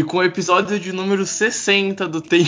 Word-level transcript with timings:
e 0.00 0.02
com 0.02 0.16
o 0.16 0.22
episódio 0.22 0.80
de 0.80 0.92
número 0.92 1.26
60 1.26 2.08
do 2.08 2.22
The 2.22 2.38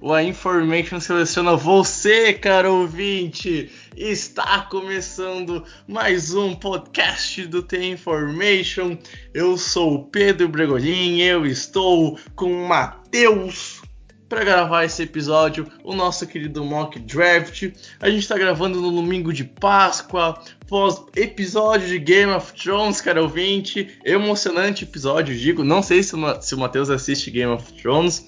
o 0.00 0.12
A 0.12 0.24
Information 0.24 0.98
seleciona 0.98 1.54
você, 1.54 2.32
caro 2.32 2.80
ouvinte. 2.80 3.70
Está 3.96 4.62
começando 4.62 5.62
mais 5.86 6.34
um 6.34 6.52
podcast 6.52 7.46
do 7.46 7.62
The 7.62 7.84
Information. 7.84 8.98
Eu 9.32 9.56
sou 9.56 9.94
o 9.94 10.04
Pedro 10.06 10.48
Bregolin, 10.48 11.20
eu 11.20 11.46
estou 11.46 12.18
com 12.34 12.64
o 12.64 12.68
Matheus 12.68 13.83
para 14.34 14.44
gravar 14.44 14.84
esse 14.84 15.00
episódio, 15.00 15.70
o 15.84 15.94
nosso 15.94 16.26
querido 16.26 16.64
mock 16.64 16.98
draft. 16.98 17.70
A 18.00 18.10
gente 18.10 18.22
está 18.22 18.36
gravando 18.36 18.80
no 18.80 18.90
domingo 18.90 19.32
de 19.32 19.44
Páscoa, 19.44 20.42
pós 20.66 21.00
episódio 21.14 21.86
de 21.86 22.00
Game 22.00 22.32
of 22.32 22.52
Thrones, 22.52 23.00
cara 23.00 23.22
ouvinte. 23.22 23.96
Emocionante 24.04 24.82
episódio, 24.82 25.38
digo. 25.38 25.62
Não 25.62 25.84
sei 25.84 26.02
se 26.02 26.16
o, 26.16 26.42
se 26.42 26.52
o 26.52 26.58
Matheus 26.58 26.90
assiste 26.90 27.30
Game 27.30 27.52
of 27.52 27.72
Thrones. 27.74 28.26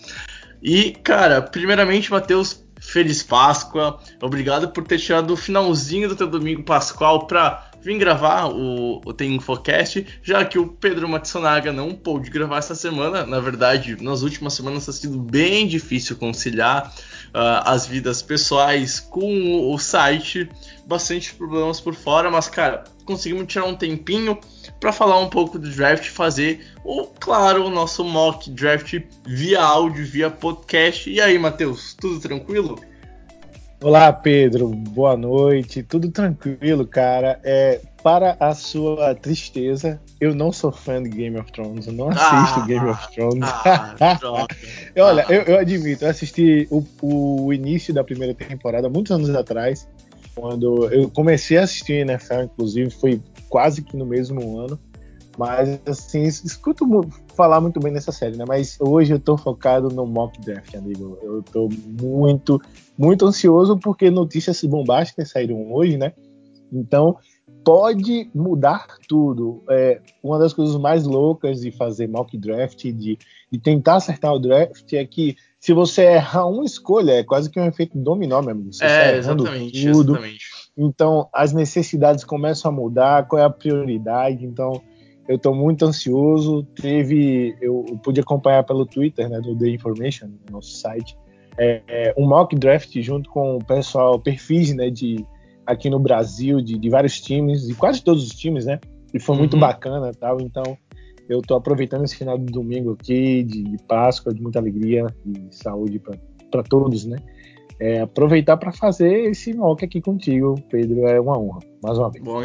E, 0.62 0.92
cara, 0.92 1.42
primeiramente, 1.42 2.08
Matheus, 2.08 2.64
feliz 2.80 3.24
Páscoa. 3.24 3.98
Obrigado 4.22 4.68
por 4.68 4.84
ter 4.84 5.00
tirado 5.00 5.32
o 5.32 5.36
finalzinho 5.36 6.08
do 6.08 6.14
teu 6.14 6.28
domingo 6.28 6.62
pascual 6.62 7.26
para 7.26 7.68
vim 7.86 7.98
gravar 7.98 8.46
o, 8.48 9.00
o 9.04 9.12
Tem 9.12 9.36
Infocast, 9.36 10.04
já 10.20 10.44
que 10.44 10.58
o 10.58 10.66
Pedro 10.66 11.08
Matsunaga 11.08 11.72
não 11.72 11.94
pôde 11.94 12.30
gravar 12.30 12.58
essa 12.58 12.74
semana. 12.74 13.24
Na 13.24 13.38
verdade, 13.38 13.96
nas 14.02 14.22
últimas 14.22 14.54
semanas 14.54 14.80
está 14.80 14.92
sido 14.92 15.16
bem 15.20 15.68
difícil 15.68 16.16
conciliar 16.16 16.92
uh, 17.28 17.62
as 17.64 17.86
vidas 17.86 18.22
pessoais 18.22 18.98
com 18.98 19.72
o 19.72 19.78
site. 19.78 20.48
Bastante 20.84 21.32
problemas 21.34 21.80
por 21.80 21.94
fora, 21.94 22.28
mas, 22.28 22.48
cara, 22.48 22.82
conseguimos 23.04 23.46
tirar 23.46 23.66
um 23.66 23.76
tempinho 23.76 24.36
para 24.80 24.92
falar 24.92 25.20
um 25.20 25.28
pouco 25.28 25.56
do 25.56 25.70
draft, 25.70 26.08
fazer 26.08 26.66
o, 26.84 27.06
claro, 27.06 27.66
o 27.66 27.70
nosso 27.70 28.02
mock 28.02 28.50
draft 28.50 29.00
via 29.24 29.62
áudio, 29.62 30.04
via 30.04 30.28
podcast. 30.28 31.08
E 31.08 31.20
aí, 31.20 31.38
Matheus, 31.38 31.94
tudo 31.94 32.18
tranquilo? 32.18 32.80
Olá, 33.82 34.10
Pedro. 34.10 34.68
Boa 34.68 35.16
noite. 35.18 35.82
Tudo 35.82 36.10
tranquilo, 36.10 36.86
cara. 36.86 37.38
É, 37.44 37.78
para 38.02 38.34
a 38.40 38.54
sua 38.54 39.14
tristeza, 39.14 40.00
eu 40.18 40.34
não 40.34 40.50
sou 40.50 40.72
fã 40.72 41.02
de 41.02 41.10
Game 41.10 41.38
of 41.38 41.52
Thrones. 41.52 41.86
Eu 41.86 41.92
não 41.92 42.08
assisto 42.08 42.60
ah, 42.60 42.64
Game 42.66 42.88
of 42.88 43.14
Thrones. 43.14 43.42
Ah, 43.42 43.94
Olha, 44.98 45.26
eu, 45.28 45.42
eu, 45.42 45.58
admito, 45.58 46.04
eu 46.04 46.08
assisti 46.08 46.66
o, 46.70 46.82
o, 47.02 47.52
início 47.52 47.92
da 47.92 48.02
primeira 48.02 48.34
temporada 48.34 48.88
muitos 48.88 49.12
anos 49.12 49.28
atrás, 49.34 49.86
quando 50.34 50.90
eu 50.90 51.10
comecei 51.10 51.58
a 51.58 51.64
assistir 51.64 52.06
NFL, 52.08 52.44
inclusive, 52.44 52.90
foi 52.90 53.22
quase 53.50 53.82
que 53.82 53.94
no 53.94 54.06
mesmo 54.06 54.58
ano. 54.58 54.80
Mas, 55.36 55.78
assim, 55.86 56.22
escuto 56.22 56.86
falar 57.36 57.60
muito 57.60 57.78
bem 57.78 57.92
nessa 57.92 58.10
série, 58.10 58.36
né? 58.36 58.44
Mas 58.46 58.78
hoje 58.80 59.12
eu 59.12 59.20
tô 59.20 59.36
focado 59.36 59.88
no 59.88 60.06
mock 60.06 60.40
draft, 60.40 60.74
amigo. 60.74 61.18
Eu 61.22 61.42
tô 61.42 61.68
muito, 62.02 62.60
muito 62.98 63.26
ansioso 63.26 63.78
porque 63.78 64.10
notícias 64.10 64.62
bombásticas 64.64 65.30
saíram 65.30 65.72
hoje, 65.72 65.96
né? 65.96 66.12
Então, 66.72 67.16
pode 67.62 68.30
mudar 68.34 68.86
tudo. 69.08 69.62
É, 69.68 70.00
uma 70.22 70.38
das 70.38 70.52
coisas 70.52 70.76
mais 70.76 71.04
loucas 71.04 71.60
de 71.60 71.70
fazer 71.70 72.08
mock 72.08 72.36
draft, 72.38 72.82
de, 72.84 73.18
de 73.50 73.58
tentar 73.58 73.96
acertar 73.96 74.32
o 74.32 74.38
draft, 74.38 74.92
é 74.92 75.04
que 75.04 75.36
se 75.58 75.72
você 75.72 76.02
errar 76.02 76.46
uma 76.46 76.64
escolha, 76.64 77.12
é 77.12 77.24
quase 77.24 77.50
que 77.50 77.58
um 77.58 77.66
efeito 77.66 77.98
dominó, 77.98 78.40
meu 78.40 78.52
amigo. 78.52 78.72
Você 78.72 78.84
é, 78.84 79.16
exatamente, 79.16 79.90
tudo. 79.90 80.12
exatamente. 80.12 80.44
Então, 80.76 81.28
as 81.32 81.52
necessidades 81.52 82.22
começam 82.22 82.70
a 82.70 82.74
mudar, 82.74 83.26
qual 83.26 83.42
é 83.42 83.44
a 83.44 83.50
prioridade. 83.50 84.44
Então, 84.44 84.80
eu 85.28 85.36
estou 85.36 85.54
muito 85.54 85.84
ansioso. 85.84 86.62
Teve, 86.74 87.56
eu, 87.60 87.84
pude 88.02 88.20
acompanhar 88.20 88.64
pelo 88.64 88.86
Twitter, 88.86 89.28
né, 89.28 89.40
do 89.40 89.56
The 89.56 89.68
Information, 89.68 90.28
no 90.46 90.52
nosso 90.52 90.76
site, 90.76 91.16
é, 91.58 91.82
é, 91.88 92.14
um 92.16 92.26
mock 92.28 92.54
draft 92.54 93.00
junto 93.00 93.30
com 93.30 93.56
o 93.56 93.64
pessoal, 93.64 94.18
perfis, 94.20 94.74
né, 94.74 94.90
de 94.90 95.24
aqui 95.66 95.90
no 95.90 95.98
Brasil, 95.98 96.60
de, 96.60 96.78
de 96.78 96.88
vários 96.88 97.20
times, 97.20 97.66
de 97.66 97.74
quase 97.74 98.02
todos 98.02 98.24
os 98.24 98.30
times, 98.30 98.66
né? 98.66 98.78
E 99.12 99.18
foi 99.18 99.34
uhum. 99.34 99.40
muito 99.40 99.56
bacana, 99.56 100.12
tal. 100.12 100.40
Então, 100.40 100.78
eu 101.28 101.40
estou 101.40 101.56
aproveitando 101.56 102.04
esse 102.04 102.16
final 102.16 102.38
de 102.38 102.46
domingo 102.46 102.92
aqui, 102.92 103.42
de, 103.42 103.64
de 103.64 103.76
Páscoa, 103.84 104.32
de 104.32 104.40
muita 104.40 104.60
alegria 104.60 105.06
e 105.24 105.48
saúde 105.50 106.00
para 106.50 106.62
todos, 106.62 107.04
né? 107.04 107.18
É, 107.80 108.00
aproveitar 108.00 108.56
para 108.56 108.72
fazer 108.72 109.30
esse 109.30 109.52
mock 109.52 109.84
aqui 109.84 110.00
contigo, 110.00 110.54
Pedro, 110.70 111.06
é 111.06 111.20
uma 111.20 111.38
honra, 111.38 111.58
mais 111.82 111.98
uma 111.98 112.10
vez. 112.10 112.24
Bom, 112.24 112.44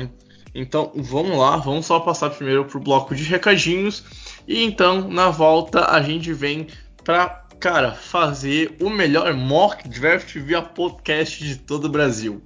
então 0.53 0.91
vamos 0.95 1.37
lá, 1.37 1.57
vamos 1.57 1.85
só 1.85 1.99
passar 1.99 2.29
primeiro 2.29 2.65
pro 2.65 2.79
bloco 2.79 3.15
de 3.15 3.23
recadinhos 3.23 4.03
e 4.47 4.63
então 4.63 5.09
na 5.09 5.29
volta 5.29 5.85
a 5.85 6.01
gente 6.01 6.33
vem 6.33 6.67
para 7.03 7.41
cara 7.59 7.91
fazer 7.91 8.75
o 8.81 8.89
melhor 8.89 9.33
mock 9.35 9.87
draft 9.87 10.35
via 10.37 10.63
podcast 10.63 11.43
de 11.43 11.57
todo 11.57 11.85
o 11.85 11.89
Brasil. 11.89 12.41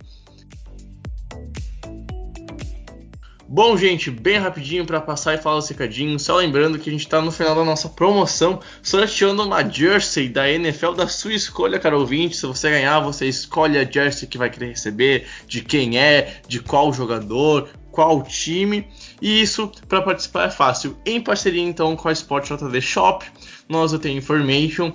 Bom, 3.47 3.77
gente, 3.77 4.11
bem 4.11 4.37
rapidinho 4.37 4.85
para 4.85 4.99
passar 4.99 5.35
e 5.35 5.37
falar 5.37 5.57
os 5.57 5.69
recadinhos. 5.69 6.23
Só 6.23 6.35
lembrando 6.35 6.77
que 6.77 6.89
a 6.89 6.91
gente 6.91 7.05
está 7.05 7.21
no 7.21 7.31
final 7.31 7.55
da 7.55 7.63
nossa 7.63 7.87
promoção, 7.87 8.59
sorteando 8.83 9.43
uma 9.43 9.63
jersey 9.63 10.27
da 10.27 10.49
NFL 10.49 10.91
da 10.91 11.07
sua 11.07 11.33
escolha, 11.33 11.79
cara 11.79 11.97
ouvinte. 11.97 12.35
Se 12.35 12.45
você 12.45 12.69
ganhar, 12.69 12.99
você 12.99 13.27
escolhe 13.27 13.77
a 13.77 13.85
jersey 13.85 14.27
que 14.27 14.37
vai 14.37 14.49
querer 14.49 14.69
receber, 14.69 15.27
de 15.47 15.61
quem 15.61 15.97
é, 15.97 16.41
de 16.47 16.59
qual 16.59 16.91
jogador, 16.91 17.69
qual 17.95 18.21
time. 18.21 18.87
E 19.21 19.41
isso 19.41 19.71
para 19.87 20.01
participar 20.01 20.47
é 20.47 20.51
fácil. 20.51 20.97
Em 21.05 21.21
parceria 21.21 21.63
então 21.63 21.95
com 21.95 22.09
a 22.09 22.11
Sport 22.11 22.51
JD 22.51 22.81
Shop, 22.81 23.25
nós 23.69 23.93
o 23.93 23.99
tem 23.99 24.17
information 24.17 24.93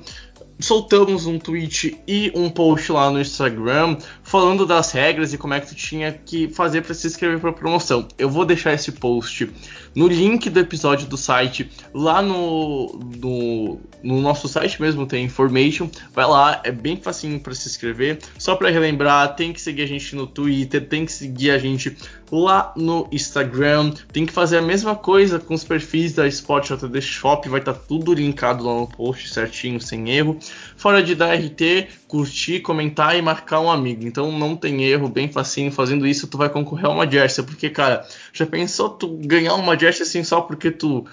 soltamos 0.61 1.27
um 1.27 1.39
tweet 1.39 1.99
e 2.07 2.31
um 2.35 2.51
post 2.51 2.93
lá 2.93 3.11
no 3.11 3.21
Instagram 3.21 3.97
falando 4.31 4.65
das 4.65 4.93
regras 4.93 5.35
e 5.35 5.39
como 5.39 5.55
é 5.55 5.61
que 5.61 5.67
tu 5.67 5.75
tinha 5.75 6.13
que 6.13 6.47
fazer 6.51 6.83
para 6.83 6.95
se 6.95 7.05
inscrever 7.05 7.41
para 7.41 7.53
promoção. 7.53 8.07
Eu 8.17 8.31
vou 8.31 8.45
deixar 8.45 8.73
esse 8.73 8.93
post 8.93 9.51
no 9.93 10.07
link 10.07 10.49
do 10.49 10.61
episódio 10.61 11.09
do 11.09 11.17
site, 11.17 11.69
lá 11.93 12.23
no, 12.23 12.97
no, 13.17 13.81
no 14.05 14.21
nosso 14.21 14.47
site 14.47 14.81
mesmo 14.81 15.05
tem 15.05 15.25
information. 15.25 15.89
Vai 16.15 16.27
lá, 16.27 16.61
é 16.63 16.71
bem 16.71 16.97
facinho 16.97 17.41
para 17.41 17.53
se 17.55 17.69
inscrever. 17.69 18.21
Só 18.39 18.55
para 18.55 18.71
relembrar, 18.71 19.35
tem 19.35 19.53
que 19.53 19.61
seguir 19.61 19.83
a 19.83 19.87
gente 19.87 20.15
no 20.15 20.29
Twitter, 20.29 20.87
tem 20.87 21.05
que 21.05 21.13
seguir 21.13 21.51
a 21.51 21.59
gente 21.59 21.97
lá 22.31 22.73
no 22.77 23.09
Instagram. 23.11 23.93
Tem 24.13 24.25
que 24.25 24.33
fazer 24.33 24.59
a 24.59 24.63
mesma 24.63 24.95
coisa 24.95 25.41
com 25.41 25.55
os 25.55 25.65
perfis 25.65 26.13
da 26.13 26.29
Sport 26.29 26.71
JD 26.71 27.01
Shop, 27.03 27.49
vai 27.49 27.59
estar 27.59 27.75
tá 27.75 27.81
tudo 27.89 28.15
linkado 28.15 28.65
lá 28.65 28.75
no 28.75 28.87
post 28.87 29.29
certinho, 29.29 29.81
sem 29.81 30.09
erro. 30.11 30.39
Fora 30.77 31.03
de 31.03 31.15
dar 31.17 31.35
RT, 31.35 31.89
curtir, 32.07 32.61
comentar 32.61 33.17
e 33.17 33.23
marcar 33.23 33.61
um 33.61 33.71
amigo. 33.71 34.07
Então 34.07 34.20
não 34.33 34.57
tem 34.57 34.85
erro, 34.85 35.09
bem 35.09 35.31
facinho. 35.31 35.71
Fazendo 35.71 36.07
isso, 36.07 36.27
tu 36.27 36.37
vai 36.37 36.49
concorrer 36.49 36.87
a 36.87 36.91
uma 36.91 37.11
jersey. 37.11 37.45
Porque, 37.45 37.71
cara, 37.71 38.05
já 38.33 38.47
pensou 38.47 38.91
tu 38.91 39.09
ganhar 39.25 39.55
uma 39.55 39.79
jersey 39.79 40.03
assim 40.03 40.25
só 40.25 40.41
porque 40.41 40.71
tu 40.71 41.07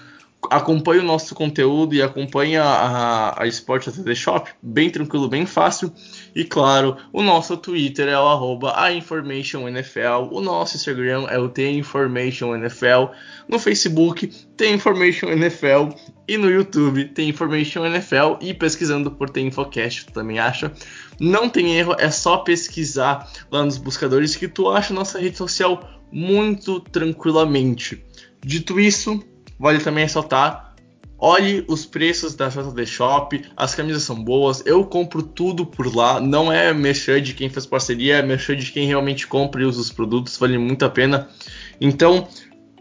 acompanha 0.50 1.02
o 1.02 1.04
nosso 1.04 1.34
conteúdo 1.34 1.94
e 1.94 2.02
acompanha 2.02 2.62
a, 2.62 3.42
a 3.42 3.46
Sport 3.46 3.88
ATD 3.88 4.14
Shop, 4.14 4.50
bem 4.62 4.88
tranquilo, 4.88 5.28
bem 5.28 5.44
fácil. 5.44 5.92
E 6.34 6.44
claro, 6.44 6.96
o 7.12 7.22
nosso 7.22 7.56
Twitter 7.56 8.08
é 8.08 8.18
o 8.18 8.26
arroba 8.26 8.74
NFL, 8.88 10.28
o 10.30 10.40
nosso 10.40 10.76
Instagram 10.76 11.26
é 11.28 11.38
o 11.38 11.52
NFL, 12.54 13.12
no 13.48 13.58
Facebook 13.58 14.28
tem 14.56 14.74
Information 14.74 15.28
NFL 15.30 15.94
e 16.26 16.36
no 16.36 16.50
YouTube 16.50 17.06
tem 17.06 17.28
Information 17.28 17.84
NFL 17.84 18.36
e 18.40 18.54
pesquisando 18.54 19.10
por 19.10 19.28
tem 19.28 19.48
Infocast, 19.48 20.12
também 20.12 20.38
acha. 20.38 20.72
Não 21.20 21.48
tem 21.48 21.76
erro, 21.76 21.96
é 21.98 22.10
só 22.10 22.38
pesquisar 22.38 23.30
lá 23.50 23.64
nos 23.64 23.78
buscadores 23.78 24.36
que 24.36 24.48
tu 24.48 24.68
acha 24.70 24.94
nossa 24.94 25.18
rede 25.18 25.36
social 25.36 25.88
muito 26.12 26.80
tranquilamente. 26.80 28.04
Dito 28.44 28.78
isso, 28.78 29.20
Vale 29.58 29.80
também 29.80 30.04
ressaltar, 30.04 30.76
olhe 31.18 31.64
os 31.66 31.84
preços 31.84 32.36
da 32.36 32.48
JD 32.48 32.86
Shop, 32.86 33.44
as 33.56 33.74
camisas 33.74 34.04
são 34.04 34.22
boas, 34.22 34.62
eu 34.64 34.84
compro 34.84 35.20
tudo 35.20 35.66
por 35.66 35.92
lá, 35.94 36.20
não 36.20 36.52
é 36.52 36.72
mexer 36.72 37.20
de 37.20 37.34
quem 37.34 37.50
faz 37.50 37.66
parceria, 37.66 38.18
é 38.18 38.22
mexer 38.22 38.54
de 38.54 38.70
quem 38.70 38.86
realmente 38.86 39.26
compra 39.26 39.60
e 39.60 39.64
usa 39.64 39.80
os 39.80 39.90
produtos, 39.90 40.36
vale 40.36 40.56
muito 40.58 40.84
a 40.84 40.90
pena. 40.90 41.28
Então, 41.80 42.28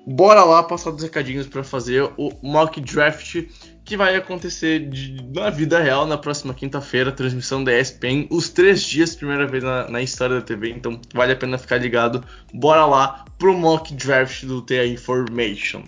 bora 0.05 0.43
lá 0.43 0.61
passar 0.61 0.91
dos 0.91 1.01
recadinhos 1.01 1.47
para 1.47 1.63
fazer 1.63 2.03
o 2.15 2.31
mock 2.43 2.79
draft 2.79 3.45
que 3.87 3.95
vai 3.95 4.17
acontecer 4.17 4.89
de, 4.89 5.15
na 5.33 5.49
vida 5.49 5.79
real 5.79 6.05
na 6.05 6.17
próxima 6.17 6.53
quinta-feira, 6.53 7.09
transmissão 7.09 7.63
da 7.63 7.71
ESPN, 7.71 8.27
os 8.29 8.49
três 8.49 8.83
dias, 8.83 9.15
primeira 9.15 9.47
vez 9.47 9.63
na, 9.63 9.89
na, 9.89 10.01
história 10.01 10.35
da 10.35 10.41
TV, 10.41 10.71
então 10.71 10.99
vale 11.13 11.31
a 11.31 11.35
pena 11.37 11.57
ficar 11.57 11.77
ligado. 11.77 12.21
Bora 12.53 12.85
lá 12.85 13.23
pro 13.39 13.57
mock 13.57 13.93
draft 13.93 14.43
do 14.43 14.61
TA 14.61 14.85
Information. 14.85 15.83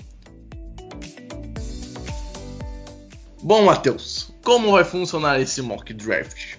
Bom, 3.44 3.66
Matheus, 3.66 4.34
como 4.46 4.72
vai 4.72 4.86
funcionar 4.86 5.42
esse 5.42 5.62
mock 5.62 5.94
draft? 5.94 6.56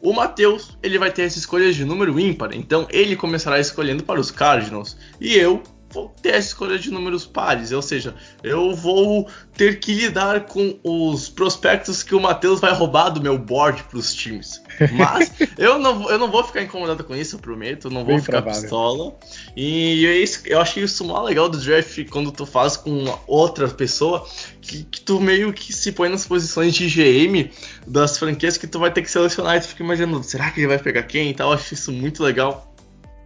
O 0.00 0.12
Matheus 0.12 0.78
ele 0.84 1.00
vai 1.00 1.10
ter 1.10 1.24
as 1.24 1.36
escolhas 1.36 1.74
de 1.74 1.84
número 1.84 2.20
ímpar, 2.20 2.54
então 2.54 2.86
ele 2.90 3.16
começará 3.16 3.58
escolhendo 3.58 4.04
para 4.04 4.20
os 4.20 4.30
Cardinals 4.30 4.96
e 5.20 5.34
eu 5.34 5.64
vou 5.96 6.14
ter 6.20 6.34
a 6.34 6.38
escolha 6.38 6.78
de 6.78 6.90
números 6.90 7.24
pares, 7.24 7.72
ou 7.72 7.80
seja, 7.80 8.14
eu 8.42 8.74
vou 8.74 9.26
ter 9.54 9.80
que 9.80 9.94
lidar 9.94 10.40
com 10.44 10.78
os 10.84 11.30
prospectos 11.30 12.02
que 12.02 12.14
o 12.14 12.20
Matheus 12.20 12.60
vai 12.60 12.72
roubar 12.74 13.08
do 13.08 13.20
meu 13.20 13.38
board 13.38 13.82
para 13.84 13.98
os 13.98 14.14
times. 14.14 14.62
Mas 14.92 15.32
eu 15.56 15.78
não, 15.78 16.10
eu 16.10 16.18
não 16.18 16.30
vou 16.30 16.44
ficar 16.44 16.62
incomodado 16.62 17.02
com 17.02 17.16
isso, 17.16 17.36
eu 17.36 17.40
prometo, 17.40 17.88
não 17.88 18.04
vou 18.04 18.14
Bem 18.14 18.20
ficar 18.20 18.42
provável. 18.42 18.60
pistola. 18.60 19.16
E 19.56 20.04
eu, 20.04 20.52
eu 20.52 20.60
acho 20.60 20.80
isso 20.80 21.02
mó 21.02 21.22
legal 21.22 21.48
do 21.48 21.58
draft 21.58 22.04
quando 22.10 22.30
tu 22.30 22.44
faz 22.44 22.76
com 22.76 23.18
outra 23.26 23.66
pessoa, 23.68 24.28
que, 24.60 24.84
que, 24.84 25.00
tu 25.00 25.18
meio 25.18 25.50
que 25.52 25.72
se 25.72 25.92
põe 25.92 26.10
nas 26.10 26.26
posições 26.26 26.74
de 26.74 26.88
GM 26.88 27.50
das 27.86 28.18
franquias 28.18 28.58
que 28.58 28.66
tu 28.66 28.78
vai 28.78 28.92
ter 28.92 29.00
que 29.00 29.10
selecionar 29.10 29.56
e 29.56 29.60
tu 29.60 29.68
fica 29.68 29.82
imaginando, 29.82 30.22
será 30.22 30.50
que 30.50 30.60
ele 30.60 30.68
vai 30.68 30.78
pegar 30.78 31.04
quem 31.04 31.30
e 31.30 31.34
tal? 31.34 31.48
Eu 31.50 31.54
acho 31.54 31.72
isso 31.72 31.90
muito 31.90 32.22
legal. 32.22 32.74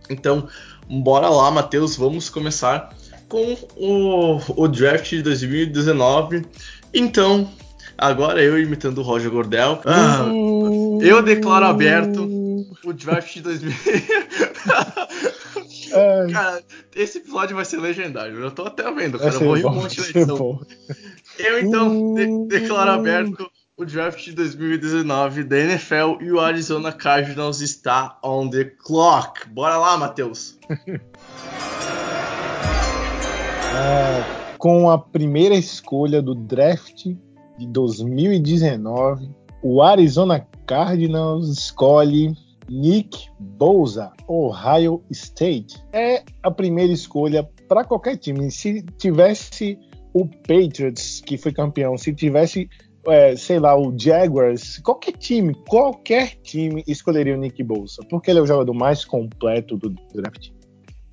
Então, 0.09 0.49
bora 0.91 1.29
lá, 1.29 1.51
Matheus, 1.51 1.97
vamos 1.97 2.29
começar 2.29 2.95
com 3.29 3.57
o, 3.77 4.41
o 4.57 4.69
draft 4.69 5.11
de 5.11 5.23
2019. 5.23 6.45
Então, 6.93 7.49
agora 7.97 8.43
eu 8.43 8.59
imitando 8.59 8.99
o 8.99 9.03
Roger 9.03 9.31
Gordel, 9.31 9.81
ah, 9.85 10.27
eu 11.01 11.23
declaro 11.23 11.67
aberto 11.67 12.25
o 12.85 12.93
draft 12.93 13.35
de 13.35 13.43
2019. 13.43 16.33
cara, 16.33 16.63
esse 16.95 17.19
episódio 17.19 17.55
vai 17.55 17.65
ser 17.65 17.79
legendário. 17.79 18.39
Eu 18.39 18.51
tô 18.51 18.65
até 18.65 18.91
vendo, 18.93 19.19
cara. 19.19 19.33
Eu 19.33 19.41
vou 19.41 19.55
rir 19.55 19.67
um 19.67 19.75
monte 19.75 20.01
na 20.01 20.09
edição. 20.09 20.61
Eu 21.39 21.61
então 21.61 22.15
de 22.15 22.49
declaro 22.49 22.91
aberto 22.91 23.50
o 23.81 23.85
draft 23.87 24.23
de 24.27 24.33
2019 24.35 25.43
da 25.45 25.59
NFL 25.59 26.21
e 26.21 26.31
o 26.31 26.39
Arizona 26.39 26.93
Cardinals 26.93 27.63
está 27.63 28.19
on 28.23 28.51
the 28.51 28.65
clock. 28.65 29.49
Bora 29.49 29.79
lá, 29.79 29.97
Matheus. 29.97 30.59
ah, 33.73 34.53
com 34.61 34.91
a 34.91 34.99
primeira 34.99 35.55
escolha 35.55 36.21
do 36.21 36.35
draft 36.35 37.07
de 37.57 37.67
2019, 37.69 39.31
o 39.63 39.81
Arizona 39.81 40.47
Cardinals 40.67 41.49
escolhe 41.49 42.35
Nick 42.69 43.31
Bosa, 43.39 44.13
Ohio 44.29 45.03
State. 45.11 45.83
É 45.91 46.23
a 46.43 46.51
primeira 46.51 46.93
escolha 46.93 47.49
para 47.67 47.83
qualquer 47.83 48.19
time. 48.19 48.51
Se 48.51 48.83
tivesse 48.99 49.79
o 50.13 50.27
Patriots, 50.27 51.23
que 51.25 51.39
foi 51.39 51.53
campeão, 51.53 51.97
se 51.97 52.13
tivesse 52.13 52.69
é, 53.07 53.35
sei 53.37 53.59
lá, 53.59 53.79
o 53.79 53.97
Jaguars, 53.97 54.79
qualquer 54.79 55.13
time, 55.13 55.55
qualquer 55.69 56.37
time 56.43 56.85
escolheria 56.87 57.35
o 57.35 57.39
Nick 57.39 57.63
Bolsa, 57.63 58.03
porque 58.09 58.31
ele 58.31 58.39
é 58.39 58.43
o 58.43 58.47
jogador 58.47 58.75
mais 58.75 59.05
completo 59.05 59.77
do 59.77 59.91
draft. 60.15 60.51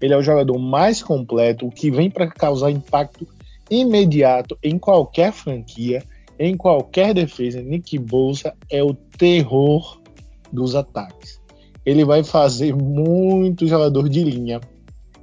Ele 0.02 0.14
é 0.14 0.18
o 0.18 0.22
jogador 0.22 0.58
mais 0.60 1.02
completo, 1.02 1.66
o 1.66 1.72
que 1.72 1.90
vem 1.90 2.10
para 2.10 2.28
causar 2.28 2.70
impacto 2.70 3.28
imediato 3.70 4.58
em 4.64 4.78
qualquer 4.78 5.32
franquia, 5.32 6.04
em 6.38 6.56
qualquer 6.56 7.14
defesa. 7.14 7.62
Nick 7.62 7.98
Bolsa 7.98 8.54
é 8.70 8.84
o 8.84 8.94
terror 8.94 10.00
dos 10.52 10.76
ataques. 10.76 11.42
Ele 11.86 12.06
vai 12.06 12.24
fazer 12.24 12.76
muito 12.76 13.66
jogador 13.66 14.10
de 14.10 14.24
linha, 14.24 14.60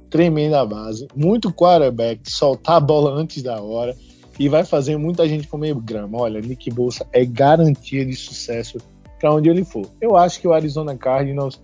tremenda 0.09 0.65
base, 0.65 1.07
muito 1.15 1.53
quarterback, 1.53 2.29
soltar 2.29 2.77
a 2.77 2.79
bola 2.79 3.11
antes 3.11 3.43
da 3.43 3.61
hora 3.61 3.95
e 4.39 4.49
vai 4.49 4.65
fazer 4.65 4.97
muita 4.97 5.27
gente 5.27 5.47
comer 5.47 5.73
grama. 5.75 6.19
Olha, 6.21 6.41
Nick 6.41 6.69
Bolsa 6.71 7.05
é 7.11 7.25
garantia 7.25 8.05
de 8.05 8.15
sucesso 8.15 8.77
para 9.19 9.33
onde 9.33 9.49
ele 9.49 9.63
for. 9.63 9.87
Eu 10.01 10.15
acho 10.15 10.39
que 10.39 10.47
o 10.47 10.53
Arizona 10.53 10.95
Cardinals 10.95 11.59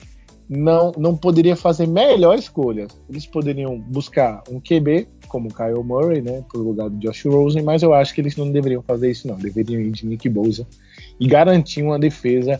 não, 0.50 0.92
não 0.98 1.16
poderia 1.16 1.56
fazer 1.56 1.88
melhor 1.88 2.38
escolha. 2.38 2.88
Eles 3.10 3.26
poderiam 3.26 3.80
buscar 3.80 4.44
um 4.50 4.60
QB, 4.60 5.08
como 5.28 5.54
Kyle 5.54 5.84
Murray, 5.84 6.22
né, 6.22 6.44
por 6.52 6.60
lugar 6.60 6.90
do 6.90 6.98
Josh 6.98 7.26
Rosen, 7.26 7.64
mas 7.64 7.82
eu 7.84 7.94
acho 7.94 8.14
que 8.14 8.20
eles 8.20 8.36
não 8.36 8.52
deveriam 8.52 8.82
fazer 8.82 9.12
isso, 9.12 9.28
não. 9.28 9.38
Deveriam 9.38 9.80
ir 9.80 9.92
de 9.92 10.06
Nick 10.06 10.28
Bolsa 10.28 10.68
e 11.20 11.28
garantir 11.28 11.84
uma 11.84 11.98
defesa 11.98 12.60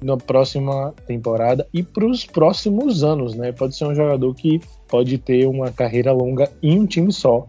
na 0.00 0.16
próxima 0.16 0.94
temporada 1.06 1.66
e 1.72 1.82
para 1.82 2.06
os 2.06 2.24
próximos 2.24 3.02
anos, 3.02 3.34
né? 3.34 3.52
Pode 3.52 3.76
ser 3.76 3.84
um 3.84 3.94
jogador 3.94 4.32
que 4.34 4.60
pode 4.88 5.18
ter 5.18 5.46
uma 5.46 5.70
carreira 5.72 6.12
longa 6.12 6.50
em 6.62 6.78
um 6.78 6.86
time 6.86 7.12
só 7.12 7.46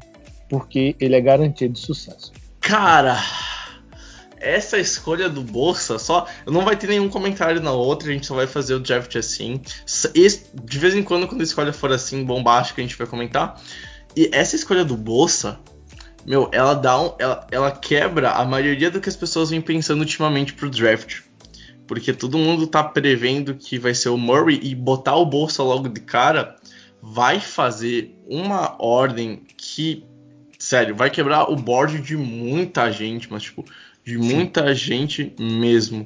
porque 0.50 0.96
ele 1.00 1.16
é 1.16 1.22
garantia 1.22 1.70
de 1.70 1.80
sucesso. 1.80 2.34
Cara, 2.60 3.18
essa 4.40 4.78
escolha 4.78 5.30
do 5.30 5.42
Bolsa 5.42 6.00
só. 6.00 6.28
Não 6.46 6.64
vai 6.64 6.76
ter 6.76 6.88
nenhum 6.88 7.10
comentário 7.10 7.62
na 7.62 7.72
outra, 7.72 8.10
a 8.10 8.14
gente 8.14 8.26
só 8.26 8.36
vai 8.36 8.48
fazer 8.48 8.74
o 8.74 8.80
draft 8.80 9.16
assim. 9.16 9.62
de 10.64 10.80
vez 10.80 10.96
em 10.96 11.04
quando, 11.04 11.28
quando 11.28 11.42
a 11.42 11.44
escolha 11.44 11.74
for 11.74 11.92
assim, 11.92 12.24
bombástica, 12.24 12.82
a 12.82 12.84
gente 12.84 12.98
vai 12.98 13.08
comentar. 13.08 13.62
E 14.16 14.30
essa 14.34 14.56
escolha 14.56 14.84
do 14.84 14.98
Bolsa, 14.98 15.60
meu, 16.26 16.50
ela 16.52 16.74
dá 16.74 17.00
um, 17.00 17.14
ela, 17.20 17.48
ela 17.52 17.72
quebra 17.72 18.32
a 18.32 18.46
maioria 18.46 18.90
do 18.90 19.00
que 19.00 19.10
as 19.10 19.16
pessoas 19.16 19.50
vêm 19.50 19.62
pensando 19.62 20.00
ultimamente 20.00 20.54
pro 20.54 20.70
draft. 20.70 21.22
Porque 21.88 22.14
todo 22.14 22.38
mundo 22.38 22.68
tá 22.68 22.84
prevendo 22.84 23.56
que 23.56 23.80
vai 23.80 23.96
ser 23.96 24.10
o 24.10 24.18
Murray 24.18 24.60
e 24.62 24.76
botar 24.76 25.16
o 25.16 25.26
Bolsa 25.26 25.64
logo 25.64 25.88
de 25.90 26.02
cara 26.02 26.56
vai 27.02 27.40
fazer 27.40 28.16
uma 28.28 28.76
ordem 28.80 29.44
que 29.58 30.06
sério, 30.70 30.96
vai 30.96 31.10
quebrar 31.10 31.50
o 31.50 31.56
board 31.56 32.00
de 32.00 32.16
muita 32.16 32.92
gente, 32.92 33.28
mas 33.32 33.42
tipo, 33.42 33.66
de 34.06 34.20
muita 34.20 34.68
Sim. 34.68 34.76
gente 34.76 35.34
mesmo. 35.40 36.06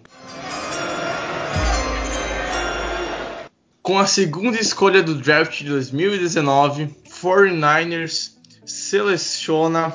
Com 3.82 4.00
a 4.00 4.06
segunda 4.06 4.58
escolha 4.58 5.04
do 5.04 5.16
draft 5.16 5.62
de 5.62 5.68
2019, 5.68 6.96
49ers 7.10 8.38
seleciona. 8.66 9.94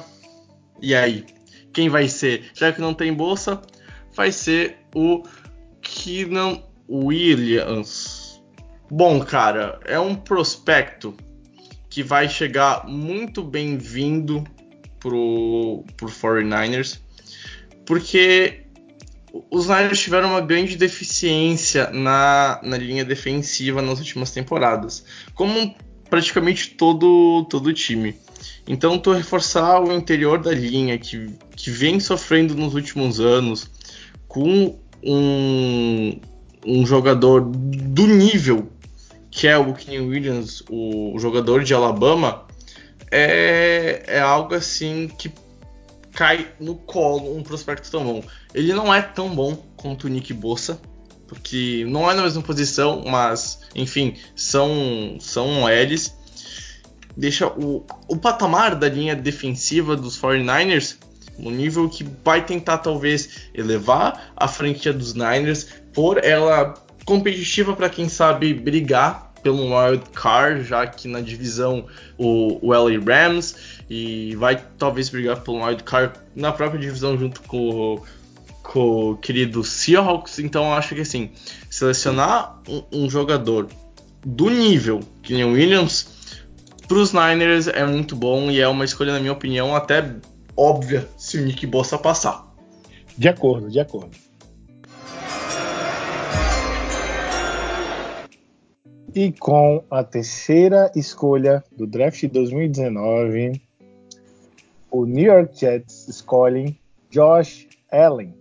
E 0.83 0.95
aí? 0.95 1.25
Quem 1.73 1.89
vai 1.89 2.07
ser? 2.07 2.51
Já 2.53 2.71
que 2.71 2.83
não 2.83 2.93
tem 2.93 3.11
bolsa, 3.11 3.63
vai 4.15 4.31
ser 4.31 4.77
o 4.95 5.23
Keenan 5.81 6.61
Williams. 6.87 8.43
Bom, 8.91 9.19
cara, 9.21 9.81
é 9.87 9.99
um 9.99 10.15
prospecto 10.15 11.17
que 11.89 12.03
vai 12.03 12.29
chegar 12.29 12.87
muito 12.87 13.43
bem-vindo 13.43 14.45
pro, 14.99 15.85
pro 15.97 16.09
49ers, 16.09 16.99
porque 17.85 18.63
os 19.51 19.69
Niners 19.69 20.01
tiveram 20.01 20.31
uma 20.31 20.41
grande 20.41 20.77
deficiência 20.77 21.91
na, 21.91 22.61
na 22.63 22.77
linha 22.77 23.05
defensiva 23.05 23.83
nas 23.83 23.99
últimas 23.99 24.31
temporadas, 24.31 25.05
como 25.35 25.75
praticamente 26.09 26.71
todo 26.71 27.45
todo 27.51 27.73
time. 27.73 28.15
Então, 28.67 28.99
tu 28.99 29.13
reforçar 29.13 29.81
o 29.83 29.93
interior 29.93 30.39
da 30.39 30.53
linha 30.53 30.99
que, 30.99 31.27
que 31.57 31.71
vem 31.71 31.99
sofrendo 31.99 32.55
nos 32.55 32.75
últimos 32.75 33.19
anos 33.19 33.71
com 34.27 34.79
um, 35.03 36.21
um 36.67 36.85
jogador 36.85 37.41
do 37.41 38.07
nível 38.07 38.71
que 39.31 39.47
é 39.47 39.57
o 39.57 39.73
Kenny 39.73 40.01
Williams, 40.01 40.65
o, 40.69 41.17
jogador 41.19 41.63
de 41.63 41.73
Alabama, 41.75 42.45
é, 43.11 44.03
é 44.07 44.21
algo 44.21 44.55
assim 44.55 45.09
que 45.19 45.33
cai 46.13 46.49
no 46.59 46.75
colo 46.75 47.37
um 47.37 47.43
prospecto 47.43 47.91
tão 47.91 48.05
bom. 48.05 48.23
Ele 48.55 48.73
não 48.73 48.93
é 48.93 49.01
tão 49.01 49.35
bom 49.35 49.55
quanto 49.77 50.05
o 50.05 50.09
Nick 50.09 50.33
Bossa, 50.33 50.81
porque 51.27 51.85
não 51.89 52.11
é 52.11 52.15
na 52.15 52.23
mesma 52.23 52.43
posição, 52.43 53.05
mas 53.07 53.61
enfim, 53.75 54.17
são 54.35 55.17
são 55.21 55.67
L's. 55.67 56.17
Deixa 57.17 57.47
o, 57.49 57.85
o 58.09 58.17
patamar 58.17 58.75
da 58.75 58.89
linha 58.89 59.15
defensiva 59.15 59.97
dos 59.97 60.21
49ers 60.21 60.97
no 61.39 61.51
nível 61.51 61.89
que 61.89 62.05
vai 62.25 62.45
tentar 62.45 62.79
talvez 62.79 63.49
elevar 63.55 64.33
a 64.37 64.49
franquia 64.49 64.93
dos 64.93 65.15
Niners, 65.15 65.69
por 65.95 66.23
ela 66.23 66.75
competitiva 67.05 67.75
para 67.75 67.89
quem 67.89 68.09
sabe 68.09 68.53
brigar 68.53 69.28
pelo 69.43 69.75
wild 69.75 70.05
card, 70.11 70.65
já 70.65 70.87
que 70.87 71.09
na 71.09 71.21
divisão 71.21 71.87
o, 72.17 72.59
o 72.67 72.73
LA 72.73 72.99
Rams 72.99 73.79
e 73.89 74.35
vai 74.37 74.63
talvez 74.77 75.09
brigar 75.09 75.41
pelo 75.41 75.65
wild 75.65 75.83
card 75.85 76.15
na 76.35 76.53
própria 76.53 76.81
divisão 76.81 77.17
junto 77.17 77.41
com, 77.43 78.03
com 78.63 79.11
o 79.11 79.17
querido 79.17 79.63
Seahawks. 79.65 80.39
Então 80.39 80.73
acho 80.73 80.95
que 80.95 81.01
assim, 81.01 81.31
selecionar 81.71 82.61
um, 82.69 83.05
um 83.05 83.11
jogador 83.11 83.69
do 84.25 84.51
nível 84.51 85.01
que 85.23 85.33
nem 85.33 85.45
o 85.45 85.53
Williams 85.53 86.19
para 86.89 86.97
os 86.97 87.13
Niners 87.13 87.69
é 87.69 87.85
muito 87.85 88.17
bom 88.17 88.51
e 88.51 88.61
é 88.61 88.67
uma 88.67 88.85
escolha, 88.85 89.13
na 89.13 89.21
minha 89.21 89.33
opinião, 89.33 89.77
até 89.77 90.15
óbvia 90.57 91.07
se 91.19 91.37
o 91.37 91.45
Nick 91.45 91.67
Bossa 91.67 91.99
passar. 91.99 92.49
De 93.17 93.29
acordo, 93.29 93.71
de 93.71 93.79
acordo. 93.79 94.11
E 99.21 99.33
com 99.33 99.83
a 99.91 100.05
terceira 100.05 100.93
escolha 100.95 101.65
do 101.77 101.89
draft 101.89 102.21
de 102.21 102.29
2019, 102.29 103.61
o 104.93 105.05
New 105.05 105.25
York 105.25 105.59
Jets 105.59 106.07
escolhem 106.07 106.79
Josh 107.11 107.67
Allen, 107.91 108.33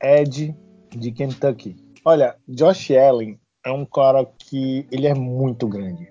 Ed 0.00 0.54
de 0.88 1.10
Kentucky. 1.10 1.74
Olha, 2.04 2.36
Josh 2.46 2.92
Allen 2.92 3.40
é 3.66 3.72
um 3.72 3.84
cara 3.84 4.24
que 4.38 4.86
ele 4.92 5.08
é 5.08 5.14
muito 5.14 5.66
grande. 5.66 6.08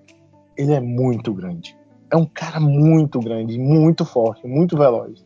Ele 0.57 0.73
é 0.73 0.81
muito 0.81 1.33
grande. 1.33 1.73
é 2.11 2.17
um 2.17 2.25
cara 2.25 2.59
muito 2.59 3.21
grande, 3.21 3.57
muito 3.57 4.03
forte, 4.03 4.45
muito 4.45 4.75
veloz. 4.75 5.23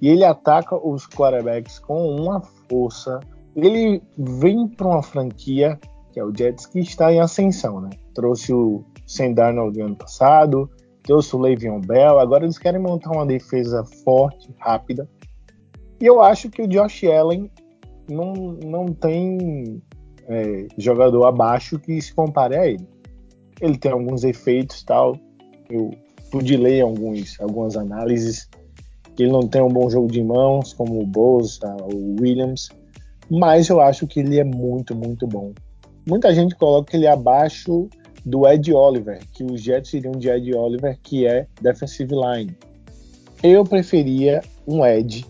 E 0.00 0.08
ele 0.08 0.22
ataca 0.22 0.76
os 0.76 1.04
quarterbacks 1.04 1.80
com 1.80 2.14
uma 2.14 2.40
força. 2.70 3.18
Ele 3.56 4.00
vem 4.16 4.68
para 4.68 4.86
uma 4.86 5.02
franquia, 5.02 5.80
que 6.16 6.20
é 6.20 6.24
o 6.24 6.34
Jets, 6.34 6.64
que 6.64 6.78
está 6.78 7.12
em 7.12 7.20
ascensão, 7.20 7.78
né? 7.78 7.90
Trouxe 8.14 8.50
o 8.50 8.82
Sam 9.06 9.34
Darnold 9.34 9.78
ano 9.78 9.94
passado, 9.94 10.70
trouxe 11.02 11.36
o 11.36 11.38
Le'Veon 11.38 11.82
Bell, 11.82 12.18
agora 12.18 12.44
eles 12.44 12.56
querem 12.56 12.80
montar 12.80 13.10
uma 13.10 13.26
defesa 13.26 13.84
forte, 14.02 14.48
rápida. 14.56 15.06
E 16.00 16.06
eu 16.06 16.22
acho 16.22 16.48
que 16.48 16.62
o 16.62 16.66
Josh 16.66 17.04
Allen 17.04 17.50
não, 18.08 18.32
não 18.64 18.86
tem 18.86 19.82
é, 20.26 20.66
jogador 20.78 21.26
abaixo 21.26 21.78
que 21.78 22.00
se 22.00 22.14
compare 22.14 22.56
a 22.56 22.66
ele. 22.66 22.88
Ele 23.60 23.76
tem 23.76 23.92
alguns 23.92 24.24
efeitos 24.24 24.82
tal. 24.84 25.18
Eu 25.68 25.90
pude 26.30 26.56
ler 26.56 26.80
alguns, 26.80 27.38
algumas 27.38 27.76
análises 27.76 28.48
ele 29.18 29.32
não 29.32 29.46
tem 29.46 29.62
um 29.62 29.68
bom 29.68 29.88
jogo 29.88 30.10
de 30.10 30.22
mãos, 30.22 30.72
como 30.72 30.98
o 31.00 31.06
Bosa, 31.06 31.74
o 31.82 32.20
Williams, 32.20 32.70
mas 33.30 33.68
eu 33.68 33.80
acho 33.80 34.06
que 34.06 34.20
ele 34.20 34.38
é 34.38 34.44
muito, 34.44 34.94
muito 34.94 35.26
bom. 35.26 35.52
Muita 36.06 36.34
gente 36.34 36.54
coloca 36.54 36.96
ele 36.96 37.06
abaixo 37.06 37.88
do 38.24 38.46
Ed 38.46 38.72
Oliver, 38.72 39.20
que 39.32 39.44
os 39.44 39.60
Jets 39.60 39.92
iriam 39.92 40.12
de 40.12 40.28
Ed 40.28 40.54
Oliver, 40.54 40.98
que 41.02 41.26
é 41.26 41.46
defensive 41.60 42.14
line. 42.14 42.56
Eu 43.42 43.64
preferia 43.64 44.42
um 44.66 44.84
Ed 44.84 45.24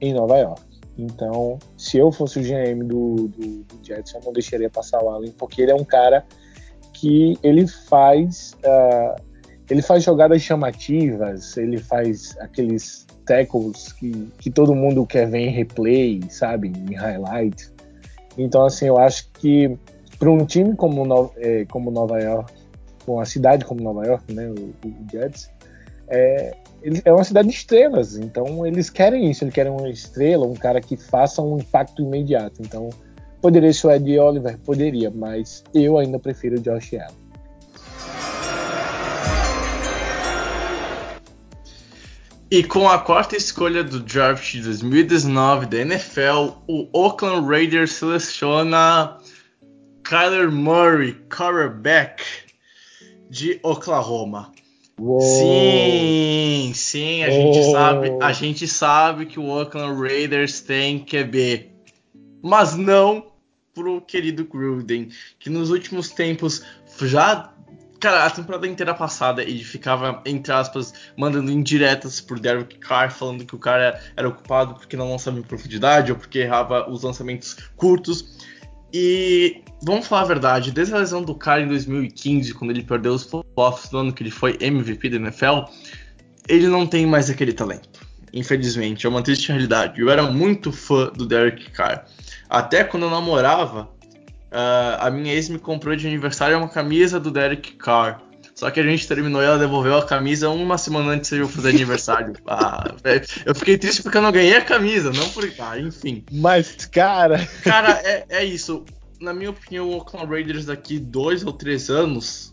em 0.00 0.12
Nova 0.12 0.38
York. 0.38 0.62
Então, 0.96 1.58
se 1.76 1.98
eu 1.98 2.12
fosse 2.12 2.38
o 2.38 2.42
GM 2.42 2.84
do, 2.84 3.28
do, 3.28 3.64
do 3.64 3.86
Jets, 3.86 4.14
eu 4.14 4.20
não 4.24 4.32
deixaria 4.32 4.70
passar 4.70 5.02
o 5.02 5.08
Allen, 5.08 5.32
porque 5.32 5.62
ele 5.62 5.72
é 5.72 5.74
um 5.74 5.84
cara 5.84 6.24
que 6.92 7.36
ele 7.42 7.66
faz 7.66 8.56
uh, 8.64 9.20
ele 9.70 9.80
faz 9.80 10.04
jogadas 10.04 10.42
chamativas, 10.42 11.56
ele 11.56 11.78
faz 11.78 12.36
aqueles 12.38 13.06
tackles 13.24 13.92
que, 13.92 14.28
que 14.38 14.50
todo 14.50 14.74
mundo 14.74 15.06
quer 15.06 15.28
ver 15.28 15.38
em 15.38 15.50
replay, 15.50 16.20
sabe, 16.28 16.68
em 16.68 16.94
highlight. 16.94 17.72
Então, 18.36 18.64
assim, 18.64 18.86
eu 18.86 18.98
acho 18.98 19.30
que 19.32 19.76
para 20.18 20.30
um 20.30 20.44
time 20.44 20.74
como, 20.74 21.04
no, 21.04 21.30
é, 21.36 21.64
como 21.66 21.90
Nova 21.90 22.20
York, 22.20 22.52
com 23.04 23.20
a 23.20 23.24
cidade 23.24 23.64
como 23.64 23.82
Nova 23.82 24.06
York, 24.06 24.32
né, 24.32 24.48
o, 24.48 24.88
o 24.88 25.10
Jets, 25.10 25.50
é, 26.08 26.54
é 27.04 27.12
uma 27.12 27.24
cidade 27.24 27.48
de 27.48 27.54
estrelas, 27.54 28.16
então 28.16 28.66
eles 28.66 28.90
querem 28.90 29.30
isso, 29.30 29.44
eles 29.44 29.54
querem 29.54 29.72
uma 29.72 29.88
estrela, 29.88 30.46
um 30.46 30.54
cara 30.54 30.80
que 30.80 30.96
faça 30.96 31.40
um 31.40 31.58
impacto 31.58 32.02
imediato. 32.02 32.60
Então, 32.60 32.90
poderia 33.40 33.72
ser 33.72 33.86
o 33.86 33.92
Ed 33.92 34.18
Oliver? 34.18 34.58
Poderia, 34.58 35.10
mas 35.10 35.64
eu 35.74 35.98
ainda 35.98 36.18
prefiro 36.18 36.56
o 36.56 36.60
Josh 36.60 36.94
Allen. 36.94 37.23
E 42.54 42.62
com 42.62 42.88
a 42.88 43.00
quarta 43.00 43.36
escolha 43.36 43.82
do 43.82 43.98
draft 43.98 44.52
de 44.52 44.62
2019 44.62 45.66
da 45.66 45.78
NFL, 45.78 46.52
o 46.68 46.88
Oakland 46.92 47.48
Raiders 47.48 47.94
seleciona 47.94 49.18
Kyler 50.04 50.52
Murray, 50.52 51.14
quarterback 51.28 52.22
de 53.28 53.58
Oklahoma. 53.60 54.52
Uou. 54.96 55.20
Sim, 55.20 56.70
sim, 56.76 57.24
a 57.24 57.30
gente 57.30 57.72
sabe, 57.72 58.18
a 58.22 58.32
gente 58.32 58.68
sabe 58.68 59.26
que 59.26 59.40
o 59.40 59.48
Oakland 59.48 60.00
Raiders 60.00 60.60
tem 60.60 61.00
QB, 61.00 61.72
mas 62.40 62.76
não 62.76 63.32
pro 63.74 64.00
querido 64.00 64.44
Gruden, 64.44 65.08
que 65.40 65.50
nos 65.50 65.70
últimos 65.70 66.10
tempos 66.10 66.64
já 67.00 67.52
Cara, 68.04 68.26
a 68.26 68.28
temporada 68.28 68.66
inteira 68.66 68.92
passada 68.92 69.42
ele 69.42 69.64
ficava, 69.64 70.20
entre 70.26 70.52
aspas, 70.52 70.92
mandando 71.16 71.50
indiretas 71.50 72.20
pro 72.20 72.38
Derek 72.38 72.76
Carr, 72.76 73.10
falando 73.10 73.46
que 73.46 73.54
o 73.54 73.58
cara 73.58 73.98
era 74.14 74.28
ocupado 74.28 74.74
porque 74.74 74.94
não 74.94 75.10
lançava 75.10 75.38
em 75.38 75.42
profundidade 75.42 76.12
ou 76.12 76.18
porque 76.18 76.40
errava 76.40 76.86
os 76.90 77.02
lançamentos 77.02 77.56
curtos. 77.76 78.38
E 78.92 79.62
vamos 79.82 80.06
falar 80.06 80.20
a 80.20 80.26
verdade, 80.26 80.70
desde 80.70 80.92
a 80.92 80.98
lesão 80.98 81.22
do 81.22 81.34
cara 81.34 81.62
em 81.62 81.68
2015, 81.68 82.52
quando 82.52 82.72
ele 82.72 82.82
perdeu 82.82 83.14
os 83.14 83.24
playoffs 83.24 83.90
no 83.90 84.00
ano 84.00 84.12
que 84.12 84.22
ele 84.22 84.30
foi 84.30 84.58
MVP 84.60 85.08
da 85.08 85.16
NFL, 85.16 85.60
ele 86.46 86.68
não 86.68 86.86
tem 86.86 87.06
mais 87.06 87.30
aquele 87.30 87.54
talento. 87.54 88.06
Infelizmente, 88.34 89.06
é 89.06 89.08
uma 89.08 89.22
triste 89.22 89.48
realidade. 89.48 89.98
Eu 89.98 90.10
era 90.10 90.24
muito 90.24 90.70
fã 90.70 91.06
do 91.06 91.24
Derek 91.24 91.70
Carr. 91.70 92.04
Até 92.50 92.84
quando 92.84 93.04
eu 93.04 93.10
namorava, 93.10 93.88
Uh, 94.54 94.94
a 95.00 95.10
minha 95.10 95.34
ex 95.34 95.48
me 95.48 95.58
comprou 95.58 95.96
de 95.96 96.06
aniversário 96.06 96.56
uma 96.56 96.68
camisa 96.68 97.18
do 97.18 97.28
Derek 97.28 97.72
Carr. 97.72 98.22
Só 98.54 98.70
que 98.70 98.78
a 98.78 98.84
gente 98.84 99.08
terminou 99.08 99.42
e 99.42 99.44
ela 99.44 99.58
devolveu 99.58 99.96
a 99.96 100.06
camisa 100.06 100.48
uma 100.48 100.78
semana 100.78 101.10
antes 101.10 101.28
de 101.28 101.38
eu 101.38 101.48
fazer 101.48 101.70
aniversário. 101.70 102.34
ah, 102.46 102.94
eu 103.44 103.52
fiquei 103.52 103.76
triste 103.76 104.00
porque 104.00 104.16
eu 104.16 104.22
não 104.22 104.30
ganhei 104.30 104.54
a 104.54 104.60
camisa, 104.60 105.12
não 105.12 105.28
por. 105.30 105.44
Ah, 105.58 105.76
enfim. 105.76 106.24
Mas, 106.30 106.86
cara. 106.86 107.44
Cara, 107.64 108.00
é, 108.06 108.26
é 108.28 108.44
isso. 108.44 108.84
Na 109.20 109.34
minha 109.34 109.50
opinião, 109.50 109.88
o 109.88 109.96
Oakland 109.96 110.30
Raiders 110.30 110.66
daqui 110.66 111.00
dois 111.00 111.44
ou 111.44 111.52
três 111.52 111.90
anos. 111.90 112.52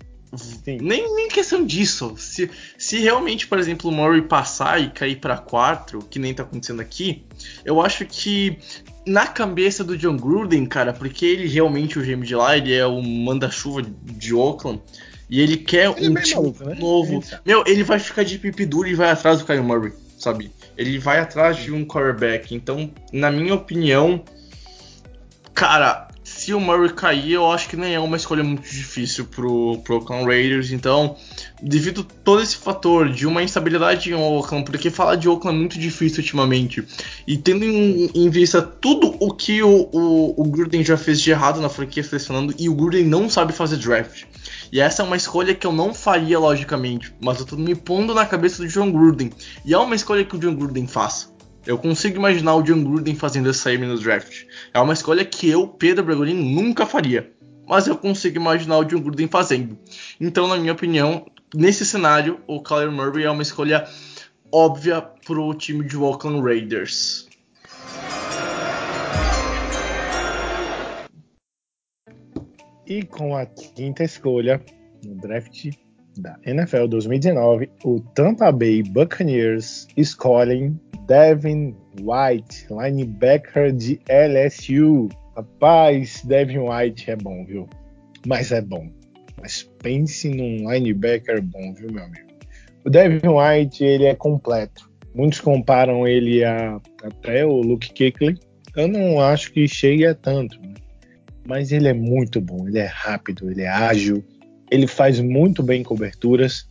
Nem, 0.65 1.13
nem 1.13 1.27
questão 1.27 1.63
disso. 1.63 2.15
Se, 2.17 2.49
se 2.79 2.97
realmente, 2.97 3.45
por 3.45 3.59
exemplo, 3.59 3.91
o 3.91 3.93
Murray 3.93 4.23
passar 4.23 4.81
e 4.81 4.89
cair 4.89 5.17
para 5.17 5.37
quatro, 5.37 5.99
que 5.99 6.17
nem 6.17 6.33
tá 6.33 6.41
acontecendo 6.41 6.79
aqui, 6.79 7.25
eu 7.63 7.81
acho 7.81 8.05
que 8.05 8.57
na 9.05 9.25
cabeça 9.27 9.83
do 9.83 9.97
John 9.97 10.17
Gruden, 10.17 10.65
cara, 10.65 10.93
porque 10.93 11.25
ele 11.25 11.47
realmente, 11.47 11.97
o 11.97 12.03
GM 12.03 12.23
de 12.23 12.35
lá, 12.35 12.57
ele 12.57 12.73
é 12.73 12.85
o 12.85 13.01
manda-chuva 13.01 13.81
de 14.03 14.33
Oakland. 14.33 14.81
E 15.29 15.39
ele 15.39 15.57
quer 15.57 15.89
ele 15.97 16.07
é 16.07 16.09
um 16.09 16.17
é 16.17 16.21
time 16.21 16.35
maluco, 16.35 16.65
né? 16.65 16.75
novo. 16.75 17.23
É 17.31 17.39
Meu, 17.45 17.63
ele 17.65 17.83
vai 17.83 17.99
ficar 17.99 18.23
de 18.23 18.37
pipi 18.37 18.65
duro 18.65 18.87
e 18.87 18.95
vai 18.95 19.09
atrás 19.09 19.39
do 19.39 19.45
Kyle 19.45 19.61
Murray, 19.61 19.93
sabe? 20.17 20.51
Ele 20.77 20.99
vai 20.99 21.19
atrás 21.19 21.57
de 21.57 21.71
um 21.71 21.85
quarterback. 21.85 22.53
Então, 22.53 22.91
na 23.13 23.31
minha 23.31 23.55
opinião, 23.55 24.23
cara, 25.53 26.09
se 26.21 26.53
o 26.53 26.59
Murray 26.59 26.93
cair, 26.93 27.33
eu 27.33 27.49
acho 27.49 27.69
que 27.69 27.77
nem 27.77 27.93
é 27.93 27.99
uma 27.99 28.17
escolha 28.17 28.43
muito 28.43 28.69
difícil 28.69 29.25
pro, 29.25 29.79
pro 29.83 29.97
Oakland 29.97 30.25
Raiders. 30.25 30.71
Então, 30.71 31.15
devido 31.61 32.03
todo 32.03 32.41
esse 32.41 32.57
fator 32.57 33.09
de 33.09 33.27
uma 33.27 33.43
instabilidade 33.43 34.11
em 34.11 34.13
Oakland, 34.13 34.65
porque 34.65 34.89
falar 34.89 35.15
de 35.15 35.29
Oakland 35.29 35.55
é 35.55 35.59
muito 35.59 35.79
difícil 35.79 36.19
ultimamente, 36.19 36.83
e 37.27 37.37
tendo 37.37 37.63
em, 37.63 38.09
em 38.13 38.29
vista 38.29 38.61
tudo 38.61 39.15
o 39.19 39.33
que 39.33 39.61
o, 39.61 39.89
o, 39.91 40.41
o, 40.41 40.43
Gruden 40.45 40.83
já 40.83 40.97
fez 40.97 41.21
de 41.21 41.31
errado 41.31 41.61
na 41.61 41.69
franquia 41.69 42.03
selecionando, 42.03 42.53
e 42.57 42.67
o 42.67 42.75
Gruden 42.75 43.05
não 43.05 43.29
sabe 43.29 43.53
fazer 43.53 43.77
draft. 43.77 44.23
E 44.71 44.79
essa 44.79 45.03
é 45.03 45.05
uma 45.05 45.17
escolha 45.17 45.53
que 45.53 45.67
eu 45.67 45.71
não 45.71 45.93
faria, 45.93 46.39
logicamente, 46.39 47.13
mas 47.21 47.39
eu 47.39 47.45
tô 47.45 47.55
me 47.55 47.75
pondo 47.75 48.13
na 48.13 48.25
cabeça 48.25 48.63
do 48.63 48.67
John 48.67 48.91
Gruden. 48.91 49.31
E 49.65 49.73
é 49.73 49.77
uma 49.77 49.95
escolha 49.95 50.23
que 50.23 50.35
o 50.35 50.39
John 50.39 50.55
Gruden 50.55 50.87
faz. 50.87 51.31
Eu 51.65 51.77
consigo 51.77 52.17
imaginar 52.17 52.55
o 52.55 52.63
John 52.63 52.83
Gruden 52.83 53.15
fazendo 53.15 53.49
essa 53.49 53.69
aí 53.69 53.77
no 53.77 53.99
draft. 53.99 54.45
É 54.73 54.79
uma 54.79 54.93
escolha 54.93 55.23
que 55.23 55.47
eu, 55.47 55.67
Pedro 55.67 56.03
Bregolin, 56.03 56.33
nunca 56.33 56.85
faria. 56.85 57.31
Mas 57.67 57.87
eu 57.87 57.95
consigo 57.95 58.37
imaginar 58.37 58.79
o 58.79 58.83
John 58.83 58.99
Gruden 58.99 59.27
fazendo. 59.27 59.77
Então, 60.19 60.47
na 60.47 60.57
minha 60.57 60.73
opinião, 60.73 61.25
nesse 61.55 61.85
cenário, 61.85 62.39
o 62.47 62.61
Kyler 62.61 62.91
Murray 62.91 63.25
é 63.25 63.31
uma 63.31 63.41
escolha 63.41 63.87
óbvia 64.51 65.01
para 65.01 65.39
o 65.39 65.53
time 65.53 65.85
de 65.85 65.97
Oakland 65.97 66.41
Raiders. 66.41 67.27
E 72.85 73.03
com 73.03 73.35
a 73.35 73.45
quinta 73.45 74.03
escolha 74.03 74.61
no 75.05 75.15
draft 75.15 75.69
da 76.17 76.37
NFL 76.45 76.87
2019, 76.87 77.69
o 77.85 78.01
Tampa 78.13 78.51
Bay 78.51 78.83
Buccaneers 78.83 79.87
escolhem 79.95 80.77
Devin 81.07 81.75
White, 82.01 82.67
linebacker 82.69 83.71
de 83.71 83.99
LSU. 84.09 85.07
Rapaz, 85.35 86.21
Devin 86.25 86.59
White 86.59 87.09
é 87.11 87.15
bom, 87.15 87.45
viu? 87.45 87.69
Mas 88.27 88.51
é 88.51 88.61
bom. 88.61 88.89
Mas 89.41 89.69
pense 89.81 90.29
num 90.29 90.71
linebacker 90.71 91.41
bom, 91.41 91.73
viu, 91.73 91.91
meu 91.91 92.03
amigo? 92.03 92.27
O 92.85 92.89
Devin 92.89 93.27
White, 93.27 93.83
ele 93.83 94.05
é 94.05 94.15
completo. 94.15 94.89
Muitos 95.13 95.39
comparam 95.39 96.07
ele 96.07 96.43
a 96.43 96.79
até 97.03 97.45
o 97.45 97.61
Luke 97.61 97.89
Kuechly. 97.89 98.39
Eu 98.75 98.87
não 98.87 99.19
acho 99.19 99.51
que 99.51 99.67
chegue 99.67 100.05
a 100.05 100.15
tanto, 100.15 100.59
né? 100.61 100.73
mas 101.45 101.71
ele 101.71 101.87
é 101.87 101.93
muito 101.93 102.39
bom. 102.39 102.67
Ele 102.67 102.79
é 102.79 102.85
rápido, 102.85 103.49
ele 103.49 103.63
é 103.63 103.67
ágil, 103.67 104.23
ele 104.69 104.87
faz 104.87 105.19
muito 105.19 105.61
bem 105.61 105.83
coberturas. 105.83 106.67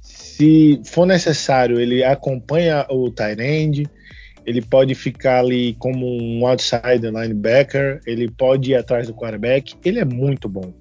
Se 0.00 0.80
for 0.84 1.06
necessário, 1.06 1.80
ele 1.80 2.04
acompanha 2.04 2.86
o 2.88 3.10
tight 3.10 3.40
end, 3.40 3.86
ele 4.46 4.62
pode 4.62 4.94
ficar 4.94 5.40
ali 5.40 5.74
como 5.74 6.06
um 6.06 6.46
outside 6.46 7.04
linebacker, 7.04 8.00
ele 8.06 8.30
pode 8.30 8.70
ir 8.70 8.74
atrás 8.74 9.06
do 9.06 9.14
quarterback, 9.14 9.74
ele 9.84 9.98
é 9.98 10.04
muito 10.04 10.48
bom. 10.48 10.72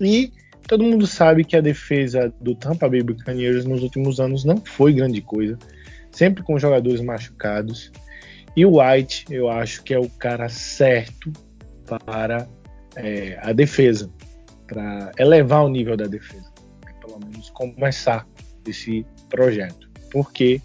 E 0.00 0.32
todo 0.66 0.84
mundo 0.84 1.06
sabe 1.06 1.44
que 1.44 1.56
a 1.56 1.60
defesa 1.60 2.32
do 2.40 2.54
Tampa 2.54 2.88
Bay 2.88 3.02
Buccaneers 3.02 3.64
nos 3.64 3.82
últimos 3.82 4.20
anos 4.20 4.44
não 4.44 4.56
foi 4.56 4.92
grande 4.92 5.20
coisa, 5.20 5.58
sempre 6.10 6.42
com 6.42 6.58
jogadores 6.58 7.00
machucados. 7.00 7.90
E 8.56 8.66
o 8.66 8.80
White, 8.80 9.26
eu 9.30 9.48
acho 9.48 9.82
que 9.82 9.94
é 9.94 9.98
o 9.98 10.08
cara 10.08 10.48
certo 10.48 11.32
para 11.86 12.46
é, 12.96 13.38
a 13.42 13.52
defesa 13.52 14.10
para 14.66 15.12
elevar 15.18 15.64
o 15.64 15.68
nível 15.68 15.96
da 15.96 16.06
defesa, 16.06 16.50
pelo 17.00 17.18
menos 17.20 17.50
começar 17.50 18.26
desse 18.64 19.04
projeto, 19.28 19.90
porque 20.10 20.60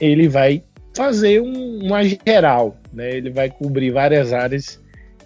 ele 0.00 0.28
vai 0.28 0.64
fazer 0.96 1.42
um, 1.42 1.84
uma 1.84 2.02
geral, 2.04 2.78
né? 2.92 3.16
Ele 3.16 3.30
vai 3.30 3.50
cobrir 3.50 3.90
várias 3.90 4.32
áreas 4.32 4.82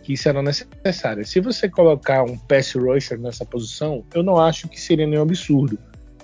que 0.09 0.17
serão 0.17 0.43
necessárias. 0.43 1.29
Se 1.29 1.38
você 1.38 1.69
colocar 1.69 2.23
um 2.23 2.38
pass 2.38 2.73
rusher 2.73 3.21
nessa 3.21 3.45
posição, 3.45 4.03
eu 4.15 4.23
não 4.23 4.38
acho 4.38 4.67
que 4.67 4.81
seria 4.81 5.07
nenhum 5.07 5.21
absurdo. 5.21 5.79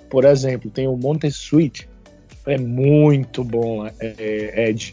Por 0.09 0.25
exemplo, 0.25 0.71
tem 0.71 0.87
o 0.87 0.97
Montez 0.97 1.35
Sweet, 1.35 1.87
é 2.47 2.57
muito 2.57 3.43
bom, 3.43 3.85
é, 3.85 3.93
é, 3.99 4.69
Ed. 4.69 4.91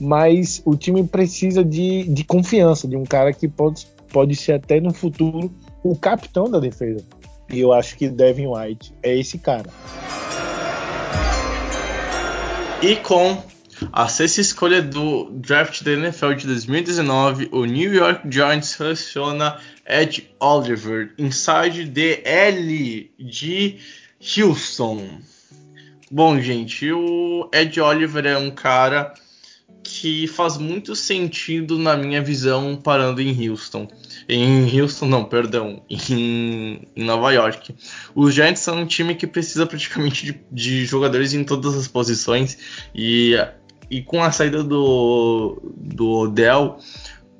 Mas 0.00 0.60
o 0.64 0.74
time 0.74 1.04
precisa 1.06 1.64
de, 1.64 2.08
de 2.08 2.24
confiança, 2.24 2.88
de 2.88 2.96
um 2.96 3.04
cara 3.04 3.32
que 3.32 3.46
pode, 3.46 3.86
pode 4.12 4.34
ser 4.34 4.54
até 4.54 4.80
no 4.80 4.92
futuro 4.92 5.54
o 5.84 5.94
capitão 5.94 6.50
da 6.50 6.58
defesa. 6.58 7.04
E 7.48 7.60
eu 7.60 7.72
acho 7.72 7.96
que 7.96 8.08
Devin 8.08 8.48
White 8.48 8.92
é 9.00 9.16
esse 9.16 9.38
cara. 9.38 9.70
E 12.82 12.96
com 12.96 13.40
a 13.92 14.08
sexta 14.08 14.40
escolha 14.40 14.82
do 14.82 15.30
draft 15.30 15.82
da 15.82 15.92
NFL 15.92 16.32
de 16.34 16.46
2019, 16.46 17.48
o 17.52 17.64
New 17.64 17.92
York 17.94 18.30
Giants 18.30 18.68
seleciona 18.68 19.58
Ed 19.86 20.30
Oliver, 20.40 21.12
inside 21.18 21.84
DL 21.84 23.10
de 23.18 23.78
Houston. 24.38 25.20
Bom, 26.10 26.40
gente, 26.40 26.90
o 26.92 27.48
Ed 27.52 27.80
Oliver 27.80 28.26
é 28.26 28.36
um 28.36 28.50
cara 28.50 29.14
que 29.82 30.26
faz 30.26 30.56
muito 30.56 30.96
sentido 30.96 31.78
na 31.78 31.96
minha 31.96 32.22
visão 32.22 32.74
parando 32.74 33.20
em 33.20 33.48
Houston. 33.48 33.86
Em 34.28 34.80
Houston, 34.80 35.06
não, 35.06 35.24
perdão, 35.24 35.82
em, 35.90 36.88
em 36.96 37.04
Nova 37.04 37.30
York. 37.32 37.74
Os 38.14 38.34
Giants 38.34 38.60
são 38.60 38.78
um 38.80 38.86
time 38.86 39.14
que 39.14 39.26
precisa 39.26 39.66
praticamente 39.66 40.24
de, 40.24 40.40
de 40.50 40.86
jogadores 40.86 41.34
em 41.34 41.44
todas 41.44 41.74
as 41.74 41.86
posições 41.86 42.56
e 42.94 43.36
e 43.90 44.02
com 44.02 44.22
a 44.22 44.30
saída 44.30 44.62
do, 44.62 45.60
do 45.76 46.10
Odell 46.10 46.78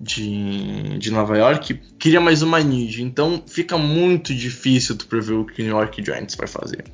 de, 0.00 0.98
de 0.98 1.10
Nova 1.10 1.36
York, 1.36 1.74
queria 1.98 2.20
mais 2.20 2.42
uma 2.42 2.60
need. 2.60 3.02
Então 3.02 3.42
fica 3.46 3.78
muito 3.78 4.34
difícil 4.34 4.96
tu 4.96 5.06
prever 5.06 5.34
o 5.34 5.44
que 5.44 5.62
o 5.62 5.64
New 5.64 5.76
York 5.76 6.04
Giants 6.04 6.34
vai 6.34 6.46
fazer. 6.46 6.84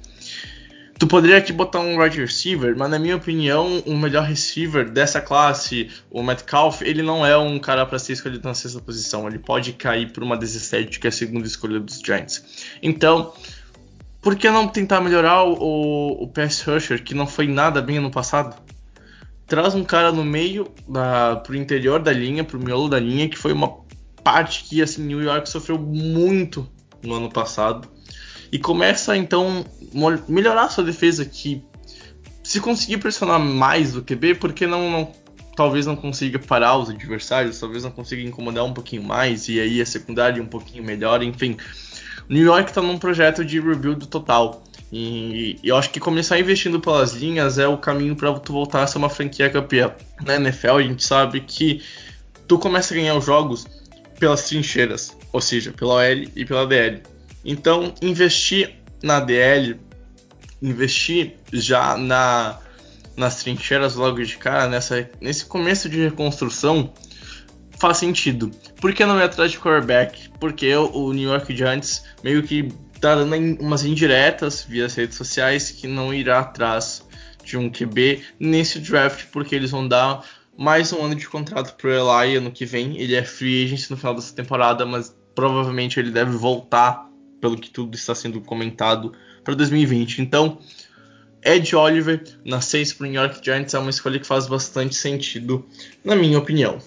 Tu 1.00 1.06
poderia 1.06 1.38
aqui 1.38 1.50
botar 1.50 1.80
um 1.80 1.98
wide 1.98 2.20
receiver, 2.20 2.76
mas 2.76 2.90
na 2.90 2.98
minha 2.98 3.16
opinião, 3.16 3.82
o 3.86 3.96
melhor 3.96 4.22
receiver 4.22 4.86
dessa 4.86 5.18
classe, 5.18 5.88
o 6.10 6.22
Metcalf, 6.22 6.82
ele 6.82 7.02
não 7.02 7.24
é 7.24 7.38
um 7.38 7.58
cara 7.58 7.86
para 7.86 7.98
ser 7.98 8.12
escolhido 8.12 8.46
na 8.46 8.52
sexta 8.52 8.80
posição. 8.80 9.26
Ele 9.26 9.38
pode 9.38 9.72
cair 9.72 10.12
por 10.12 10.22
uma 10.22 10.36
17, 10.36 11.00
que 11.00 11.06
é 11.06 11.08
a 11.08 11.12
segunda 11.12 11.46
escolha 11.46 11.80
dos 11.80 12.00
Giants. 12.00 12.44
Então, 12.82 13.32
por 14.20 14.36
que 14.36 14.50
não 14.50 14.68
tentar 14.68 15.00
melhorar 15.00 15.42
o, 15.44 16.22
o 16.22 16.28
pass 16.28 16.60
rusher, 16.60 17.02
que 17.02 17.14
não 17.14 17.26
foi 17.26 17.46
nada 17.46 17.80
bem 17.80 17.98
no 17.98 18.10
passado? 18.10 18.54
Traz 19.50 19.74
um 19.74 19.82
cara 19.82 20.12
no 20.12 20.24
meio, 20.24 20.68
da, 20.88 21.34
pro 21.34 21.56
interior 21.56 22.00
da 22.00 22.12
linha, 22.12 22.44
pro 22.44 22.58
miolo 22.58 22.88
da 22.88 23.00
linha, 23.00 23.28
que 23.28 23.36
foi 23.36 23.52
uma 23.52 23.80
parte 24.22 24.62
que 24.62 24.80
assim 24.80 25.02
New 25.02 25.20
York 25.20 25.50
sofreu 25.50 25.76
muito 25.76 26.66
no 27.02 27.14
ano 27.14 27.28
passado. 27.28 27.88
E 28.52 28.58
começa 28.60 29.16
então 29.16 29.64
melhorar 30.28 30.68
sua 30.70 30.84
defesa 30.84 31.24
que 31.24 31.64
se 32.44 32.60
conseguir 32.60 32.98
pressionar 32.98 33.40
mais 33.40 33.92
do 33.92 34.02
QB, 34.02 34.36
porque 34.36 34.68
não, 34.68 34.88
não 34.88 35.12
talvez 35.56 35.84
não 35.84 35.96
consiga 35.96 36.38
parar 36.38 36.78
os 36.78 36.88
adversários, 36.88 37.58
talvez 37.58 37.82
não 37.82 37.90
consiga 37.90 38.22
incomodar 38.22 38.64
um 38.64 38.72
pouquinho 38.72 39.02
mais 39.02 39.48
e 39.48 39.58
aí 39.58 39.80
a 39.80 39.86
secundária 39.86 40.40
um 40.40 40.46
pouquinho 40.46 40.84
melhor, 40.84 41.24
enfim. 41.24 41.56
New 42.28 42.44
York 42.44 42.70
está 42.70 42.80
num 42.80 42.98
projeto 42.98 43.44
de 43.44 43.60
rebuild 43.60 44.06
total. 44.06 44.62
E, 44.92 45.58
eu 45.62 45.76
acho 45.76 45.90
que 45.90 46.00
começar 46.00 46.38
investindo 46.38 46.80
pelas 46.80 47.12
linhas 47.12 47.58
é 47.58 47.68
o 47.68 47.78
caminho 47.78 48.16
para 48.16 48.32
tu 48.40 48.52
voltar 48.52 48.82
a 48.82 48.86
ser 48.86 48.98
uma 48.98 49.08
franquia 49.08 49.48
campeã. 49.48 49.94
Na 50.24 50.36
NFL 50.36 50.76
a 50.76 50.82
gente 50.82 51.04
sabe 51.04 51.40
que 51.40 51.82
tu 52.48 52.58
começa 52.58 52.92
a 52.92 52.96
ganhar 52.96 53.14
os 53.14 53.24
jogos 53.24 53.66
pelas 54.18 54.44
trincheiras, 54.44 55.16
ou 55.32 55.40
seja, 55.40 55.72
pela 55.72 55.94
OL 55.94 56.26
e 56.34 56.44
pela 56.44 56.66
DL. 56.66 57.02
Então, 57.44 57.94
investir 58.02 58.76
na 59.02 59.20
DL, 59.20 59.80
investir 60.60 61.36
já 61.52 61.96
na, 61.96 62.58
nas 63.16 63.42
trincheiras 63.42 63.94
logo 63.94 64.22
de 64.22 64.36
cara, 64.36 64.68
nessa, 64.68 65.08
nesse 65.20 65.46
começo 65.46 65.88
de 65.88 66.02
reconstrução, 66.02 66.92
faz 67.78 67.96
sentido. 67.96 68.50
Por 68.80 68.92
que 68.92 69.06
não 69.06 69.18
ir 69.18 69.22
atrás 69.22 69.52
de 69.52 69.58
quarterback? 69.58 70.28
Porque 70.38 70.74
o 70.74 71.12
New 71.12 71.30
York 71.30 71.56
Giants 71.56 72.04
meio 72.22 72.42
que 72.42 72.68
tá 73.00 73.14
dando 73.14 73.34
umas 73.60 73.84
indiretas 73.84 74.62
via 74.62 74.86
as 74.86 74.94
redes 74.94 75.16
sociais 75.16 75.70
que 75.70 75.86
não 75.86 76.12
irá 76.12 76.40
atrás 76.40 77.02
de 77.42 77.56
um 77.56 77.70
QB 77.70 78.22
nesse 78.38 78.78
draft, 78.78 79.26
porque 79.32 79.54
eles 79.54 79.70
vão 79.70 79.88
dar 79.88 80.24
mais 80.56 80.92
um 80.92 81.02
ano 81.02 81.14
de 81.14 81.26
contrato 81.26 81.74
pro 81.76 81.90
Eli 81.90 82.36
ano 82.36 82.50
que 82.50 82.66
vem. 82.66 82.98
Ele 82.98 83.14
é 83.14 83.24
free 83.24 83.64
agent 83.64 83.88
no 83.88 83.96
final 83.96 84.14
dessa 84.14 84.34
temporada, 84.34 84.84
mas 84.84 85.16
provavelmente 85.34 85.98
ele 85.98 86.10
deve 86.10 86.32
voltar, 86.32 87.08
pelo 87.40 87.56
que 87.56 87.70
tudo 87.70 87.96
está 87.96 88.14
sendo 88.14 88.40
comentado, 88.42 89.14
para 89.42 89.54
2020. 89.54 90.20
Então, 90.20 90.58
Ed 91.42 91.74
Oliver 91.74 92.22
na 92.44 92.60
6 92.60 92.92
para 92.92 93.06
New 93.06 93.20
York 93.20 93.40
Giants 93.42 93.72
é 93.72 93.78
uma 93.78 93.88
escolha 93.88 94.18
que 94.18 94.26
faz 94.26 94.46
bastante 94.46 94.94
sentido, 94.94 95.66
na 96.04 96.14
minha 96.14 96.38
opinião. 96.38 96.78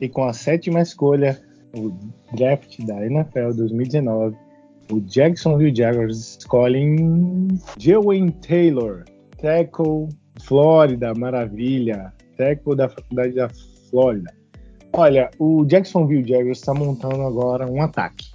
E 0.00 0.08
com 0.08 0.24
a 0.24 0.32
sétima 0.32 0.80
escolha, 0.80 1.40
o 1.76 1.90
draft 2.36 2.78
da 2.84 3.04
NFL 3.04 3.52
2019, 3.56 4.36
o 4.92 5.00
Jacksonville 5.00 5.74
Jaguars 5.74 6.38
escolhem 6.38 7.48
Jewin 7.78 8.30
Taylor, 8.30 9.04
tackle 9.40 10.08
Flórida, 10.40 11.12
maravilha, 11.14 12.12
tackle 12.36 12.76
da 12.76 12.88
Faculdade 12.88 13.34
da 13.34 13.48
Flórida. 13.90 14.32
Olha, 14.92 15.30
o 15.38 15.64
Jacksonville 15.66 16.26
Jaguars 16.26 16.58
está 16.58 16.72
montando 16.72 17.22
agora 17.22 17.70
um 17.70 17.82
ataque. 17.82 18.26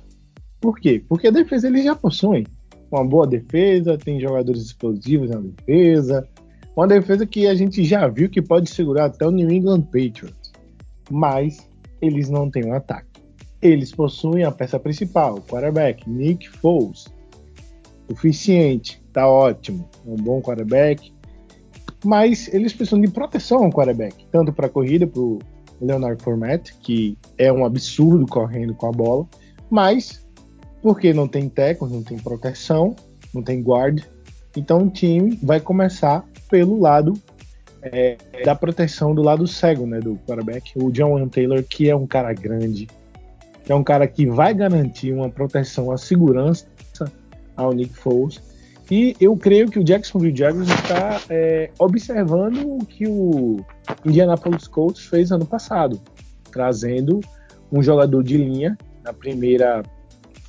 Por 0.59 0.79
quê? 0.79 1.03
Porque 1.07 1.27
a 1.27 1.31
defesa 1.31 1.67
eles 1.67 1.85
já 1.85 1.95
possuem 1.95 2.45
uma 2.91 3.03
boa 3.03 3.25
defesa, 3.25 3.97
tem 3.97 4.19
jogadores 4.19 4.61
explosivos 4.61 5.29
na 5.29 5.39
defesa, 5.39 6.27
uma 6.75 6.87
defesa 6.87 7.25
que 7.25 7.47
a 7.47 7.55
gente 7.55 7.83
já 7.83 8.07
viu 8.07 8.29
que 8.29 8.41
pode 8.41 8.69
segurar 8.69 9.05
até 9.05 9.25
o 9.25 9.31
New 9.31 9.49
England 9.49 9.83
Patriots 9.83 10.42
mas 11.09 11.69
eles 12.01 12.29
não 12.29 12.49
têm 12.49 12.65
um 12.65 12.73
ataque. 12.73 13.21
Eles 13.61 13.91
possuem 13.91 14.43
a 14.43 14.51
peça 14.51 14.79
principal, 14.79 15.35
o 15.35 15.41
quarterback, 15.41 16.09
Nick 16.09 16.49
Foles. 16.49 17.05
Suficiente, 18.09 19.01
tá 19.13 19.27
ótimo, 19.27 19.89
um 20.05 20.15
bom 20.15 20.41
quarterback. 20.41 21.13
Mas 22.03 22.53
eles 22.53 22.73
precisam 22.73 22.99
de 22.99 23.09
proteção 23.09 23.63
ao 23.63 23.71
quarterback, 23.71 24.25
tanto 24.31 24.51
para 24.51 24.67
a 24.67 24.69
corrida, 24.69 25.07
para 25.07 25.21
o 25.21 25.39
Leonard 25.79 26.21
Fournette, 26.21 26.75
que 26.81 27.17
é 27.37 27.51
um 27.51 27.65
absurdo 27.65 28.25
correndo 28.27 28.73
com 28.73 28.87
a 28.87 28.91
bola, 28.91 29.27
mas 29.69 30.25
porque 30.81 31.13
não 31.13 31.27
tem 31.27 31.47
tackle, 31.47 31.89
não 31.89 32.03
tem 32.03 32.17
proteção, 32.17 32.95
não 33.33 33.41
tem 33.41 33.61
guard, 33.61 34.03
então 34.55 34.83
o 34.83 34.89
time 34.89 35.39
vai 35.41 35.59
começar 35.59 36.25
pelo 36.49 36.79
lado 36.79 37.13
é, 37.83 38.17
da 38.43 38.55
proteção 38.55 39.13
do 39.13 39.21
lado 39.21 39.45
cego, 39.45 39.85
né, 39.85 39.99
do 39.99 40.15
quarterback, 40.27 40.71
o 40.75 40.91
John 40.91 41.27
Taylor, 41.27 41.63
que 41.63 41.89
é 41.89 41.95
um 41.95 42.07
cara 42.07 42.33
grande, 42.33 42.87
que 43.63 43.71
é 43.71 43.75
um 43.75 43.83
cara 43.83 44.07
que 44.07 44.25
vai 44.25 44.53
garantir 44.53 45.13
uma 45.13 45.29
proteção, 45.29 45.91
a 45.91 45.97
segurança 45.97 46.65
ao 47.55 47.73
Nick 47.73 47.93
Foles. 47.93 48.41
E 48.89 49.15
eu 49.19 49.35
creio 49.35 49.69
que 49.69 49.79
o 49.79 49.83
Jacksonville 49.83 50.35
Jaguars 50.35 50.69
está 50.69 51.21
é, 51.29 51.71
observando 51.79 52.77
o 52.77 52.85
que 52.85 53.07
o 53.07 53.63
Indianapolis 54.05 54.67
Colts 54.67 55.05
fez 55.05 55.31
ano 55.31 55.45
passado, 55.45 56.01
trazendo 56.51 57.19
um 57.71 57.81
jogador 57.81 58.23
de 58.23 58.37
linha 58.37 58.77
na 59.03 59.13
primeira 59.13 59.83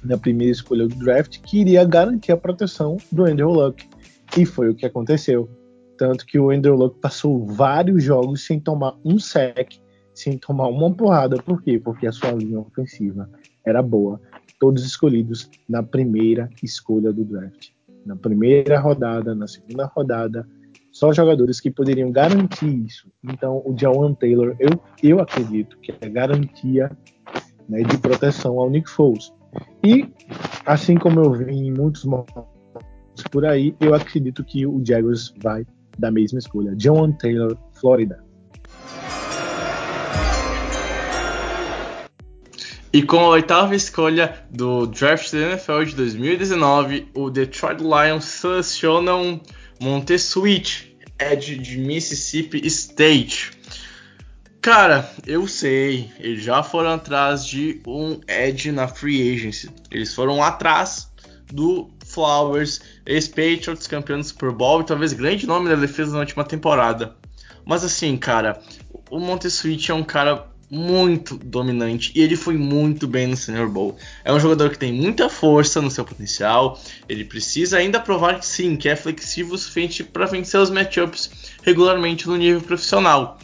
na 0.03 0.18
primeira 0.18 0.53
escolha 0.53 0.87
do 0.87 0.94
draft 0.97 1.40
que 1.40 1.61
iria 1.61 1.83
garantir 1.83 2.33
a 2.33 2.37
proteção 2.37 2.99
do 3.11 3.25
Andrew 3.25 3.51
Luck. 3.51 3.88
E 4.37 4.44
foi 4.44 4.68
o 4.68 4.75
que 4.75 4.85
aconteceu. 4.85 5.49
Tanto 5.96 6.26
que 6.26 6.38
o 6.38 6.50
Andrew 6.50 6.74
Luck 6.74 6.98
passou 7.00 7.46
vários 7.46 8.02
jogos 8.02 8.44
sem 8.44 8.59
tomar 8.59 8.96
um 9.04 9.18
sec, 9.18 9.74
sem 10.12 10.37
tomar 10.38 10.68
uma 10.68 10.92
porrada. 10.92 11.37
Por 11.37 11.62
quê? 11.62 11.78
Porque 11.78 12.07
a 12.07 12.12
sua 12.12 12.33
linha 12.33 12.61
ofensiva 12.61 13.28
era 13.64 13.83
boa. 13.83 14.20
Todos 14.59 14.85
escolhidos 14.85 15.50
na 15.68 15.83
primeira 15.83 16.48
escolha 16.62 17.12
do 17.12 17.24
draft. 17.24 17.70
Na 18.04 18.16
primeira 18.16 18.78
rodada, 18.78 19.35
na 19.35 19.46
segunda 19.46 19.87
rodada, 19.87 20.46
só 20.90 21.12
jogadores 21.12 21.61
que 21.61 21.70
poderiam 21.70 22.11
garantir 22.12 22.85
isso. 22.87 23.11
Então, 23.22 23.62
o 23.64 23.74
Jawan 23.76 24.14
Taylor, 24.14 24.54
eu, 24.59 24.70
eu 25.02 25.20
acredito 25.20 25.76
que 25.78 25.92
é 26.00 26.09
garantia 26.09 26.90
né, 27.68 27.83
de 27.83 27.98
proteção 27.98 28.59
ao 28.61 28.70
Nick 28.70 28.88
Foles. 28.88 29.33
E, 29.85 30.09
assim 30.66 30.96
como 30.96 31.20
eu 31.20 31.33
vi 31.33 31.52
em 31.52 31.72
muitos 31.72 32.04
momentos 32.04 32.54
por 33.30 33.44
aí, 33.44 33.74
eu 33.80 33.94
acredito 33.94 34.44
que 34.44 34.66
o 34.66 34.83
Jaguars 34.85 35.33
vai 35.42 35.66
da 35.98 36.11
mesma 36.11 36.38
escolha, 36.38 36.74
John 36.76 37.12
Taylor, 37.12 37.57
Flórida. 37.72 38.22
E 42.92 43.02
com 43.02 43.18
a 43.18 43.28
oitava 43.30 43.74
escolha 43.74 44.46
do 44.52 44.87
draft 44.87 45.33
da 45.33 45.38
NFL 45.38 45.83
de 45.83 45.96
2019, 45.96 47.09
o 47.12 47.28
Detroit 47.28 47.80
Lions 47.80 48.24
selecionam 48.24 49.40
Montessuit, 49.80 50.96
Edge 51.18 51.59
de 51.59 51.76
Mississippi 51.78 52.64
State. 52.66 53.50
Cara, 54.61 55.11
eu 55.26 55.46
sei, 55.48 56.11
eles 56.20 56.44
já 56.44 56.62
foram 56.62 56.92
atrás 56.92 57.44
de 57.44 57.83
um 57.87 58.20
Edge 58.28 58.70
na 58.70 58.87
free 58.87 59.35
agency. 59.35 59.68
Eles 59.90 60.14
foram 60.14 60.40
atrás 60.40 61.12
do 61.52 61.90
Flowers, 62.14 62.81
ex-Patriots, 63.05 63.87
campeão 63.87 64.18
do 64.18 64.24
Super 64.24 64.53
Bowl 64.53 64.81
e 64.81 64.85
talvez 64.85 65.12
grande 65.12 65.46
nome 65.46 65.68
da 65.68 65.77
defesa 65.77 66.12
na 66.12 66.20
última 66.20 66.44
temporada. 66.44 67.16
Mas 67.64 67.83
assim, 67.83 68.16
cara, 68.16 68.61
o 69.11 69.18
Montessuit 69.18 69.90
é 69.90 69.94
um 69.94 70.05
cara 70.05 70.46
muito 70.70 71.37
dominante 71.37 72.12
e 72.14 72.20
ele 72.20 72.37
foi 72.37 72.57
muito 72.57 73.07
bem 73.07 73.27
no 73.27 73.37
Senior 73.37 73.68
Bowl. 73.68 73.96
É 74.24 74.33
um 74.33 74.40
jogador 74.40 74.70
que 74.70 74.79
tem 74.79 74.92
muita 74.92 75.29
força 75.29 75.81
no 75.81 75.90
seu 75.90 76.05
potencial, 76.05 76.81
ele 77.09 77.24
precisa 77.24 77.79
ainda 77.79 78.00
provar 78.00 78.38
que 78.38 78.46
sim, 78.46 78.77
que 78.77 78.88
é 78.88 78.96
flexível 78.96 79.55
o 79.55 79.59
suficiente 79.59 80.05
para 80.05 80.27
vencer 80.27 80.61
os 80.61 80.70
matchups 80.70 81.53
regularmente 81.62 82.27
no 82.27 82.37
nível 82.37 82.61
profissional. 82.61 83.38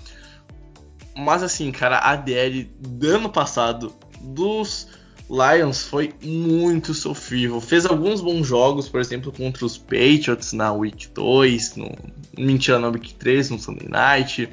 Mas 1.17 1.43
assim, 1.43 1.71
cara, 1.71 1.99
a 1.99 2.17
DL 2.17 2.71
do 2.79 3.09
ano 3.09 3.29
passado 3.29 3.95
dos 4.21 4.89
Lions 5.31 5.85
foi 5.85 6.13
muito 6.21 6.93
sofrível. 6.93 7.61
Fez 7.61 7.87
alguns 7.87 8.21
bons 8.21 8.47
jogos, 8.47 8.89
por 8.89 9.01
exemplo, 9.01 9.31
contra 9.31 9.65
os 9.65 9.79
Patriots 9.79 10.53
na 10.53 10.73
Week 10.73 11.09
2, 11.15 11.77
no, 11.77 11.89
mentira, 12.37 12.81
na 12.81 12.89
Week 12.89 13.15
3, 13.15 13.51
no 13.51 13.59
Sunday 13.59 13.89
Night. 13.89 14.45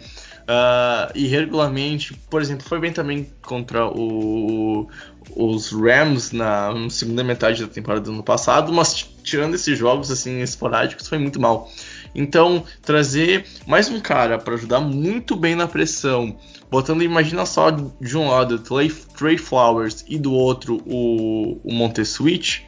Uh, 0.47 1.11
e 1.15 1.27
regularmente, 1.27 2.13
por 2.29 2.41
exemplo, 2.41 2.65
foi 2.65 2.79
bem 2.79 2.93
também 2.93 3.27
contra 3.41 3.87
o, 3.87 4.87
os 5.35 5.71
Rams 5.71 6.31
na 6.31 6.71
segunda 6.89 7.23
metade 7.23 7.61
da 7.61 7.67
temporada 7.67 8.05
do 8.05 8.11
ano 8.11 8.23
passado, 8.23 8.71
mas 8.71 8.93
tirando 9.23 9.55
esses 9.55 9.77
jogos 9.77 10.09
assim 10.09 10.39
esporádicos, 10.41 11.07
foi 11.07 11.17
muito 11.17 11.41
mal. 11.41 11.69
Então, 12.17 12.63
trazer 12.81 13.45
mais 13.67 13.89
um 13.89 13.99
cara 13.99 14.39
para 14.39 14.55
ajudar 14.55 14.79
muito 14.79 15.35
bem 15.35 15.53
na 15.55 15.67
pressão, 15.67 16.35
botando, 16.67 17.03
imagina 17.03 17.45
só, 17.45 17.69
de 17.69 18.17
um 18.17 18.29
lado 18.29 18.57
Trey, 18.57 19.37
Flowers 19.37 20.03
e 20.07 20.17
do 20.17 20.33
outro 20.33 20.81
o, 20.87 21.61
o 21.63 21.71
Monteswitch, 21.71 22.61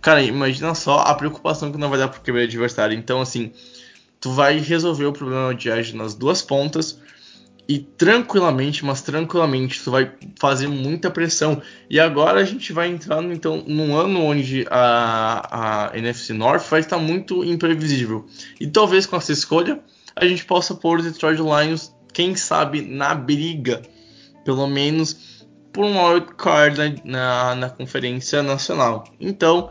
cara, 0.00 0.22
imagina 0.22 0.76
só 0.76 1.00
a 1.00 1.12
preocupação 1.16 1.72
que 1.72 1.78
não 1.78 1.90
vai 1.90 1.98
dar 1.98 2.06
pro 2.06 2.20
quebrar 2.20 2.44
adversário. 2.44 2.96
Então, 2.96 3.20
assim, 3.20 3.50
tu 4.20 4.30
vai 4.30 4.58
resolver 4.58 5.06
o 5.06 5.12
problema 5.12 5.52
de 5.52 5.68
edge 5.68 5.96
nas 5.96 6.14
duas 6.14 6.40
pontas 6.40 6.96
e 7.66 7.78
tranquilamente, 7.78 8.84
mas 8.84 9.00
tranquilamente, 9.00 9.82
tu 9.82 9.90
vai 9.90 10.12
fazer 10.38 10.68
muita 10.68 11.10
pressão. 11.10 11.62
E 11.88 11.98
agora 11.98 12.40
a 12.40 12.44
gente 12.44 12.72
vai 12.72 12.88
entrar 12.88 13.22
então 13.24 13.64
num 13.66 13.96
ano 13.96 14.22
onde 14.22 14.66
a, 14.70 15.90
a 15.90 15.98
NFC 15.98 16.32
North 16.34 16.68
vai 16.68 16.80
estar 16.80 16.98
muito 16.98 17.42
imprevisível. 17.44 18.26
E 18.60 18.66
talvez 18.66 19.06
com 19.06 19.16
essa 19.16 19.32
escolha 19.32 19.80
a 20.14 20.26
gente 20.26 20.44
possa 20.44 20.74
pôr 20.74 21.00
o 21.00 21.02
Detroit 21.02 21.38
Lions, 21.38 21.92
quem 22.12 22.36
sabe, 22.36 22.82
na 22.82 23.14
briga, 23.14 23.82
pelo 24.44 24.66
menos 24.66 25.44
por 25.72 25.84
um 25.84 26.06
wild 26.06 26.34
card 26.36 26.76
na, 26.76 26.92
na, 27.04 27.54
na 27.54 27.70
Conferência 27.70 28.42
Nacional. 28.42 29.04
Então, 29.18 29.70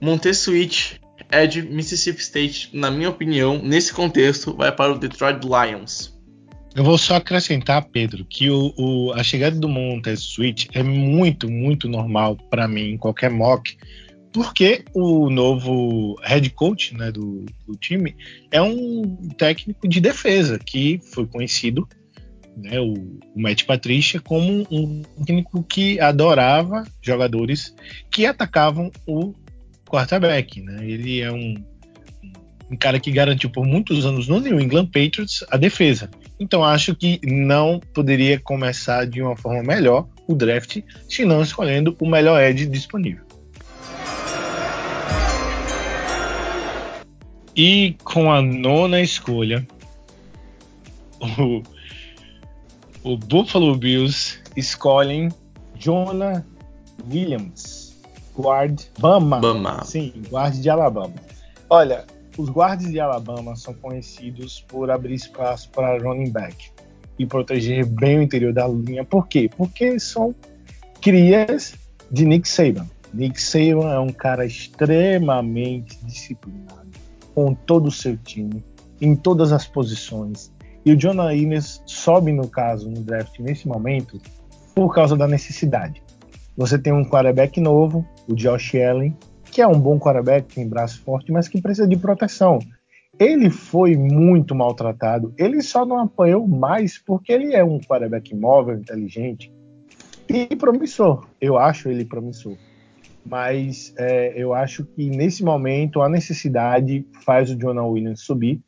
Montessuit 0.00 1.00
é 1.30 1.46
de 1.46 1.62
Mississippi 1.62 2.20
State, 2.20 2.70
na 2.72 2.90
minha 2.90 3.10
opinião, 3.10 3.60
nesse 3.62 3.92
contexto, 3.92 4.56
vai 4.56 4.72
para 4.72 4.92
o 4.92 4.98
Detroit 4.98 5.40
Lions. 5.44 6.17
Eu 6.78 6.84
vou 6.84 6.96
só 6.96 7.16
acrescentar, 7.16 7.86
Pedro, 7.86 8.24
que 8.24 8.48
o, 8.48 8.72
o, 8.76 9.12
a 9.12 9.24
chegada 9.24 9.58
do 9.58 9.68
Montez 9.68 10.20
Switch 10.20 10.68
é 10.72 10.80
muito, 10.80 11.50
muito 11.50 11.88
normal 11.88 12.36
para 12.48 12.68
mim 12.68 12.90
em 12.90 12.96
qualquer 12.96 13.32
mock, 13.32 13.76
porque 14.32 14.84
o 14.94 15.28
novo 15.28 16.14
head 16.22 16.48
coach 16.50 16.94
né, 16.94 17.10
do, 17.10 17.44
do, 17.66 17.74
time 17.74 18.14
é 18.52 18.62
um 18.62 19.28
técnico 19.36 19.88
de 19.88 20.00
defesa 20.00 20.56
que 20.56 21.00
foi 21.12 21.26
conhecido, 21.26 21.84
né, 22.56 22.78
o, 22.78 22.92
o 22.94 23.18
Matt 23.42 23.64
Patricia, 23.64 24.20
como 24.20 24.64
um 24.70 25.02
técnico 25.24 25.64
que 25.64 25.98
adorava 25.98 26.84
jogadores 27.02 27.74
que 28.08 28.24
atacavam 28.24 28.92
o 29.04 29.34
quarterback. 29.84 30.62
Né? 30.62 30.88
Ele 30.88 31.22
é 31.22 31.32
um, 31.32 31.56
um 32.70 32.76
cara 32.76 33.00
que 33.00 33.10
garantiu 33.10 33.50
por 33.50 33.66
muitos 33.66 34.06
anos 34.06 34.28
no 34.28 34.38
New 34.38 34.60
England 34.60 34.86
Patriots 34.86 35.42
a 35.50 35.56
defesa. 35.56 36.08
Então 36.40 36.62
acho 36.62 36.94
que 36.94 37.20
não 37.24 37.80
poderia 37.92 38.38
começar 38.38 39.06
de 39.06 39.20
uma 39.20 39.36
forma 39.36 39.62
melhor 39.62 40.06
o 40.26 40.34
draft 40.34 40.80
se 41.08 41.24
não 41.24 41.42
escolhendo 41.42 41.96
o 42.00 42.08
melhor 42.08 42.40
edge 42.40 42.66
disponível. 42.66 43.24
E 47.56 47.96
com 48.04 48.30
a 48.30 48.40
nona 48.40 49.00
escolha, 49.00 49.66
o, 51.20 51.62
o 53.02 53.16
Buffalo 53.16 53.74
Bills 53.76 54.38
escolhem 54.56 55.28
Jonah 55.74 56.44
Williams, 57.10 57.96
guard 58.36 58.80
Bama. 59.00 59.40
Bama. 59.40 59.84
Sim, 59.84 60.12
guard 60.30 60.54
de 60.54 60.70
Alabama. 60.70 61.14
Olha, 61.68 62.06
os 62.38 62.48
guardas 62.48 62.90
de 62.90 63.00
Alabama 63.00 63.56
são 63.56 63.74
conhecidos 63.74 64.64
por 64.68 64.90
abrir 64.90 65.14
espaço 65.14 65.68
para 65.70 65.98
running 65.98 66.30
back 66.30 66.70
e 67.18 67.26
proteger 67.26 67.84
bem 67.84 68.20
o 68.20 68.22
interior 68.22 68.52
da 68.52 68.66
linha. 68.68 69.04
Por 69.04 69.26
quê? 69.26 69.50
Porque 69.54 69.98
são 69.98 70.32
crias 71.02 71.74
de 72.12 72.24
Nick 72.24 72.48
Saban. 72.48 72.86
Nick 73.12 73.42
Saban 73.42 73.92
é 73.92 73.98
um 73.98 74.12
cara 74.12 74.46
extremamente 74.46 75.98
disciplinado 76.04 76.88
com 77.34 77.54
todo 77.54 77.88
o 77.88 77.92
seu 77.92 78.16
time, 78.16 78.64
em 79.00 79.16
todas 79.16 79.52
as 79.52 79.66
posições. 79.66 80.52
E 80.84 80.92
o 80.92 80.96
Jonah 80.96 81.26
Williams 81.26 81.82
sobe, 81.86 82.32
no 82.32 82.46
caso, 82.46 82.88
no 82.88 83.02
draft 83.02 83.36
nesse 83.40 83.66
momento, 83.66 84.20
por 84.76 84.94
causa 84.94 85.16
da 85.16 85.26
necessidade. 85.26 86.00
Você 86.56 86.78
tem 86.78 86.92
um 86.92 87.04
quarterback 87.04 87.60
novo, 87.60 88.06
o 88.28 88.34
Josh 88.34 88.76
Allen, 88.76 89.16
que 89.58 89.62
é 89.62 89.66
um 89.66 89.80
bom 89.80 89.98
quarterback, 89.98 90.54
tem 90.54 90.68
braço 90.68 91.02
forte, 91.02 91.32
mas 91.32 91.48
que 91.48 91.60
precisa 91.60 91.88
de 91.88 91.96
proteção. 91.96 92.60
Ele 93.18 93.50
foi 93.50 93.96
muito 93.96 94.54
maltratado. 94.54 95.34
Ele 95.36 95.60
só 95.62 95.84
não 95.84 95.98
apanhou 95.98 96.46
mais 96.46 96.96
porque 96.96 97.32
ele 97.32 97.52
é 97.52 97.64
um 97.64 97.80
quarterback 97.80 98.32
móvel, 98.36 98.78
inteligente 98.78 99.52
e 100.28 100.54
promissor. 100.54 101.26
Eu 101.40 101.58
acho 101.58 101.88
ele 101.88 102.04
promissor. 102.04 102.56
Mas 103.26 103.92
é, 103.98 104.32
eu 104.40 104.54
acho 104.54 104.84
que 104.84 105.10
nesse 105.10 105.42
momento 105.42 106.02
a 106.02 106.08
necessidade 106.08 107.04
faz 107.24 107.50
o 107.50 107.56
Jonah 107.56 107.84
Williams 107.84 108.20
subir. 108.20 108.60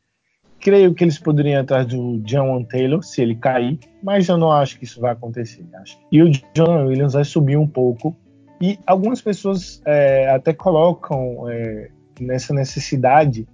Creio 0.59 0.93
que 0.93 1.05
eles 1.05 1.17
poderiam 1.17 1.61
atrás 1.61 1.87
do 1.87 2.19
John 2.19 2.65
Taylor 2.65 3.01
se 3.01 3.21
ele 3.21 3.35
cair, 3.35 3.79
mas 4.03 4.27
eu 4.27 4.37
não 4.37 4.51
acho 4.51 4.77
que 4.77 4.83
isso 4.83 4.99
vai 4.99 5.13
acontecer. 5.13 5.65
Acho. 5.75 5.97
E 6.11 6.21
o 6.21 6.29
Jonah 6.53 6.83
Williams 6.83 7.13
vai 7.13 7.23
subir 7.23 7.55
um 7.55 7.65
pouco 7.65 8.13
e 8.61 8.79
algumas 8.85 9.21
pessoas 9.21 9.81
é, 9.85 10.29
até 10.29 10.53
colocam 10.53 11.49
é, 11.49 11.89
nessa 12.19 12.53
necessidade 12.53 13.47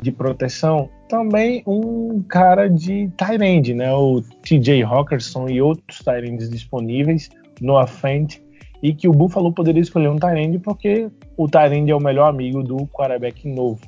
de 0.00 0.12
proteção 0.12 0.88
também 1.08 1.62
um 1.66 2.22
cara 2.22 2.68
de 2.68 3.10
Tyrande, 3.16 3.74
né? 3.74 3.92
O 3.92 4.22
TJ 4.42 4.82
Hawkinson 4.84 5.48
e 5.48 5.60
outros 5.60 5.98
Tyrands 5.98 6.48
disponíveis 6.48 7.28
no 7.60 7.84
Fent 7.86 8.38
e 8.82 8.94
que 8.94 9.08
o 9.08 9.12
Buffalo 9.12 9.52
poderia 9.52 9.82
escolher 9.82 10.08
um 10.08 10.16
Tyrande 10.16 10.58
porque 10.58 11.10
o 11.36 11.48
Tyrande 11.48 11.90
é 11.90 11.94
o 11.94 12.00
melhor 12.00 12.28
amigo 12.28 12.62
do 12.62 12.86
quarterback 12.86 13.46
novo. 13.48 13.80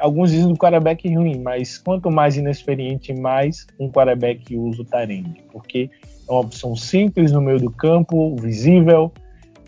Alguns 0.00 0.30
dizem 0.30 0.52
do 0.52 0.58
quarterback 0.58 1.12
ruim, 1.14 1.40
mas 1.40 1.78
quanto 1.78 2.10
mais 2.10 2.36
inexperiente, 2.36 3.12
mais 3.12 3.66
um 3.78 3.90
quarterback 3.90 4.56
usa 4.56 4.82
o 4.82 4.84
Tyrande, 4.84 5.42
porque 5.52 5.90
é 6.28 6.32
uma 6.32 6.40
opção 6.40 6.74
simples 6.76 7.32
no 7.32 7.40
meio 7.40 7.58
do 7.58 7.70
campo, 7.70 8.34
visível, 8.36 9.12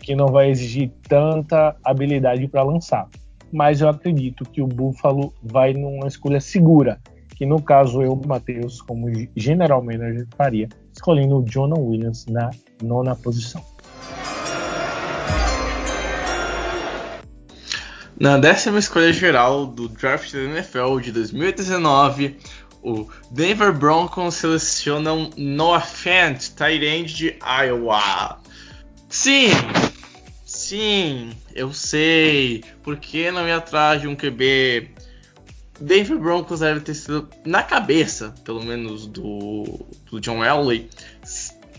que 0.07 0.15
não 0.15 0.27
vai 0.27 0.49
exigir 0.49 0.89
tanta 1.09 1.75
habilidade 1.83 2.47
para 2.47 2.63
lançar. 2.63 3.09
Mas 3.51 3.81
eu 3.81 3.89
acredito 3.89 4.45
que 4.45 4.61
o 4.61 4.65
Buffalo 4.65 5.33
vai 5.43 5.73
numa 5.73 6.07
escolha 6.07 6.39
segura, 6.39 6.97
que 7.35 7.45
no 7.45 7.61
caso 7.61 8.01
eu, 8.01 8.15
Matheus, 8.25 8.81
como 8.81 9.07
general 9.35 9.83
manager, 9.83 10.25
faria, 10.37 10.69
escolhendo 10.93 11.39
o 11.39 11.43
Jonah 11.43 11.77
Williams 11.77 12.25
na 12.27 12.49
nona 12.81 13.17
posição. 13.17 13.61
Na 18.17 18.37
décima 18.37 18.79
escolha 18.79 19.11
geral 19.11 19.65
do 19.65 19.89
draft 19.89 20.31
da 20.31 20.39
NFL 20.39 20.99
de 21.01 21.11
2019, 21.11 22.37
o 22.81 23.05
Denver 23.29 23.73
Broncos 23.73 24.35
selecionam 24.35 25.31
Noah 25.35 25.81
Fant, 25.81 26.39
tight 26.55 26.85
end 26.85 27.13
de 27.13 27.35
Iowa. 27.41 28.39
Sim, 29.09 29.47
sim, 30.67 31.31
eu 31.55 31.73
sei. 31.73 32.63
Por 32.83 32.97
que 32.97 33.31
não 33.31 33.47
ir 33.47 33.53
atrás 33.53 34.01
de 34.01 34.07
um 34.07 34.15
QB? 34.15 34.89
Denver 35.79 36.17
Broncos 36.17 36.59
deve 36.59 36.81
ter 36.81 36.93
sido, 36.93 37.29
na 37.45 37.63
cabeça, 37.63 38.33
pelo 38.43 38.63
menos, 38.63 39.05
do, 39.05 39.85
do 40.09 40.19
John 40.19 40.43
Elway, 40.43 40.89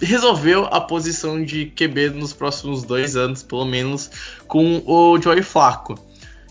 resolveu 0.00 0.64
a 0.66 0.80
posição 0.80 1.44
de 1.44 1.66
QB 1.66 2.10
nos 2.10 2.32
próximos 2.32 2.84
dois 2.84 3.16
anos, 3.16 3.42
pelo 3.42 3.66
menos, 3.66 4.10
com 4.46 4.82
o 4.86 5.20
Joey 5.20 5.42
Flaco. 5.42 5.98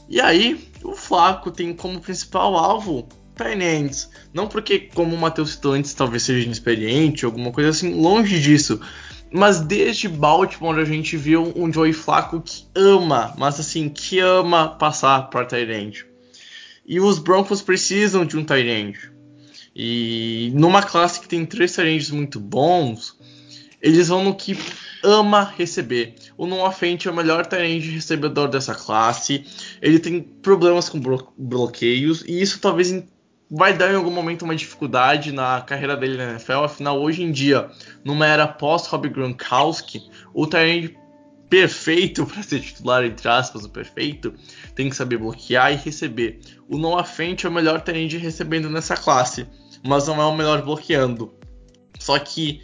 E 0.09 0.21
aí, 0.21 0.69
o 0.83 0.93
Flaco 0.93 1.49
tem 1.49 1.73
como 1.73 1.99
principal 1.99 2.55
alvo 2.55 3.07
Tyrants. 3.35 4.09
Não 4.33 4.47
porque, 4.47 4.79
como 4.93 5.15
o 5.15 5.19
Matheus 5.19 5.51
citou 5.51 5.73
antes, 5.73 5.93
talvez 5.93 6.23
seja 6.23 6.45
inexperiente, 6.45 7.25
alguma 7.25 7.51
coisa 7.51 7.69
assim, 7.69 7.99
longe 7.99 8.39
disso. 8.39 8.79
Mas 9.31 9.59
desde 9.59 10.07
Baltimore 10.07 10.79
a 10.79 10.85
gente 10.85 11.17
viu 11.17 11.51
um 11.55 11.71
Joey 11.71 11.93
Flaco 11.93 12.41
que 12.41 12.65
ama, 12.75 13.33
mas 13.37 13.59
assim, 13.59 13.89
que 13.89 14.19
ama 14.19 14.69
passar 14.69 15.29
para 15.29 15.45
Tyrant. 15.45 16.03
E 16.85 16.99
os 16.99 17.19
Broncos 17.19 17.61
precisam 17.61 18.25
de 18.25 18.37
um 18.37 18.45
Tyrant. 18.45 18.95
E 19.75 20.51
numa 20.55 20.81
classe 20.81 21.19
que 21.19 21.27
tem 21.27 21.45
três 21.45 21.73
Tyrants 21.73 22.09
muito 22.09 22.39
bons, 22.39 23.15
eles 23.81 24.07
vão 24.07 24.23
no 24.23 24.33
que 24.33 24.57
ama 25.03 25.43
receber. 25.43 26.15
O 26.37 26.47
Noah 26.47 26.71
Fent 26.71 27.05
é 27.05 27.11
o 27.11 27.15
melhor 27.15 27.45
Tyrant 27.45 27.83
recebedor 27.83 28.47
dessa 28.47 28.73
classe. 28.73 29.45
Ele 29.81 29.99
tem 29.99 30.21
problemas 30.21 30.89
com 30.89 31.01
bloqueios 31.37 32.23
e 32.25 32.41
isso 32.41 32.59
talvez 32.59 32.91
vai 33.49 33.73
dar 33.75 33.91
em 33.91 33.95
algum 33.95 34.11
momento 34.11 34.43
uma 34.43 34.55
dificuldade 34.55 35.31
na 35.31 35.61
carreira 35.61 35.95
dele 35.95 36.17
na 36.17 36.31
NFL. 36.31 36.63
Afinal, 36.65 36.99
hoje 36.99 37.23
em 37.23 37.31
dia, 37.31 37.69
numa 38.03 38.25
era 38.25 38.47
pós-Rob 38.47 39.09
Gronkowski, 39.09 40.09
o 40.33 40.45
Tyrande 40.45 40.97
perfeito 41.49 42.25
para 42.27 42.43
ser 42.43 42.59
titular, 42.59 43.05
entre 43.05 43.27
aspas, 43.27 43.63
o 43.63 43.69
perfeito, 43.69 44.33
tem 44.75 44.89
que 44.89 44.95
saber 44.95 45.17
bloquear 45.17 45.71
e 45.71 45.75
receber. 45.75 46.39
O 46.67 46.77
Noah 46.77 47.05
Fent 47.05 47.43
é 47.43 47.47
o 47.47 47.51
melhor 47.51 47.81
Tyrande 47.81 48.17
recebendo 48.17 48.69
nessa 48.69 48.95
classe, 48.95 49.47
mas 49.83 50.07
não 50.07 50.21
é 50.21 50.25
o 50.25 50.35
melhor 50.35 50.61
bloqueando. 50.61 51.33
Só 51.99 52.19
que 52.19 52.61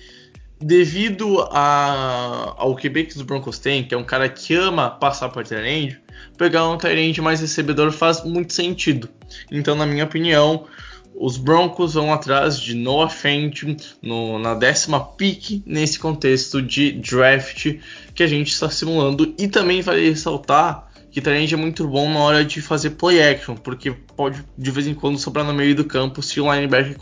devido 0.62 1.42
a, 1.52 2.56
ao 2.58 2.76
que 2.76 2.88
os 2.88 3.22
Broncos 3.22 3.60
têm, 3.60 3.84
que 3.84 3.94
é 3.94 3.98
um 3.98 4.04
cara 4.04 4.30
que 4.30 4.56
ama 4.56 4.90
passar 4.90 5.30
por 5.30 5.44
Tyrande, 5.44 6.00
pegar 6.38 6.68
um 6.70 6.78
Tyrande 6.78 7.22
mais 7.22 7.42
recebedor 7.42 7.92
faz 7.92 8.24
muito 8.24 8.54
sentido. 8.54 9.10
Então, 9.52 9.76
na 9.76 9.86
minha 9.86 10.04
opinião, 10.04 10.66
os 11.16 11.38
Broncos 11.38 11.94
vão 11.94 12.12
atrás 12.12 12.60
de 12.60 12.74
Noah 12.74 13.10
Fent 13.10 13.64
no, 14.02 14.40
na 14.40 14.56
décima 14.56 15.00
pick 15.00 15.62
nesse 15.66 16.00
contexto 16.00 16.62
de 16.62 16.92
draft 16.94 17.78
que 18.16 18.24
a 18.24 18.28
gente 18.28 18.52
está 18.52 18.70
simulando. 18.70 19.34
E 19.38 19.48
também 19.48 19.82
vale 19.82 20.10
ressaltar 20.10 20.92
que 21.12 21.22
Tyrande 21.22 21.54
é 21.54 21.58
muito 21.58 21.88
bom 21.88 22.12
na 22.12 22.20
hora 22.20 22.44
de 22.44 22.60
fazer 22.60 22.92
play 22.92 23.22
action, 23.22 23.56
porque 23.56 23.92
pode 23.92 24.44
de 24.58 24.72
vez 24.72 24.88
em 24.88 24.96
quando 24.96 25.20
sobrar 25.20 25.46
no 25.46 25.54
meio 25.54 25.76
do 25.76 25.86
campo 25.86 26.24
se 26.24 26.42
o 26.42 26.52
linebacker 26.52 26.98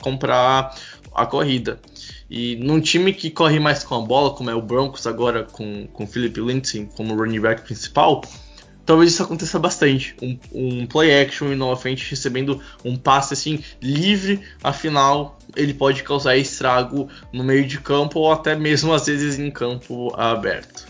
comprar 0.00 0.72
a 1.12 1.26
corrida. 1.26 1.80
E 2.28 2.56
num 2.56 2.80
time 2.80 3.12
que 3.12 3.30
corre 3.30 3.60
mais 3.60 3.84
com 3.84 3.94
a 3.94 4.00
bola, 4.00 4.34
como 4.34 4.50
é 4.50 4.54
o 4.54 4.60
Broncos 4.60 5.06
agora 5.06 5.44
com 5.44 5.88
o 5.94 6.06
Philip 6.06 6.40
Lindsay 6.40 6.88
como 6.96 7.14
running 7.14 7.40
back 7.40 7.62
principal, 7.62 8.22
talvez 8.84 9.12
isso 9.12 9.22
aconteça 9.22 9.58
bastante. 9.58 10.16
Um, 10.20 10.38
um 10.52 10.86
play 10.86 11.22
action 11.22 11.52
e 11.52 11.56
novamente 11.56 12.10
recebendo 12.10 12.60
um 12.84 12.96
passe 12.96 13.34
assim 13.34 13.62
livre, 13.80 14.40
afinal 14.62 15.38
ele 15.54 15.72
pode 15.72 16.02
causar 16.02 16.36
estrago 16.36 17.08
no 17.32 17.44
meio 17.44 17.64
de 17.64 17.80
campo 17.80 18.18
ou 18.18 18.32
até 18.32 18.56
mesmo 18.56 18.92
às 18.92 19.06
vezes 19.06 19.38
em 19.38 19.50
campo 19.50 20.12
aberto. 20.16 20.86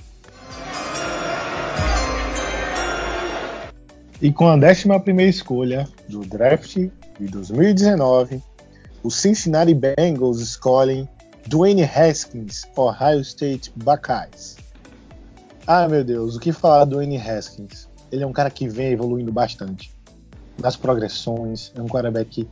E 4.23 4.33
com 4.33 4.49
a 4.49 4.55
11 4.55 4.89
escolha 5.29 5.87
do 6.09 6.21
draft 6.21 6.77
de 6.77 7.27
2019, 7.29 8.43
os 9.03 9.15
Cincinnati 9.17 9.75
Bengals 9.75 10.41
escolhem 10.41 11.07
Dwayne 11.49 11.85
Haskins, 11.85 12.65
Ohio 12.77 13.21
State 13.21 13.73
Buckeyes. 13.77 14.57
Ah, 15.67 15.89
meu 15.89 16.05
Deus, 16.05 16.37
o 16.37 16.41
que 16.41 16.53
falar 16.53 16.85
do 16.85 16.93
Dwayne 16.93 17.19
Haskins? 17.19 17.89
Ele 18.11 18.23
é 18.23 18.27
um 18.27 18.33
cara 18.33 18.51
que 18.51 18.69
vem 18.69 18.93
evoluindo 18.93 19.33
bastante 19.33 19.93
nas 20.61 20.77
progressões, 20.77 21.73
é 21.75 21.83
um 21.83 21.87
quarterback 21.87 22.49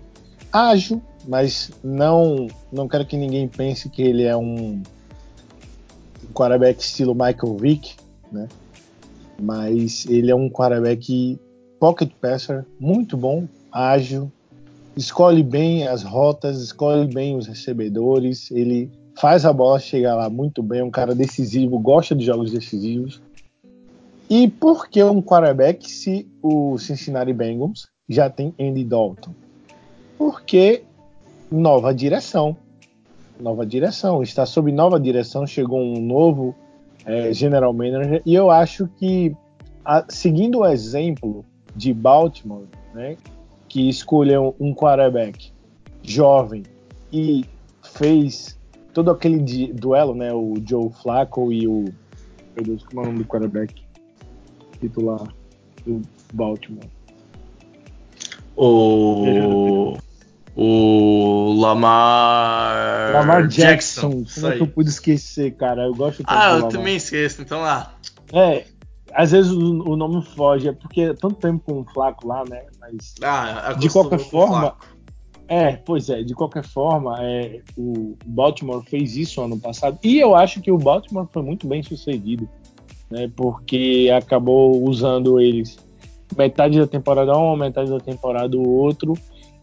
ágil, 0.52 1.02
mas 1.26 1.70
não 1.82 2.48
não 2.72 2.86
quero 2.86 3.06
que 3.06 3.16
ninguém 3.16 3.48
pense 3.48 3.88
que 3.88 4.02
ele 4.02 4.24
é 4.24 4.36
um, 4.36 4.82
quarterback 6.34 6.80
estilo 6.80 7.14
Michael 7.14 7.56
Vick, 7.56 7.96
né? 8.30 8.48
Mas 9.40 10.06
ele 10.06 10.30
é 10.30 10.34
um 10.34 10.50
quarterback 10.50 11.38
pocket 11.78 12.10
passer 12.20 12.66
muito 12.78 13.16
bom, 13.16 13.48
ágil, 13.70 14.30
escolhe 14.96 15.42
bem 15.42 15.86
as 15.86 16.02
rotas, 16.02 16.60
escolhe 16.60 17.06
bem 17.12 17.36
os 17.36 17.46
recebedores, 17.46 18.50
ele 18.50 18.90
faz 19.18 19.44
a 19.44 19.52
bola 19.52 19.78
chegar 19.78 20.14
lá 20.14 20.28
muito 20.28 20.62
bem, 20.62 20.80
é 20.80 20.84
um 20.84 20.90
cara 20.90 21.14
decisivo, 21.14 21.78
gosta 21.78 22.14
de 22.14 22.24
jogos 22.24 22.52
decisivos. 22.52 23.20
E 24.28 24.48
por 24.48 24.88
que 24.88 25.02
um 25.02 25.20
quarterback 25.20 25.90
se 25.90 26.26
o 26.42 26.78
Cincinnati 26.78 27.32
Bengals 27.32 27.88
já 28.08 28.30
tem 28.30 28.54
Andy 28.58 28.84
Dalton? 28.84 29.32
Porque 30.16 30.82
nova 31.50 31.94
direção. 31.94 32.56
Nova 33.38 33.66
direção. 33.66 34.22
Está 34.22 34.46
sob 34.46 34.72
nova 34.72 34.98
direção, 34.98 35.46
chegou 35.46 35.80
um 35.80 36.00
novo 36.00 36.54
é, 37.04 37.32
general 37.32 37.72
manager. 37.72 38.22
E 38.24 38.34
eu 38.34 38.50
acho 38.50 38.88
que, 38.98 39.36
a, 39.84 40.04
seguindo 40.08 40.60
o 40.60 40.66
exemplo 40.66 41.44
de 41.76 41.92
Baltimore, 41.92 42.66
né, 42.94 43.16
que 43.74 43.88
escolheu 43.88 44.54
um 44.60 44.72
quarterback 44.72 45.50
jovem 46.00 46.62
e 47.12 47.44
fez 47.82 48.56
todo 48.92 49.10
aquele 49.10 49.40
duelo, 49.72 50.14
né, 50.14 50.32
o 50.32 50.54
Joe 50.64 50.90
Flacco 51.02 51.52
e 51.52 51.66
o 51.66 51.86
meu 52.54 52.64
Deus, 52.64 52.84
como 52.84 53.00
é 53.00 53.02
o 53.02 53.06
nome 53.06 53.18
do 53.18 53.24
quarterback 53.24 53.82
titular 54.80 55.26
do 55.84 56.02
Baltimore? 56.32 56.88
O 58.56 59.96
o 60.54 61.60
Lamar 61.60 63.12
Lamar 63.12 63.48
Jackson. 63.48 64.20
Jackson. 64.20 64.40
Como 64.40 64.52
é 64.52 64.56
que 64.56 64.62
eu 64.62 64.68
pude 64.68 64.88
esquecer, 64.88 65.56
cara? 65.56 65.82
Eu 65.82 65.94
gosto 65.96 66.22
Ah, 66.28 66.58
eu 66.58 66.68
também 66.68 66.94
esqueço, 66.94 67.42
então 67.42 67.60
lá. 67.60 67.92
É, 68.32 68.66
às 69.14 69.30
vezes 69.30 69.52
o, 69.52 69.90
o, 69.90 69.96
nome 69.96 70.22
foge, 70.22 70.68
é 70.68 70.72
porque 70.72 71.02
é 71.02 71.14
tanto 71.14 71.36
tempo 71.36 71.62
com 71.64 71.80
o 71.80 71.84
Flaco 71.92 72.26
lá, 72.26 72.44
né? 72.48 72.64
Mas 72.80 73.14
ah, 73.22 73.72
de 73.72 73.88
qualquer 73.88 74.18
forma, 74.18 74.76
é, 75.46 75.76
pois 75.76 76.10
é, 76.10 76.22
de 76.22 76.34
qualquer 76.34 76.64
forma, 76.64 77.16
é, 77.20 77.60
o 77.76 78.16
Baltimore 78.26 78.82
fez 78.84 79.16
isso 79.16 79.40
ano 79.40 79.58
passado 79.58 79.98
e 80.02 80.18
eu 80.18 80.34
acho 80.34 80.60
que 80.60 80.70
o 80.70 80.78
Baltimore 80.78 81.28
foi 81.32 81.42
muito 81.42 81.66
bem 81.66 81.82
sucedido, 81.82 82.48
né? 83.10 83.30
Porque 83.36 84.10
acabou 84.14 84.82
usando 84.82 85.40
eles 85.40 85.78
metade 86.36 86.78
da 86.78 86.86
temporada 86.86 87.38
um, 87.38 87.56
metade 87.56 87.90
da 87.90 88.00
temporada 88.00 88.56
o 88.56 88.68
outro 88.68 89.14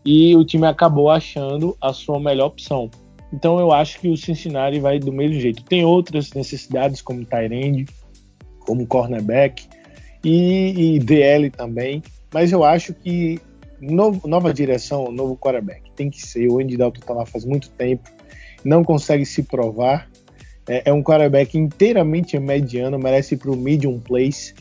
e 0.05 0.35
o 0.35 0.45
time 0.45 0.65
acabou 0.65 1.09
achando 1.09 1.75
a 1.81 1.91
sua 1.93 2.19
melhor 2.19 2.47
opção. 2.47 2.89
Então 3.33 3.59
eu 3.59 3.71
acho 3.71 3.99
que 3.99 4.09
o 4.09 4.17
Cincinnati 4.17 4.79
vai 4.79 4.99
do 4.99 5.11
mesmo 5.11 5.39
jeito. 5.39 5.63
Tem 5.63 5.85
outras 5.85 6.31
necessidades 6.33 7.01
como 7.01 7.25
Tyrande, 7.25 7.85
como 8.65 8.85
cornerback 8.85 9.67
e, 10.23 10.95
e 10.95 10.99
DL 10.99 11.49
também. 11.49 12.03
Mas 12.33 12.51
eu 12.51 12.63
acho 12.63 12.93
que 12.93 13.39
novo, 13.81 14.27
nova 14.27 14.53
direção, 14.53 15.11
novo 15.11 15.35
quarterback 15.35 15.91
tem 15.95 16.09
que 16.09 16.21
ser. 16.21 16.47
O 16.49 16.59
Andy 16.59 16.77
Dalton 16.77 17.01
tá 17.01 17.13
lá 17.13 17.25
faz 17.25 17.45
muito 17.45 17.69
tempo, 17.71 18.09
não 18.63 18.83
consegue 18.83 19.25
se 19.25 19.43
provar. 19.43 20.09
É, 20.67 20.89
é 20.89 20.93
um 20.93 21.03
quarterback 21.03 21.57
inteiramente 21.57 22.37
mediano, 22.39 22.97
merece 22.99 23.35
para 23.35 23.51
o 23.51 23.57
medium 23.57 23.99
place. 23.99 24.53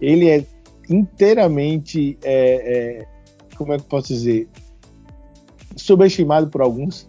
Ele 0.00 0.28
é 0.28 0.44
inteiramente, 0.90 2.18
é, 2.22 3.00
é, 3.00 3.06
como 3.56 3.72
é 3.72 3.76
que 3.76 3.84
eu 3.84 3.88
posso 3.88 4.08
dizer, 4.08 4.48
subestimado 5.76 6.48
por 6.48 6.60
alguns 6.60 7.08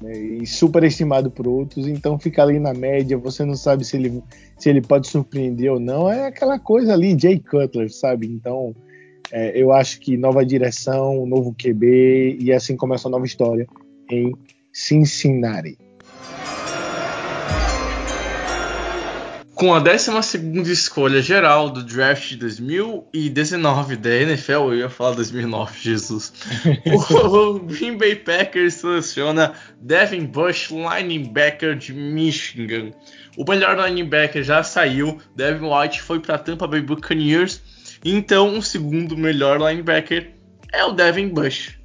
né, 0.00 0.16
e 0.16 0.46
superestimado 0.46 1.30
por 1.30 1.46
outros, 1.46 1.86
então 1.86 2.18
fica 2.18 2.42
ali 2.42 2.58
na 2.58 2.74
média, 2.74 3.16
você 3.16 3.44
não 3.44 3.54
sabe 3.54 3.84
se 3.84 3.96
ele, 3.96 4.22
se 4.58 4.68
ele 4.68 4.80
pode 4.80 5.08
surpreender 5.08 5.72
ou 5.72 5.80
não, 5.80 6.10
é 6.10 6.26
aquela 6.26 6.58
coisa 6.58 6.92
ali, 6.92 7.18
Jay 7.18 7.38
Cutler, 7.38 7.92
sabe? 7.92 8.26
Então 8.26 8.74
é, 9.32 9.60
eu 9.60 9.72
acho 9.72 10.00
que 10.00 10.16
nova 10.16 10.44
direção, 10.44 11.26
novo 11.26 11.54
QB 11.54 12.38
e 12.40 12.52
assim 12.52 12.76
começa 12.76 13.08
a 13.08 13.10
nova 13.10 13.24
história 13.24 13.66
em 14.10 14.32
Cincinnati. 14.72 15.78
Com 19.56 19.72
a 19.72 19.78
12 19.78 20.70
escolha 20.70 21.22
geral 21.22 21.70
do 21.70 21.82
draft 21.82 22.28
de 22.28 22.36
2019 22.36 23.96
da 23.96 24.14
NFL, 24.14 24.52
eu 24.52 24.76
ia 24.76 24.90
falar 24.90 25.14
2009, 25.14 25.80
Jesus. 25.80 26.30
o 26.84 27.60
Green 27.64 27.96
Bay 27.96 28.16
Packers 28.16 28.74
seleciona 28.74 29.54
Devin 29.80 30.26
Bush, 30.26 30.68
linebacker 30.70 31.74
de 31.74 31.94
Michigan. 31.94 32.90
O 33.34 33.50
melhor 33.50 33.78
linebacker 33.78 34.42
já 34.42 34.62
saiu, 34.62 35.18
Devin 35.34 35.64
White 35.64 36.02
foi 36.02 36.20
para 36.20 36.36
Tampa 36.36 36.66
Bay 36.66 36.82
Buccaneers. 36.82 37.62
Então, 38.04 38.58
o 38.58 38.62
segundo 38.62 39.16
melhor 39.16 39.58
linebacker 39.58 40.32
é 40.70 40.84
o 40.84 40.92
Devin 40.92 41.28
Bush. 41.28 41.78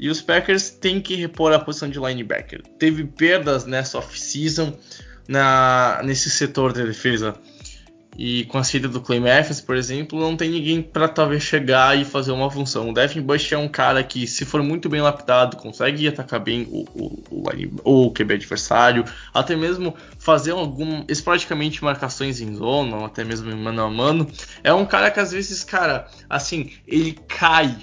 E 0.00 0.08
os 0.08 0.20
Packers 0.20 0.68
têm 0.68 1.00
que 1.00 1.14
repor 1.14 1.52
a 1.52 1.60
posição 1.60 1.88
de 1.88 2.00
linebacker. 2.00 2.60
Teve 2.76 3.04
perdas 3.04 3.64
nessa 3.66 3.98
off-season 3.98 4.76
nesse 6.02 6.30
setor 6.30 6.72
da 6.72 6.84
defesa. 6.84 7.34
E 8.16 8.44
com 8.44 8.58
a 8.58 8.64
saída 8.64 8.88
do 8.88 9.00
Clay 9.00 9.18
Matthews, 9.18 9.60
por 9.60 9.74
exemplo, 9.74 10.20
não 10.20 10.36
tem 10.36 10.48
ninguém 10.48 10.80
para 10.80 11.08
talvez 11.08 11.42
chegar 11.42 11.98
e 11.98 12.04
fazer 12.04 12.30
uma 12.30 12.48
função. 12.48 12.90
O 12.90 12.94
Devin 12.94 13.20
Bush 13.20 13.52
é 13.52 13.58
um 13.58 13.68
cara 13.68 14.04
que, 14.04 14.26
se 14.26 14.44
for 14.44 14.62
muito 14.62 14.88
bem 14.88 15.00
lapidado, 15.00 15.56
consegue 15.56 16.06
atacar 16.06 16.38
bem 16.38 16.62
o, 16.70 16.84
o, 16.94 17.44
o, 17.84 18.06
o 18.06 18.12
QB 18.12 18.34
adversário, 18.34 19.04
até 19.32 19.56
mesmo 19.56 19.96
fazer 20.18 20.52
algum, 20.52 21.04
esporadicamente 21.08 21.82
marcações 21.82 22.40
em 22.40 22.54
zona, 22.54 22.98
ou 22.98 23.04
até 23.04 23.24
mesmo 23.24 23.50
em 23.50 23.56
mano 23.56 23.82
a 23.82 23.90
mano. 23.90 24.30
É 24.62 24.72
um 24.72 24.86
cara 24.86 25.10
que 25.10 25.18
às 25.18 25.32
vezes, 25.32 25.64
cara, 25.64 26.06
assim, 26.30 26.70
ele 26.86 27.18
cai 27.26 27.76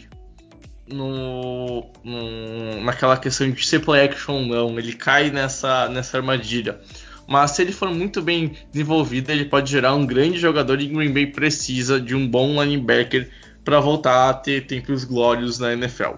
no, 0.88 1.92
no, 2.04 2.82
naquela 2.84 3.18
questão 3.18 3.50
de 3.52 3.66
ser 3.66 3.80
play 3.80 4.06
action 4.06 4.36
ou 4.36 4.46
não, 4.46 4.80
ele 4.80 4.94
cai 4.94 5.30
nessa, 5.30 5.90
nessa 5.90 6.18
armadilha 6.18 6.80
mas 7.28 7.52
se 7.52 7.62
ele 7.62 7.72
for 7.72 7.90
muito 7.94 8.22
bem 8.22 8.54
desenvolvido, 8.72 9.30
ele 9.32 9.46
pode 9.46 9.72
gerar 9.72 9.96
um 9.96 10.06
grande 10.06 10.38
jogador 10.38 10.82
e 10.82 10.88
Green 10.88 11.12
Bay 11.12 11.28
precisa 11.28 12.00
de 12.00 12.16
um 12.16 12.28
bom 12.28 12.62
linebacker 12.62 13.30
para 13.64 13.80
voltar 13.80 14.30
a 14.30 14.34
ter 14.34 14.66
tempos 14.66 15.04
glórios 15.04 15.60
na 15.60 15.74
NFL. 15.74 16.16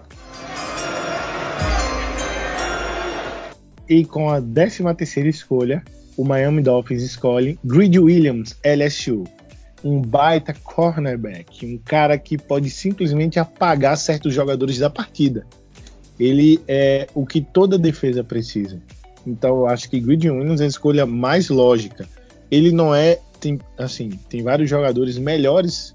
E 3.88 4.04
com 4.04 4.30
a 4.30 4.40
13 4.40 4.82
terceira 4.96 5.28
escolha, 5.28 5.82
o 6.16 6.24
Miami 6.24 6.62
Dolphins 6.62 7.02
escolhe 7.02 7.58
Greedy 7.64 7.98
Williams, 7.98 8.56
LSU, 8.64 9.24
um 9.84 10.00
baita 10.00 10.54
cornerback, 10.64 11.66
um 11.66 11.78
cara 11.78 12.16
que 12.16 12.38
pode 12.38 12.70
simplesmente 12.70 13.38
apagar 13.38 13.96
certos 13.98 14.32
jogadores 14.32 14.78
da 14.78 14.88
partida. 14.88 15.46
Ele 16.18 16.60
é 16.66 17.06
o 17.14 17.26
que 17.26 17.40
toda 17.40 17.76
defesa 17.76 18.24
precisa. 18.24 18.80
Então 19.26 19.60
eu 19.60 19.66
acho 19.66 19.88
que 19.88 20.00
Grid 20.00 20.28
Williams 20.28 20.60
é 20.60 20.64
a 20.64 20.68
escolha 20.68 21.06
mais 21.06 21.48
lógica. 21.48 22.08
Ele 22.50 22.70
não 22.70 22.94
é, 22.94 23.18
tem, 23.40 23.58
assim, 23.78 24.10
tem 24.28 24.42
vários 24.42 24.68
jogadores 24.68 25.18
melhores 25.18 25.94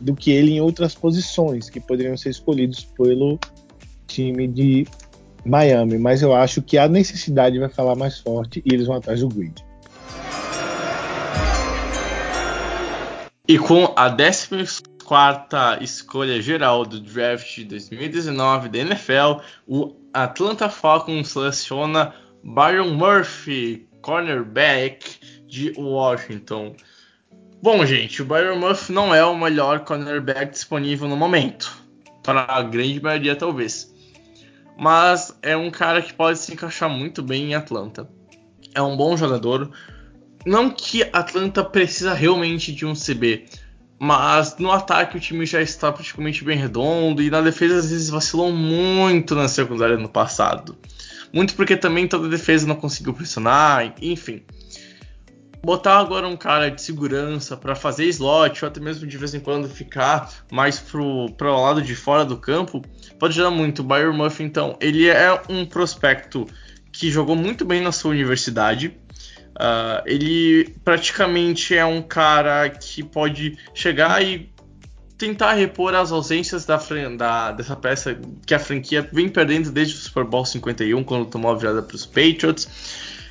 do 0.00 0.14
que 0.14 0.30
ele 0.30 0.52
em 0.52 0.60
outras 0.60 0.94
posições 0.94 1.68
que 1.68 1.80
poderiam 1.80 2.16
ser 2.16 2.30
escolhidos 2.30 2.84
pelo 2.84 3.38
time 4.06 4.46
de 4.46 4.86
Miami, 5.44 5.98
mas 5.98 6.22
eu 6.22 6.34
acho 6.34 6.62
que 6.62 6.78
a 6.78 6.88
necessidade 6.88 7.58
vai 7.58 7.68
falar 7.68 7.94
mais 7.94 8.18
forte 8.18 8.62
e 8.64 8.74
eles 8.74 8.86
vão 8.86 8.96
atrás 8.96 9.20
do 9.20 9.28
Grid. 9.28 9.64
E 13.46 13.58
com 13.58 13.84
a 13.96 14.10
14 14.10 14.84
escolha 15.80 16.42
geral 16.42 16.84
do 16.84 17.00
draft 17.00 17.64
2019 17.64 18.68
da 18.68 18.78
NFL, 18.78 19.40
o 19.66 19.96
Atlanta 20.12 20.68
Falcons 20.68 21.28
seleciona 21.28 22.12
Byron 22.42 22.94
Murphy, 22.94 23.88
cornerback 24.00 25.18
de 25.46 25.72
Washington. 25.76 26.74
Bom, 27.60 27.84
gente, 27.84 28.22
o 28.22 28.24
Byron 28.24 28.58
Murphy 28.58 28.92
não 28.92 29.14
é 29.14 29.24
o 29.24 29.36
melhor 29.36 29.80
cornerback 29.80 30.52
disponível 30.52 31.08
no 31.08 31.16
momento. 31.16 31.76
Para 32.22 32.46
a 32.48 32.62
grande 32.62 33.02
maioria, 33.02 33.34
talvez. 33.34 33.92
Mas 34.78 35.36
é 35.42 35.56
um 35.56 35.70
cara 35.70 36.00
que 36.00 36.14
pode 36.14 36.38
se 36.38 36.52
encaixar 36.52 36.88
muito 36.88 37.22
bem 37.22 37.50
em 37.50 37.54
Atlanta. 37.54 38.08
É 38.74 38.80
um 38.80 38.96
bom 38.96 39.16
jogador. 39.16 39.70
Não 40.46 40.70
que 40.70 41.02
Atlanta 41.12 41.64
precisa 41.64 42.14
realmente 42.14 42.72
de 42.72 42.86
um 42.86 42.94
CB, 42.94 43.46
mas 43.98 44.56
no 44.58 44.70
ataque 44.70 45.16
o 45.16 45.20
time 45.20 45.44
já 45.44 45.60
está 45.60 45.90
praticamente 45.90 46.44
bem 46.44 46.56
redondo 46.56 47.20
e 47.20 47.28
na 47.28 47.40
defesa 47.40 47.78
às 47.78 47.90
vezes 47.90 48.08
vacilou 48.08 48.52
muito 48.52 49.34
na 49.34 49.48
secundária 49.48 49.96
no 49.96 50.08
passado. 50.08 50.78
Muito 51.32 51.54
porque 51.54 51.76
também 51.76 52.08
toda 52.08 52.26
a 52.26 52.30
defesa 52.30 52.66
não 52.66 52.74
conseguiu 52.74 53.12
pressionar, 53.12 53.94
enfim. 54.00 54.42
Botar 55.62 55.98
agora 55.98 56.26
um 56.26 56.36
cara 56.36 56.70
de 56.70 56.80
segurança 56.80 57.56
para 57.56 57.74
fazer 57.74 58.04
slot, 58.06 58.64
ou 58.64 58.68
até 58.68 58.80
mesmo 58.80 59.06
de 59.06 59.18
vez 59.18 59.34
em 59.34 59.40
quando 59.40 59.68
ficar 59.68 60.32
mais 60.50 60.78
pro, 60.78 61.30
pro 61.32 61.60
lado 61.60 61.82
de 61.82 61.94
fora 61.94 62.24
do 62.24 62.36
campo, 62.36 62.82
pode 63.18 63.32
ajudar 63.34 63.50
muito. 63.50 63.80
O 63.80 63.84
Byron 63.84 64.14
Murphy, 64.14 64.44
então, 64.44 64.76
ele 64.80 65.08
é 65.08 65.40
um 65.48 65.66
prospecto 65.66 66.46
que 66.92 67.10
jogou 67.10 67.36
muito 67.36 67.64
bem 67.64 67.80
na 67.80 67.92
sua 67.92 68.12
universidade. 68.12 68.96
Uh, 69.58 70.00
ele 70.06 70.76
praticamente 70.84 71.74
é 71.74 71.84
um 71.84 72.00
cara 72.00 72.68
que 72.70 73.02
pode 73.02 73.58
chegar 73.74 74.22
e 74.22 74.48
tentar 75.18 75.54
repor 75.54 75.94
as 75.94 76.12
ausências 76.12 76.64
da, 76.64 76.80
da, 77.16 77.52
dessa 77.52 77.74
peça 77.74 78.16
que 78.46 78.54
a 78.54 78.58
franquia 78.58 79.06
vem 79.12 79.28
perdendo 79.28 79.72
desde 79.72 79.94
o 79.94 79.98
Super 79.98 80.24
Bowl 80.24 80.44
51, 80.44 81.02
quando 81.02 81.26
tomou 81.26 81.50
a 81.50 81.56
virada 81.56 81.82
para 81.82 81.96
os 81.96 82.06
Patriots. 82.06 82.68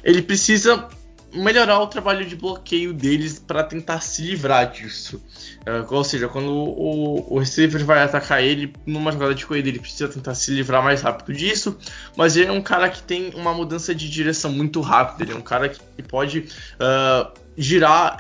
Ele 0.03 0.21
precisa 0.21 0.87
melhorar 1.33 1.79
o 1.79 1.87
trabalho 1.87 2.25
de 2.25 2.35
bloqueio 2.35 2.93
deles 2.93 3.39
para 3.39 3.63
tentar 3.63 4.01
se 4.01 4.21
livrar 4.21 4.71
disso. 4.71 5.21
Uh, 5.61 5.93
ou 5.93 6.03
seja, 6.03 6.27
quando 6.27 6.51
o, 6.51 7.33
o, 7.33 7.39
receiver 7.39 7.83
vai 7.85 8.01
atacar 8.01 8.43
ele 8.43 8.73
numa 8.85 9.11
jogada 9.11 9.35
de 9.35 9.45
corrida, 9.45 9.69
ele 9.69 9.79
precisa 9.79 10.07
tentar 10.07 10.35
se 10.35 10.51
livrar 10.51 10.83
mais 10.83 11.01
rápido 11.01 11.33
disso. 11.33 11.77
Mas 12.15 12.35
ele 12.35 12.47
é 12.47 12.51
um 12.51 12.61
cara 12.61 12.89
que 12.89 13.01
tem 13.01 13.31
uma 13.35 13.53
mudança 13.53 13.93
de 13.93 14.09
direção 14.09 14.51
muito 14.51 14.81
rápida. 14.81 15.23
Ele 15.23 15.33
é 15.33 15.35
um 15.35 15.41
cara 15.41 15.69
que 15.69 16.03
pode 16.03 16.39
uh, 16.79 17.31
girar 17.57 18.19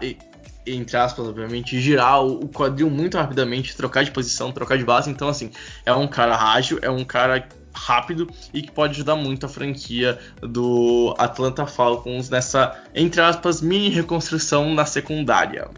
entre 0.67 0.97
aspas, 0.97 1.27
obviamente, 1.27 1.79
girar 1.79 2.23
o 2.25 2.47
quadril 2.47 2.89
muito 2.89 3.17
rapidamente, 3.17 3.75
trocar 3.75 4.03
de 4.03 4.11
posição, 4.11 4.51
trocar 4.51 4.77
de 4.77 4.83
base. 4.83 5.09
Então, 5.09 5.29
assim, 5.29 5.51
é 5.85 5.93
um 5.93 6.07
cara 6.07 6.35
ágil, 6.53 6.79
é 6.81 6.89
um 6.89 7.03
cara 7.03 7.47
rápido 7.73 8.27
e 8.53 8.61
que 8.61 8.71
pode 8.71 8.93
ajudar 8.93 9.15
muito 9.15 9.45
a 9.45 9.49
franquia 9.49 10.17
do 10.41 11.13
Atlanta 11.17 11.65
Falcons 11.67 12.29
nessa, 12.29 12.75
entre 12.93 13.21
aspas, 13.21 13.61
mini 13.61 13.89
reconstrução 13.89 14.73
na 14.73 14.85
secundária. 14.85 15.69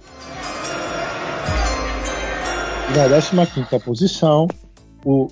Na 3.34 3.46
15 3.46 3.84
posição, 3.84 4.48
o 5.06 5.28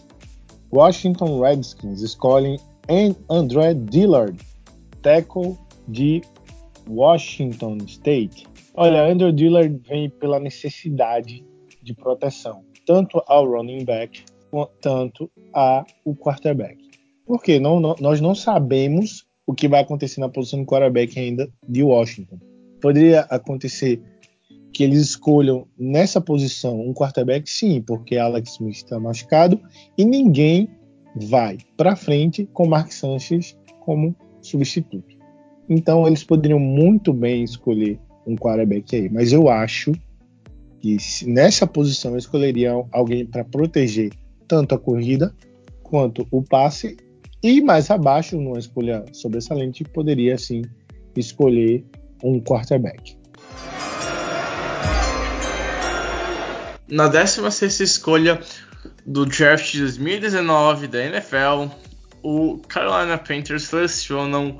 Washington 0.72 1.42
Redskins 1.42 2.02
escolhem 2.02 2.60
André 3.30 3.74
Dillard, 3.74 4.38
tackle 5.02 5.58
de 5.88 6.22
Washington 6.88 7.78
State. 7.88 8.48
Olha, 8.80 9.12
Andrew 9.12 9.32
Dillard 9.32 9.76
vem 9.90 10.08
pela 10.08 10.40
necessidade 10.40 11.44
de 11.82 11.96
proteção, 11.96 12.64
tanto 12.86 13.20
ao 13.26 13.44
running 13.50 13.84
back 13.84 14.24
quanto 14.52 15.32
ao 15.52 15.84
quarterback. 16.20 16.78
Porque 17.26 17.60
não, 17.60 17.80
não, 17.80 17.96
nós 18.00 18.22
não 18.22 18.36
sabemos 18.36 19.26
o 19.48 19.54
que 19.56 19.68
vai 19.68 19.82
acontecer 19.82 20.20
na 20.20 20.30
posição 20.30 20.60
de 20.60 20.68
quarterback 20.68 21.20
ainda 21.20 21.50
de 21.68 21.82
Washington. 21.82 22.38
Poderia 22.80 23.22
acontecer 23.22 24.00
que 24.72 24.84
eles 24.84 25.00
escolham 25.02 25.68
nessa 25.76 26.22
posição 26.22 26.80
um 26.80 26.94
quarterback, 26.94 27.50
sim, 27.50 27.82
porque 27.82 28.16
Alex 28.16 28.52
Smith 28.52 28.76
está 28.76 29.00
machucado 29.00 29.60
e 29.98 30.06
ninguém 30.06 30.70
vai 31.16 31.58
para 31.76 31.96
frente 31.96 32.46
com 32.54 32.68
Mark 32.68 32.92
Sanchez 32.92 33.58
como 33.80 34.16
substituto. 34.40 35.18
Então 35.68 36.06
eles 36.06 36.24
poderiam 36.24 36.60
muito 36.60 37.12
bem 37.12 37.44
escolher 37.44 38.00
um 38.28 38.36
quarterback 38.36 38.96
aí. 38.96 39.10
Mas 39.10 39.32
eu 39.32 39.50
acho 39.50 39.94
que 40.80 40.98
nessa 41.26 41.66
posição 41.66 42.12
eu 42.12 42.18
escolheria 42.18 42.74
alguém 42.92 43.26
para 43.26 43.44
proteger 43.44 44.12
tanto 44.48 44.76
a 44.76 44.78
corrida 44.80 45.34
quanto 45.82 46.28
o 46.30 46.44
passe. 46.44 46.98
E 47.42 47.62
mais 47.62 47.90
abaixo, 47.90 48.38
numa 48.38 48.60
escolha 48.60 49.06
sobressalente, 49.14 49.84
poderia 49.84 50.38
sim 50.38 50.64
escolher 51.16 51.86
um 52.24 52.40
quarterback. 52.40 53.18
Na 56.90 57.08
16 57.08 57.80
escolha 57.82 58.40
do 59.06 59.26
draft 59.26 59.72
de 59.72 59.80
2019 59.80 60.88
da 60.88 61.06
NFL, 61.06 61.70
o 62.24 62.60
Carolina 62.68 63.18
Panthers 63.18 63.64
selecionam 63.64 64.60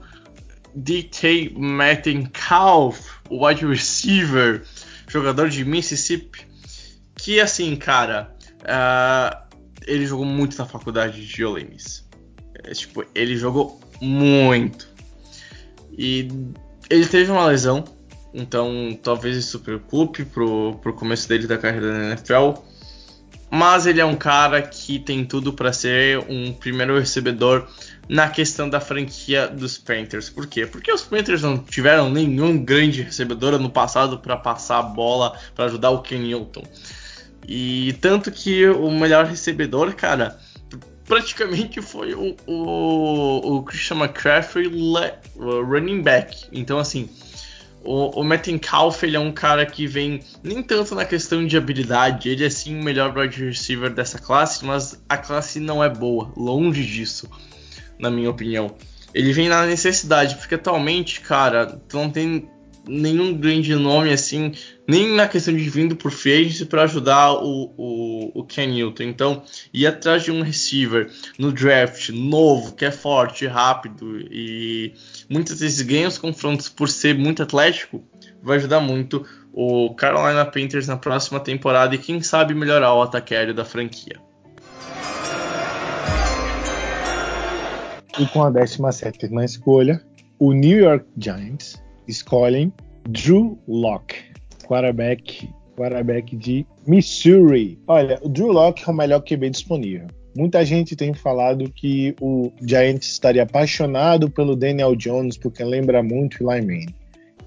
DK 0.76 1.54
Metcalf, 1.58 3.17
wide 3.30 3.66
receiver, 3.66 4.64
jogador 5.08 5.50
de 5.50 5.64
Mississippi, 5.64 6.46
que 7.16 7.40
assim, 7.40 7.76
cara, 7.76 8.36
uh, 8.62 9.56
ele 9.86 10.06
jogou 10.06 10.26
muito 10.26 10.58
na 10.58 10.66
faculdade 10.66 11.26
de 11.26 11.46
Ole 11.46 11.66
Miss. 11.66 12.08
É, 12.64 12.72
tipo, 12.74 13.04
ele 13.16 13.36
jogou 13.38 13.80
muito. 14.02 14.88
E 15.98 16.28
ele 16.90 17.06
teve 17.08 17.32
uma 17.32 17.46
lesão, 17.46 17.84
então 18.34 18.98
talvez 19.02 19.38
isso 19.38 19.60
preocupe 19.60 20.26
pro, 20.26 20.76
pro 20.82 20.94
começo 20.94 21.28
dele 21.28 21.48
da 21.48 21.58
carreira 21.58 21.98
na 21.98 22.06
NFL. 22.10 22.62
Mas 23.50 23.88
ele 23.88 24.02
é 24.02 24.06
um 24.06 24.16
cara 24.16 24.62
que 24.62 25.00
tem 25.00 25.26
tudo 25.26 25.54
para 25.54 25.72
ser 25.72 26.20
um 26.30 26.52
primeiro 26.54 27.00
recebedor 27.00 27.68
na 28.10 28.30
questão 28.30 28.70
da 28.70 28.80
franquia 28.80 29.48
dos 29.48 29.78
Panthers. 29.78 30.30
Por 30.30 30.48
quê? 30.48 30.66
Porque 30.66 30.92
os 30.92 31.02
Panthers 31.02 31.42
não 31.42 31.58
tiveram 31.58 32.10
nenhum 32.10 32.64
grande 32.64 33.02
recebedor 33.02 33.60
no 33.60 33.70
passado 33.70 34.20
para 34.20 34.38
passar 34.38 34.80
a 34.80 34.84
bola 34.84 35.38
para 35.54 35.66
ajudar 35.66 35.90
o 35.90 36.02
Ken 36.02 36.20
Newton. 36.20 36.64
E 37.48 37.94
tanto 38.02 38.32
que 38.32 38.68
o 38.68 38.92
melhor 38.92 39.26
recebedor, 39.26 39.94
cara, 39.94 40.38
praticamente 41.06 41.82
foi 41.82 42.14
o, 42.14 42.36
o, 42.46 43.56
o 43.56 43.64
Christian 43.64 43.98
McCaffrey 43.98 44.70
running 45.38 46.02
back. 46.02 46.46
Então, 46.52 46.78
assim, 46.78 47.10
o, 47.88 48.20
o 48.20 48.24
Metcalf 48.24 49.02
ele 49.04 49.16
é 49.16 49.20
um 49.20 49.32
cara 49.32 49.66
que 49.66 49.88
vem 49.88 50.22
nem 50.44 50.62
tanto 50.62 50.94
na 50.94 51.06
questão 51.06 51.48
de 51.48 51.56
habilidade, 51.56 52.28
ele 52.28 52.46
é 52.46 52.50
sim 52.50 52.78
o 52.78 52.84
melhor 52.84 53.18
wide 53.18 53.46
receiver 53.46 53.90
dessa 53.90 54.20
classe, 54.20 54.66
mas 54.66 55.02
a 55.08 55.18
classe 55.18 55.60
não 55.60 55.82
é 55.82 55.90
boa, 55.90 56.32
longe 56.36 56.86
disso, 56.86 57.30
na 58.00 58.10
minha 58.10 58.30
opinião. 58.30 58.76
Ele 59.14 59.34
vem 59.34 59.50
na 59.50 59.66
necessidade, 59.66 60.36
porque 60.36 60.56
atualmente, 60.56 61.22
cara, 61.22 61.82
não 61.94 62.10
tem 62.10 62.50
nenhum 62.88 63.36
grande 63.36 63.76
nome 63.76 64.12
assim, 64.12 64.54
nem 64.88 65.14
na 65.14 65.28
questão 65.28 65.54
de 65.54 65.70
vindo 65.70 65.96
por 65.96 66.12
free 66.12 66.66
para 66.66 66.84
ajudar 66.84 67.34
o, 67.34 67.74
o, 67.78 68.32
o 68.40 68.44
Ken 68.46 68.68
Newton. 68.68 69.04
Então, 69.04 69.44
ir 69.74 69.86
atrás 69.86 70.24
de 70.24 70.32
um 70.32 70.42
receiver 70.42 71.12
no 71.38 71.52
draft 71.52 72.10
novo, 72.10 72.74
que 72.76 72.86
é 72.86 72.92
forte, 72.92 73.46
rápido 73.46 74.20
e 74.32 74.94
muitas 75.30 75.60
vezes 75.60 75.82
ganha 75.82 76.08
os 76.08 76.18
confrontos 76.18 76.70
por 76.70 76.90
ser 76.90 77.18
muito 77.18 77.44
atlético, 77.44 78.04
vai 78.42 78.58
ajudar 78.58 78.80
muito 78.80 79.26
o 79.54 79.94
Carolina 79.96 80.46
Panthers 80.46 80.88
na 80.88 80.98
próxima 80.98 81.40
temporada 81.40 81.96
e 81.96 81.98
quem 81.98 82.22
sabe 82.22 82.54
melhorar 82.54 82.94
o 82.94 83.02
ataque 83.02 83.36
aéreo 83.36 83.54
da 83.54 83.66
franquia. 83.66 84.22
E 88.20 88.26
com 88.26 88.42
a 88.42 88.50
17 88.50 89.30
escolha, 89.46 90.02
o 90.40 90.52
New 90.52 90.80
York 90.80 91.06
Giants 91.20 91.76
escolhem 92.08 92.74
Drew 93.08 93.60
Locke, 93.68 94.16
quarterback, 94.66 95.48
quarterback 95.76 96.36
de 96.36 96.66
Missouri. 96.88 97.80
Olha, 97.86 98.20
o 98.24 98.30
Drew 98.30 98.52
Locke 98.52 98.84
é 98.88 98.92
o 98.92 98.96
melhor 98.96 99.22
QB 99.22 99.52
disponível. 99.52 100.08
Muita 100.36 100.66
gente 100.66 100.96
tem 100.96 101.14
falado 101.14 101.72
que 101.72 102.16
o 102.20 102.52
Giants 102.60 103.08
estaria 103.08 103.44
apaixonado 103.44 104.32
pelo 104.32 104.56
Daniel 104.56 104.96
Jones 104.96 105.38
porque 105.38 105.64
lembra 105.64 106.02
muito 106.02 106.38
Eli 106.42 106.62
Manning. 106.62 106.96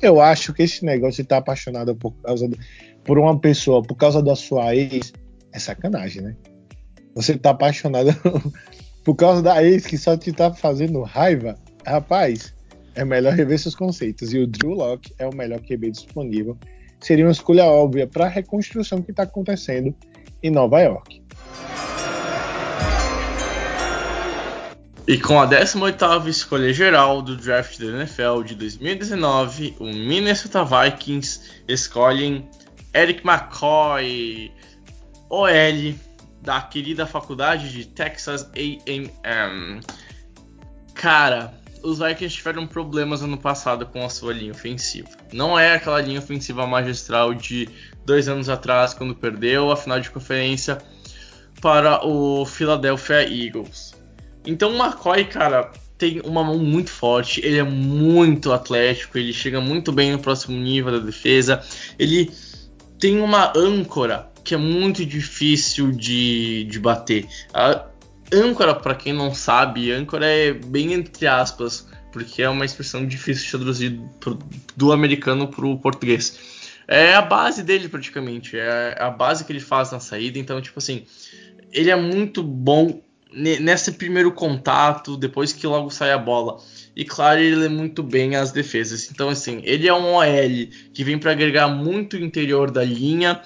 Eu 0.01 0.21
acho 0.21 0.55
que 0.55 0.62
esse 0.62 0.85
negócio 0.85 1.16
de 1.16 1.23
estar 1.23 1.37
tá 1.37 1.41
apaixonado 1.41 1.97
por 1.97 2.12
causa 2.23 2.49
de, 2.49 2.57
por 3.05 3.18
uma 3.18 3.37
pessoa 3.37 3.83
por 3.83 3.97
causa 3.97 4.23
da 4.23 4.37
sua 4.37 4.77
ex 4.77 5.12
é 5.53 5.59
sacanagem, 5.59 6.23
né? 6.23 6.37
Você 7.16 7.37
tá 7.37 7.51
apaixonado 7.51 8.14
por 9.05 9.14
causa 9.14 9.42
da 9.42 9.62
ex 9.62 9.86
que 9.86 9.96
só 9.96 10.16
te 10.16 10.32
tá 10.32 10.53
fazendo 10.53 11.03
raiva, 11.03 11.57
rapaz, 11.86 12.55
é 12.94 13.05
melhor 13.05 13.32
rever 13.34 13.59
seus 13.59 13.74
conceitos. 13.74 14.32
E 14.32 14.38
o 14.38 14.46
Drew 14.46 14.74
Locke 14.74 15.12
é 15.18 15.26
o 15.26 15.34
melhor 15.34 15.61
QB 15.61 15.90
disponível. 15.90 16.57
Seria 17.01 17.24
uma 17.24 17.32
escolha 17.32 17.64
óbvia 17.64 18.07
para 18.07 18.26
a 18.26 18.28
reconstrução 18.28 19.01
que 19.01 19.11
está 19.11 19.22
acontecendo 19.22 19.94
em 20.42 20.51
Nova 20.51 20.80
York. 20.80 21.22
E 25.09 25.18
com 25.18 25.40
a 25.40 25.48
18ª 25.48 26.28
escolha 26.28 26.72
geral 26.72 27.22
do 27.22 27.36
draft 27.36 27.80
da 27.80 27.86
NFL 27.86 28.42
de 28.44 28.55
2019, 28.55 29.76
o 29.80 29.86
Minnesota 29.86 30.64
Vikings 30.64 31.40
escolhem 31.66 32.48
Eric 32.94 33.26
McCoy, 33.26 34.53
OL 35.28 35.94
da 36.41 36.61
querida 36.61 37.07
faculdade 37.07 37.70
de 37.70 37.86
Texas 37.86 38.51
A&M. 38.55 39.11
Cara, 40.95 41.55
os 41.82 41.99
Vikings 41.99 42.36
tiveram 42.36 42.66
problemas 42.66 43.22
ano 43.22 43.38
passado 43.38 43.86
com 43.86 44.05
a 44.05 44.09
sua 44.09 44.32
linha 44.32 44.53
ofensiva. 44.53 45.09
Não 45.32 45.59
é 45.59 45.74
aquela 45.74 46.01
linha 46.01 46.18
ofensiva 46.18 46.66
magistral 46.66 47.34
de 47.34 47.68
dois 48.05 48.28
anos 48.28 48.49
atrás, 48.49 48.95
quando 48.95 49.14
perdeu 49.14 49.70
a 49.70 49.76
final 49.76 50.01
de 50.01 50.11
conferência 50.11 50.78
para 51.61 52.05
o 52.07 52.45
Philadelphia 52.47 53.22
Eagles. 53.22 53.95
Então 54.47 54.72
o 54.72 54.78
McCoy, 54.78 55.24
cara, 55.26 55.70
tem 55.99 56.20
uma 56.24 56.43
mão 56.43 56.59
muito 56.59 56.91
forte, 56.91 57.45
ele 57.45 57.59
é 57.59 57.62
muito 57.62 58.53
atlético, 58.53 59.18
ele 59.18 59.32
chega 59.32 59.61
muito 59.61 59.93
bem 59.93 60.12
no 60.12 60.18
próximo 60.18 60.59
nível 60.59 60.93
da 60.93 61.05
defesa, 61.05 61.62
ele 61.99 62.30
tem 62.99 63.20
uma 63.20 63.53
âncora 63.57 64.30
que 64.45 64.55
é 64.55 64.57
muito 64.57 65.05
difícil 65.05 65.91
de, 65.91 66.64
de 66.64 66.78
bater. 66.78 67.26
A 67.53 67.86
âncora, 68.32 68.74
para 68.74 68.95
quem 68.95 69.12
não 69.12 69.34
sabe, 69.34 69.93
âncora 69.93 70.26
é 70.26 70.53
bem 70.53 70.93
entre 70.93 71.26
aspas, 71.26 71.88
porque 72.12 72.43
é 72.43 72.49
uma 72.49 72.64
expressão 72.64 73.07
difícil 73.07 73.45
de 73.45 73.51
traduzir 73.51 74.01
do 74.76 74.93
americano 74.93 75.49
para 75.49 75.66
o 75.66 75.78
português. 75.78 76.38
É 76.86 77.14
a 77.14 77.22
base 77.22 77.62
dele 77.62 77.88
praticamente, 77.88 78.59
é 78.59 78.97
a 78.99 79.11
base 79.11 79.45
que 79.45 79.53
ele 79.53 79.61
faz 79.61 79.93
na 79.93 80.01
saída. 80.01 80.38
Então, 80.38 80.61
tipo 80.61 80.78
assim, 80.78 81.05
ele 81.72 81.91
é 81.91 81.97
muito 81.97 82.43
bom 82.43 83.01
nesse 83.32 83.93
primeiro 83.93 84.32
contato, 84.32 85.16
depois 85.16 85.53
que 85.53 85.66
logo 85.66 85.91
sai 85.91 86.11
a 86.11 86.18
bola. 86.18 86.61
E 86.97 87.05
claro, 87.05 87.41
ele 87.41 87.55
lê 87.55 87.68
muito 87.68 88.03
bem 88.03 88.34
as 88.34 88.51
defesas. 88.51 89.09
Então, 89.11 89.28
assim, 89.28 89.61
ele 89.62 89.86
é 89.86 89.95
um 89.95 90.14
OL 90.14 90.68
que 90.93 91.05
vem 91.05 91.16
para 91.16 91.30
agregar 91.30 91.68
muito 91.68 92.16
o 92.16 92.20
interior 92.20 92.70
da 92.70 92.82
linha 92.82 93.41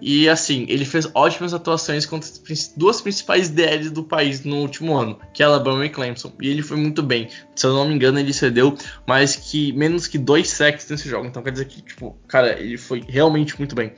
e 0.00 0.28
assim, 0.28 0.64
ele 0.68 0.84
fez 0.84 1.08
ótimas 1.12 1.52
atuações 1.52 2.06
contra 2.06 2.30
as 2.30 2.72
duas 2.76 3.00
principais 3.00 3.48
DLs 3.48 3.90
do 3.90 4.04
país 4.04 4.44
no 4.44 4.58
último 4.58 4.96
ano, 4.96 5.18
que 5.34 5.42
é 5.42 5.46
Alabama 5.46 5.84
e 5.84 5.88
Clemson. 5.88 6.32
E 6.40 6.48
ele 6.48 6.62
foi 6.62 6.76
muito 6.76 7.02
bem. 7.02 7.28
Se 7.56 7.66
eu 7.66 7.74
não 7.74 7.88
me 7.88 7.94
engano, 7.94 8.20
ele 8.20 8.32
cedeu 8.32 8.76
mais 9.06 9.34
que 9.34 9.72
menos 9.72 10.06
que 10.06 10.16
dois 10.16 10.48
sacks 10.50 10.88
nesse 10.88 11.08
jogo. 11.08 11.26
Então 11.26 11.42
quer 11.42 11.50
dizer 11.50 11.64
que, 11.64 11.82
tipo, 11.82 12.16
cara, 12.28 12.60
ele 12.60 12.78
foi 12.78 13.02
realmente 13.08 13.58
muito 13.58 13.74
bem. 13.74 13.92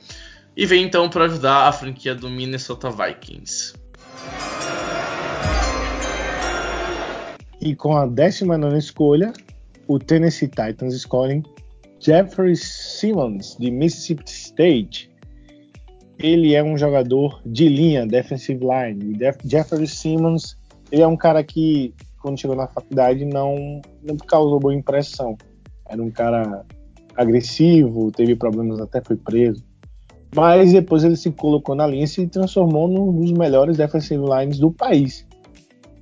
E 0.57 0.65
vem 0.65 0.83
então 0.83 1.07
para 1.07 1.25
ajudar 1.25 1.67
a 1.67 1.71
franquia 1.71 2.15
do 2.15 2.29
Minnesota 2.29 2.89
Vikings. 2.89 3.75
E 7.61 7.75
com 7.75 7.95
a 7.95 8.07
19 8.07 8.75
escolha, 8.75 9.31
o 9.87 9.99
Tennessee 9.99 10.47
Titans 10.47 10.95
escolhem 10.95 11.43
Jeffrey 11.99 12.55
Simmons, 12.55 13.55
de 13.59 13.69
Mississippi 13.69 14.23
State 14.25 15.10
ele 16.21 16.53
é 16.53 16.63
um 16.63 16.77
jogador 16.77 17.41
de 17.45 17.67
linha, 17.67 18.05
defensive 18.05 18.63
line. 18.63 19.17
Jeffrey 19.43 19.87
Simmons, 19.87 20.55
ele 20.91 21.01
é 21.01 21.07
um 21.07 21.17
cara 21.17 21.43
que, 21.43 21.93
quando 22.21 22.39
chegou 22.39 22.55
na 22.55 22.67
faculdade, 22.67 23.25
não, 23.25 23.81
não 24.03 24.15
causou 24.17 24.59
boa 24.59 24.73
impressão. 24.73 25.35
Era 25.89 26.01
um 26.01 26.11
cara 26.11 26.63
agressivo, 27.15 28.11
teve 28.11 28.35
problemas, 28.35 28.79
até 28.79 29.01
foi 29.01 29.15
preso. 29.15 29.63
Mas 30.35 30.71
depois 30.71 31.03
ele 31.03 31.17
se 31.17 31.31
colocou 31.31 31.75
na 31.75 31.85
linha 31.87 32.05
e 32.05 32.07
se 32.07 32.25
transformou 32.27 32.87
num 32.87 33.11
dos 33.11 33.31
melhores 33.31 33.77
defensive 33.77 34.23
lines 34.23 34.59
do 34.59 34.71
país. 34.71 35.27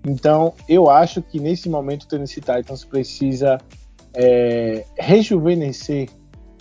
Então, 0.05 0.53
eu 0.67 0.89
acho 0.89 1.21
que 1.21 1.39
nesse 1.39 1.69
momento 1.69 2.03
o 2.03 2.07
Tennessee 2.07 2.41
Titans 2.41 2.85
precisa 2.85 3.57
é, 4.13 4.85
rejuvenescer 4.97 6.09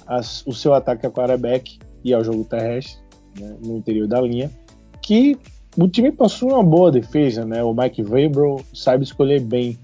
as, 0.07 0.47
o 0.47 0.53
seu 0.53 0.73
ataque 0.73 1.05
ao 1.05 1.13
quarterback 1.13 1.79
e 2.03 2.15
ao 2.15 2.25
jogo 2.25 2.45
terrestre 2.45 3.08
né, 3.39 3.57
no 3.63 3.77
interior 3.77 4.07
da 4.07 4.21
linha, 4.21 4.51
que 5.03 5.37
o 5.77 5.87
time 5.89 6.11
possui 6.11 6.53
uma 6.53 6.63
boa 6.63 6.91
defesa, 6.91 7.45
né? 7.45 7.63
O 7.63 7.73
Mike 7.73 8.03
Vrabel 8.03 8.61
sabe 8.75 9.05
escolher 9.05 9.41
bem 9.41 9.79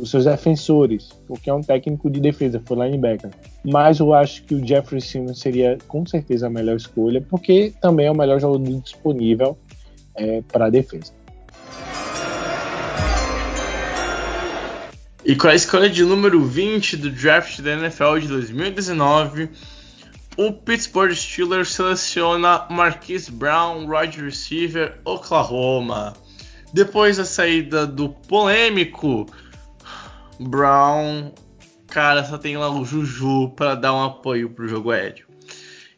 os 0.00 0.10
seus 0.10 0.24
defensores, 0.24 1.10
porque 1.26 1.48
é 1.48 1.54
um 1.54 1.60
técnico 1.60 2.10
de 2.10 2.20
defesa, 2.20 2.60
foi 2.64 2.76
linebacker. 2.76 3.30
Mas 3.64 4.00
eu 4.00 4.12
acho 4.12 4.42
que 4.44 4.54
o 4.54 4.66
Jeffrey 4.66 5.00
Simmons 5.00 5.38
seria 5.38 5.78
com 5.86 6.04
certeza 6.06 6.46
a 6.46 6.50
melhor 6.50 6.76
escolha, 6.76 7.20
porque 7.20 7.72
também 7.80 8.06
é 8.06 8.10
o 8.10 8.14
melhor 8.14 8.40
jogador 8.40 8.80
disponível 8.80 9.56
é, 10.14 10.42
para 10.42 10.66
a 10.66 10.70
defesa. 10.70 11.12
E 15.24 15.36
com 15.36 15.46
a 15.46 15.54
escolha 15.54 15.88
de 15.88 16.02
número 16.04 16.44
20 16.44 16.96
do 16.96 17.10
draft 17.10 17.60
da 17.60 17.72
NFL 17.74 18.18
de 18.18 18.28
2019, 18.28 19.50
o 20.36 20.52
Pittsburgh 20.52 21.12
Steelers 21.12 21.72
seleciona 21.72 22.66
Marquise 22.70 23.30
Brown, 23.30 23.86
wide 23.86 24.20
receiver, 24.20 24.98
Oklahoma. 25.04 26.14
Depois 26.72 27.18
da 27.18 27.24
saída 27.24 27.86
do 27.86 28.08
polêmico 28.08 29.26
Brown, 30.40 31.32
cara, 31.86 32.24
só 32.24 32.38
tem 32.38 32.56
lá 32.56 32.70
o 32.70 32.84
Juju 32.84 33.50
para 33.50 33.74
dar 33.74 33.92
um 33.94 34.02
apoio 34.02 34.48
pro 34.50 34.66
jogo 34.66 34.90
aéreo. 34.90 35.26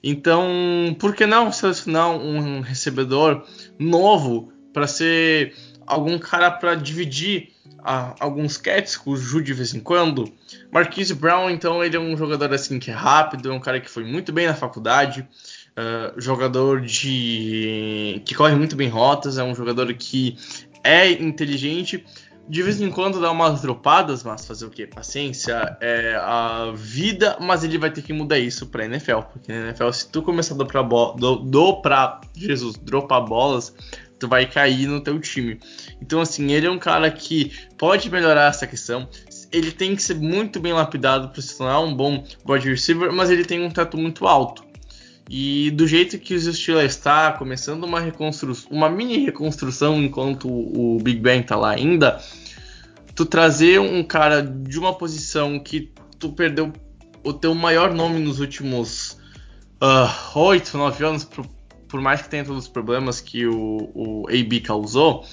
Então, 0.02 0.94
por 0.98 1.14
que 1.14 1.24
não 1.24 1.50
selecionar 1.50 2.10
um 2.10 2.60
recebedor 2.60 3.46
novo 3.78 4.52
para 4.72 4.86
ser 4.86 5.54
algum 5.86 6.18
cara 6.18 6.50
para 6.50 6.74
dividir 6.74 7.53
alguns 7.84 8.56
catch 8.56 8.96
com 8.96 9.10
o 9.10 9.16
Ju 9.16 9.42
de 9.42 9.52
vez 9.52 9.74
em 9.74 9.80
quando? 9.80 10.32
Marquise 10.72 11.14
Brown, 11.14 11.50
então, 11.50 11.84
ele 11.84 11.96
é 11.96 12.00
um 12.00 12.16
jogador 12.16 12.52
assim 12.52 12.78
que 12.78 12.90
é 12.90 12.94
rápido, 12.94 13.50
é 13.50 13.52
um 13.52 13.60
cara 13.60 13.80
que 13.80 13.90
foi 13.90 14.04
muito 14.04 14.32
bem 14.32 14.46
na 14.46 14.54
faculdade, 14.54 15.28
uh, 15.76 16.18
jogador 16.20 16.80
de 16.80 18.22
que 18.24 18.34
corre 18.34 18.54
muito 18.54 18.74
bem 18.74 18.88
rotas, 18.88 19.36
é 19.36 19.44
um 19.44 19.54
jogador 19.54 19.92
que 19.94 20.36
é 20.82 21.10
inteligente. 21.10 22.04
De 22.46 22.62
vez 22.62 22.78
em 22.78 22.90
quando 22.90 23.20
dá 23.22 23.30
umas 23.30 23.62
dropadas, 23.62 24.22
mas 24.22 24.46
fazer 24.46 24.66
o 24.66 24.70
que? 24.70 24.86
Paciência, 24.86 25.78
é 25.80 26.14
a 26.14 26.72
vida, 26.74 27.38
mas 27.40 27.64
ele 27.64 27.78
vai 27.78 27.90
ter 27.90 28.02
que 28.02 28.12
mudar 28.12 28.38
isso 28.38 28.66
pra 28.66 28.84
NFL, 28.84 29.20
porque 29.32 29.50
na 29.50 29.68
NFL, 29.68 29.90
se 29.92 30.10
tu 30.10 30.20
começar 30.20 30.54
a 30.54 30.58
dropar, 30.58 31.14
do, 31.16 31.36
do 31.36 31.80
pra, 31.80 32.20
Jesus, 32.36 32.76
dropar 32.76 33.24
bolas, 33.24 33.74
tu 34.24 34.28
vai 34.28 34.46
cair 34.46 34.86
no 34.86 35.02
teu 35.02 35.20
time. 35.20 35.60
Então, 36.00 36.20
assim, 36.20 36.50
ele 36.50 36.66
é 36.66 36.70
um 36.70 36.78
cara 36.78 37.10
que 37.10 37.52
pode 37.76 38.10
melhorar 38.10 38.48
essa 38.48 38.66
questão. 38.66 39.06
Ele 39.52 39.70
tem 39.70 39.94
que 39.94 40.02
ser 40.02 40.14
muito 40.14 40.58
bem 40.58 40.72
lapidado 40.72 41.28
para 41.28 41.42
se 41.42 41.56
tornar 41.56 41.80
um 41.80 41.94
bom 41.94 42.24
wide 42.48 42.68
receiver, 42.68 43.12
mas 43.12 43.30
ele 43.30 43.44
tem 43.44 43.62
um 43.62 43.70
teto 43.70 43.98
muito 43.98 44.26
alto. 44.26 44.64
E 45.28 45.70
do 45.72 45.86
jeito 45.86 46.18
que 46.18 46.34
os 46.34 46.44
Steelers 46.44 46.92
está, 46.92 47.32
começando 47.32 47.84
uma 47.84 48.00
reconstrução, 48.00 48.70
uma 48.70 48.88
mini 48.88 49.24
reconstrução 49.24 50.02
enquanto 50.02 50.48
o 50.48 50.98
Big 51.02 51.20
Ben 51.20 51.42
tá 51.42 51.56
lá 51.56 51.72
ainda, 51.72 52.18
tu 53.14 53.24
trazer 53.24 53.78
um 53.80 54.02
cara 54.02 54.42
de 54.42 54.78
uma 54.78 54.94
posição 54.94 55.58
que 55.58 55.92
tu 56.18 56.32
perdeu 56.32 56.72
o 57.22 57.32
teu 57.32 57.54
maior 57.54 57.92
nome 57.92 58.20
nos 58.20 58.40
últimos 58.40 59.18
uh, 59.82 60.38
8, 60.38 60.76
9 60.76 61.04
anos, 61.04 61.28
por, 61.94 62.00
mais 62.00 62.20
que 62.20 62.28
tenha 62.28 62.44
todos 62.44 62.64
os 62.64 62.68
problemas 62.68 63.20
que 63.20 63.46
o, 63.46 63.88
o 63.94 64.26
AB 64.28 64.58
causou, 64.62 65.24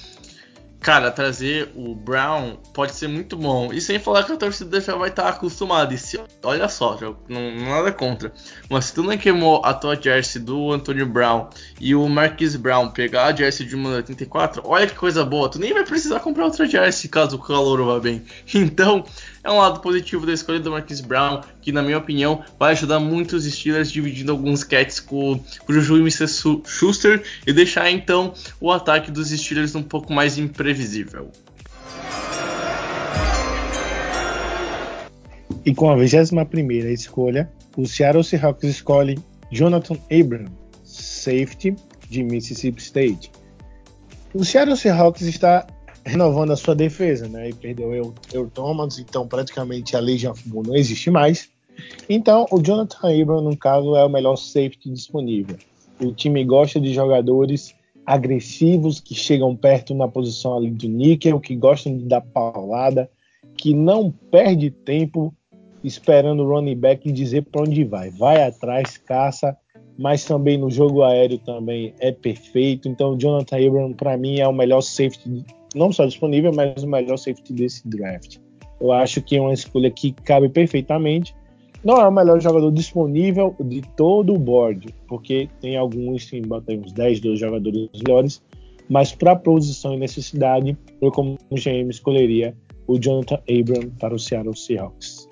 cara, 0.78 1.10
trazer 1.10 1.72
o 1.74 1.92
Brown 1.92 2.54
pode 2.72 2.94
ser 2.94 3.08
muito 3.08 3.36
bom. 3.36 3.72
E 3.72 3.80
sem 3.80 3.98
falar 3.98 4.22
que 4.22 4.30
a 4.30 4.36
torcida 4.36 4.80
já 4.80 4.94
vai 4.94 5.08
estar 5.08 5.28
acostumada. 5.28 5.92
E 5.92 5.98
se, 5.98 6.20
olha 6.44 6.68
só, 6.68 6.96
já, 6.96 7.12
não, 7.28 7.68
nada 7.68 7.90
contra. 7.90 8.32
Mas 8.70 8.84
se 8.84 8.94
tu 8.94 9.02
não 9.02 9.18
queimou 9.18 9.60
a 9.64 9.74
tua 9.74 10.00
jersey 10.00 10.40
do 10.40 10.70
Antonio 10.70 11.04
Brown 11.04 11.48
e 11.80 11.96
o 11.96 12.08
Marquis 12.08 12.54
Brown 12.54 12.90
pegar 12.90 13.26
a 13.26 13.34
jersey 13.34 13.66
de 13.66 13.76
1,84, 13.76 14.60
olha 14.62 14.86
que 14.86 14.94
coisa 14.94 15.24
boa. 15.24 15.48
Tu 15.48 15.58
nem 15.58 15.72
vai 15.72 15.84
precisar 15.84 16.20
comprar 16.20 16.44
outra 16.44 16.64
jersey 16.64 17.10
caso 17.10 17.34
o 17.34 17.40
calor 17.40 17.84
vá 17.84 17.98
bem. 17.98 18.22
Então, 18.54 19.04
é 19.44 19.50
um 19.50 19.58
lado 19.58 19.80
positivo 19.80 20.24
da 20.24 20.32
escolha 20.32 20.60
do 20.60 20.70
Marquis 20.70 21.00
Brown, 21.00 21.40
que 21.60 21.72
na 21.72 21.82
minha 21.82 21.98
opinião 21.98 22.44
vai 22.58 22.72
ajudar 22.72 23.00
muito 23.00 23.34
os 23.34 23.44
Steelers 23.44 23.90
dividindo 23.90 24.30
alguns 24.30 24.62
catches 24.62 25.00
com, 25.00 25.38
com 25.38 25.72
o 25.72 25.74
Juju 25.74 25.96
e 25.96 26.00
Mr. 26.00 26.28
Schuster 26.64 27.22
e 27.46 27.52
deixar 27.52 27.90
então 27.90 28.32
o 28.60 28.70
ataque 28.70 29.10
dos 29.10 29.30
Steelers 29.30 29.74
um 29.74 29.82
pouco 29.82 30.12
mais 30.12 30.38
imprevisível. 30.38 31.30
E 35.64 35.74
com 35.74 35.90
a 35.90 35.96
21 35.96 36.90
escolha, 36.92 37.50
o 37.76 37.86
Seattle 37.86 38.24
Seahawks 38.24 38.68
escolhe 38.68 39.18
Jonathan 39.50 39.96
Abram, 40.10 40.46
safety 40.84 41.76
de 42.08 42.22
Mississippi 42.22 42.80
State. 42.80 43.30
O 44.34 44.44
Seattle 44.44 44.76
Seahawks 44.76 45.22
está 45.22 45.66
renovando 46.04 46.52
a 46.52 46.56
sua 46.56 46.74
defesa, 46.74 47.28
né? 47.28 47.50
E 47.50 47.52
perdeu 47.52 47.94
eu, 47.94 48.14
eu 48.32 48.48
Thomas, 48.50 48.98
então 48.98 49.26
praticamente 49.26 49.96
a 49.96 50.00
Legion 50.00 50.32
of 50.32 50.48
Boom 50.48 50.62
não 50.62 50.76
existe 50.76 51.10
mais. 51.10 51.48
Então, 52.08 52.46
o 52.50 52.60
Jonathan 52.60 53.08
Abram, 53.08 53.40
no 53.40 53.56
caso, 53.56 53.96
é 53.96 54.04
o 54.04 54.08
melhor 54.08 54.36
safety 54.36 54.90
disponível. 54.90 55.56
O 56.00 56.12
time 56.12 56.44
gosta 56.44 56.80
de 56.80 56.92
jogadores 56.92 57.74
agressivos 58.04 59.00
que 59.00 59.14
chegam 59.14 59.54
perto 59.56 59.94
na 59.94 60.08
posição 60.08 60.56
ali 60.56 60.70
do 60.70 60.88
níquel, 60.88 61.40
que 61.40 61.54
gostam 61.54 61.96
de 61.96 62.04
dar 62.04 62.20
paulada, 62.20 63.08
que 63.56 63.72
não 63.72 64.10
perde 64.10 64.70
tempo 64.70 65.32
esperando 65.84 66.42
o 66.42 66.48
running 66.48 66.76
back 66.76 67.10
dizer 67.10 67.42
para 67.42 67.62
onde 67.62 67.84
vai. 67.84 68.10
Vai 68.10 68.42
atrás, 68.42 68.96
caça, 68.98 69.56
mas 69.96 70.24
também 70.24 70.58
no 70.58 70.70
jogo 70.70 71.02
aéreo 71.02 71.38
também 71.38 71.94
é 72.00 72.10
perfeito. 72.10 72.88
Então, 72.88 73.14
o 73.14 73.18
Jonathan 73.18 73.56
Abram, 73.56 73.92
para 73.92 74.16
mim, 74.16 74.40
é 74.40 74.48
o 74.48 74.52
melhor 74.52 74.80
safety 74.80 75.44
não 75.74 75.92
só 75.92 76.06
disponível, 76.06 76.52
mas 76.54 76.82
o 76.82 76.86
melhor 76.86 77.16
safety 77.16 77.52
desse 77.52 77.86
draft. 77.88 78.38
Eu 78.80 78.92
acho 78.92 79.22
que 79.22 79.36
é 79.36 79.40
uma 79.40 79.52
escolha 79.52 79.90
que 79.90 80.12
cabe 80.12 80.48
perfeitamente. 80.48 81.34
Não 81.84 82.00
é 82.00 82.06
o 82.06 82.12
melhor 82.12 82.40
jogador 82.40 82.70
disponível 82.70 83.54
de 83.60 83.82
todo 83.96 84.34
o 84.34 84.38
board, 84.38 84.94
porque 85.08 85.48
tem 85.60 85.76
alguns, 85.76 86.30
botei 86.46 86.78
uns 86.78 86.92
10, 86.92 87.20
12 87.20 87.40
jogadores 87.40 87.88
melhores, 87.94 88.42
mas 88.88 89.12
para 89.12 89.34
posição 89.34 89.94
e 89.94 89.98
necessidade, 89.98 90.76
eu, 91.00 91.10
como 91.10 91.38
GM, 91.50 91.88
escolheria 91.90 92.56
o 92.86 92.98
Jonathan 92.98 93.40
Abram 93.48 93.90
para 93.98 94.14
o 94.14 94.18
Seattle 94.18 94.56
Seahawks. 94.56 95.28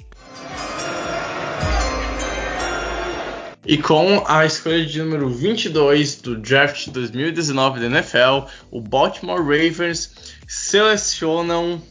E 3.64 3.76
com 3.76 4.24
a 4.26 4.46
escolha 4.46 4.84
de 4.86 4.98
número 5.00 5.28
22 5.28 6.16
do 6.16 6.36
draft 6.36 6.88
2019 6.88 7.80
da 7.80 7.86
NFL, 7.86 8.48
o 8.70 8.80
Baltimore 8.80 9.38
Ravens 9.38 10.34
selecionam. 10.48 11.82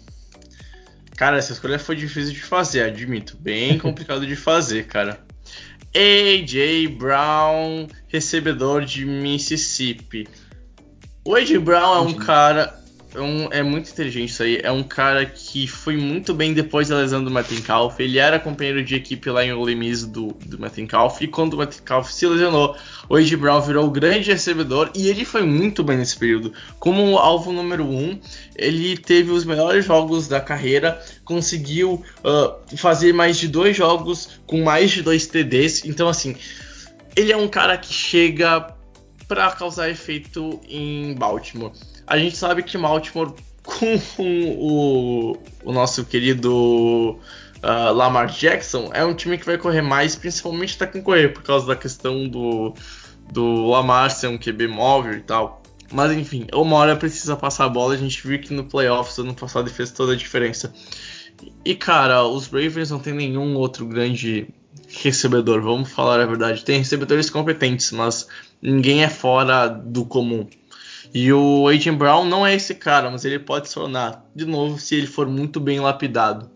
Cara, 1.15 1.37
essa 1.37 1.53
escolha 1.53 1.77
foi 1.77 1.95
difícil 1.95 2.33
de 2.33 2.41
fazer, 2.41 2.81
admito. 2.81 3.37
Bem 3.37 3.77
complicado 3.79 4.25
de 4.25 4.35
fazer, 4.35 4.87
cara. 4.87 5.23
AJ 5.95 6.87
Brown, 6.97 7.87
recebedor 8.07 8.83
de 8.83 9.05
Mississippi. 9.05 10.27
O 11.23 11.35
AJ 11.35 11.57
Brown 11.57 11.95
é 11.95 12.01
um 12.01 12.13
cara 12.13 12.79
é, 13.13 13.19
um, 13.19 13.47
é, 13.51 13.63
muito 13.63 13.89
inteligente 13.89 14.29
isso 14.29 14.43
aí. 14.43 14.59
É 14.61 14.71
um 14.71 14.83
cara 14.83 15.25
que 15.25 15.67
foi 15.67 15.97
muito 15.97 16.33
bem 16.33 16.53
depois 16.53 16.89
da 16.89 16.97
lesão 16.97 17.23
do 17.23 17.31
Metcalf. 17.31 17.99
Ele 17.99 18.19
era 18.19 18.39
companheiro 18.39 18.83
de 18.83 18.95
equipe 18.95 19.29
lá 19.29 19.43
em 19.43 19.51
Ole 19.51 19.75
Miss 19.75 20.05
do, 20.05 20.27
do. 20.45 20.59
E 21.19 21.27
quando 21.27 21.53
o 21.53 21.57
Metcalf 21.57 22.11
se 22.11 22.27
lesionou, 22.27 22.75
o 23.09 23.15
A.J. 23.15 23.35
Brown 23.37 23.61
virou 23.61 23.87
o 23.87 23.91
grande 23.91 24.31
recebedor. 24.31 24.91
E 24.93 25.07
ele 25.07 25.25
foi 25.25 25.43
muito 25.43 25.83
bem 25.83 25.97
nesse 25.97 26.17
período. 26.17 26.53
Como 26.77 27.17
alvo 27.17 27.51
número 27.51 27.83
um, 27.83 28.19
ele 28.55 28.95
teve 28.95 29.31
os 29.31 29.43
melhores 29.43 29.85
jogos 29.85 30.27
da 30.27 30.39
carreira. 30.39 31.03
Conseguiu 31.25 32.03
uh, 32.23 32.77
fazer 32.77 33.13
mais 33.13 33.37
de 33.37 33.47
dois 33.47 33.75
jogos 33.75 34.39
com 34.45 34.63
mais 34.63 34.91
de 34.91 35.01
dois 35.01 35.25
TDs. 35.25 35.83
Então, 35.85 36.07
assim, 36.07 36.35
ele 37.15 37.31
é 37.31 37.37
um 37.37 37.47
cara 37.47 37.75
que 37.75 37.91
chega 37.91 38.75
para 39.27 39.51
causar 39.51 39.89
efeito 39.89 40.59
em 40.67 41.13
Baltimore. 41.15 41.71
A 42.09 42.17
gente 42.17 42.35
sabe 42.35 42.63
que 42.63 42.75
Baltimore, 42.75 43.35
com 43.61 43.95
o, 44.17 45.37
o 45.63 45.71
nosso 45.71 46.03
querido 46.03 47.19
uh, 47.61 47.93
Lamar 47.93 48.25
Jackson, 48.31 48.89
é 48.91 49.05
um 49.05 49.13
time 49.13 49.37
que 49.37 49.45
vai 49.45 49.59
correr 49.59 49.83
mais, 49.83 50.15
principalmente 50.15 50.75
tá 50.75 50.87
com 50.87 51.03
correr, 51.03 51.29
por 51.29 51.43
causa 51.43 51.67
da 51.67 51.75
questão 51.75 52.27
do, 52.27 52.73
do 53.31 53.67
Lamar 53.67 54.09
ser 54.09 54.25
um 54.25 54.39
QB 54.39 54.69
móvel 54.69 55.13
e 55.13 55.21
tal. 55.21 55.61
Mas 55.91 56.11
enfim, 56.11 56.47
uma 56.51 56.77
hora 56.77 56.95
precisa 56.95 57.35
passar 57.35 57.65
a 57.65 57.69
bola. 57.69 57.93
A 57.93 57.97
gente 57.97 58.25
viu 58.27 58.39
que 58.39 58.55
no 58.55 58.63
playoffs 58.63 59.19
ano 59.19 59.35
passado 59.35 59.69
fez 59.69 59.91
toda 59.91 60.13
a 60.13 60.15
diferença. 60.15 60.73
E 61.63 61.75
cara, 61.75 62.23
os 62.25 62.47
Ravens 62.47 62.89
não 62.89 62.97
tem 62.97 63.13
nenhum 63.13 63.55
outro 63.55 63.85
grande 63.85 64.47
recebedor, 64.87 65.61
vamos 65.61 65.91
falar 65.91 66.19
a 66.19 66.25
verdade. 66.25 66.65
Tem 66.65 66.79
recebedores 66.79 67.29
competentes, 67.29 67.91
mas 67.91 68.27
ninguém 68.59 69.03
é 69.03 69.09
fora 69.09 69.67
do 69.67 70.05
comum. 70.05 70.47
E 71.13 71.33
o 71.33 71.67
Agent 71.67 71.97
Brown 71.97 72.25
não 72.25 72.45
é 72.45 72.53
esse 72.53 72.75
cara, 72.75 73.09
mas 73.09 73.25
ele 73.25 73.39
pode 73.39 73.67
se 73.67 73.73
tornar, 73.73 74.23
de 74.35 74.45
novo, 74.45 74.79
se 74.79 74.95
ele 74.95 75.07
for 75.07 75.27
muito 75.27 75.59
bem 75.59 75.79
lapidado. 75.79 76.51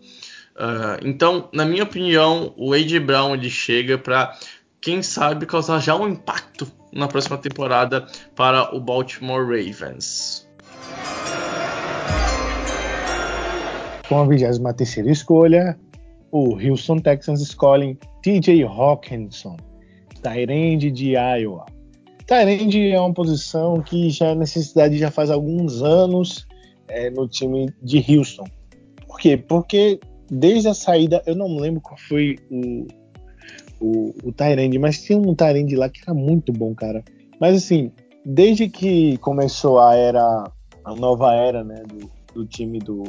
Uh, 0.54 1.04
então, 1.04 1.48
na 1.52 1.64
minha 1.64 1.82
opinião, 1.82 2.54
o 2.56 2.72
AJ 2.72 3.00
Brown 3.00 3.34
ele 3.34 3.50
chega 3.50 3.98
para, 3.98 4.36
quem 4.80 5.02
sabe, 5.02 5.46
causar 5.46 5.80
já 5.80 5.96
um 5.96 6.08
impacto 6.08 6.70
na 6.92 7.08
próxima 7.08 7.36
temporada 7.36 8.06
para 8.36 8.72
o 8.74 8.80
Baltimore 8.80 9.42
Ravens. 9.42 10.48
Com 14.08 14.20
a 14.20 14.26
23 14.26 15.06
escolha, 15.08 15.76
o 16.30 16.56
Houston 16.56 16.98
Texans 16.98 17.40
escolhem 17.40 17.98
TJ 18.22 18.62
Hawkinson, 18.62 19.56
Tyrande 20.22 20.92
de 20.92 21.14
Iowa. 21.16 21.73
Tyrande 22.26 22.90
é 22.90 22.98
uma 22.98 23.12
posição 23.12 23.80
que 23.82 24.08
já 24.08 24.28
é 24.28 24.34
necessidade 24.34 24.96
já 24.96 25.10
faz 25.10 25.30
alguns 25.30 25.82
anos 25.82 26.46
é, 26.88 27.10
no 27.10 27.28
time 27.28 27.68
de 27.82 27.98
Houston. 27.98 28.44
Por 29.06 29.18
quê? 29.18 29.36
Porque 29.36 30.00
desde 30.30 30.68
a 30.68 30.74
saída, 30.74 31.22
eu 31.26 31.34
não 31.34 31.56
lembro 31.56 31.80
qual 31.80 31.98
foi 31.98 32.38
o, 32.50 32.86
o, 33.80 34.14
o 34.24 34.32
Tyrande, 34.32 34.78
mas 34.78 35.02
tinha 35.02 35.18
um 35.18 35.34
Tyrande 35.34 35.76
lá 35.76 35.88
que 35.88 36.00
era 36.02 36.14
muito 36.14 36.52
bom, 36.52 36.74
cara. 36.74 37.04
Mas 37.38 37.56
assim, 37.56 37.92
desde 38.24 38.68
que 38.68 39.18
começou 39.18 39.78
a 39.78 39.94
era, 39.94 40.50
a 40.84 40.94
nova 40.94 41.34
era, 41.34 41.62
né, 41.62 41.82
do, 41.86 42.10
do 42.32 42.46
time 42.46 42.78
do, 42.78 43.04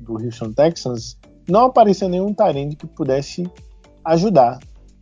do 0.00 0.14
Houston 0.14 0.52
Texans, 0.52 1.16
não 1.48 1.66
apareceu 1.66 2.08
nenhum 2.08 2.34
Tyrande 2.34 2.76
que 2.76 2.86
pudesse 2.86 3.48
ajudar, 4.04 4.58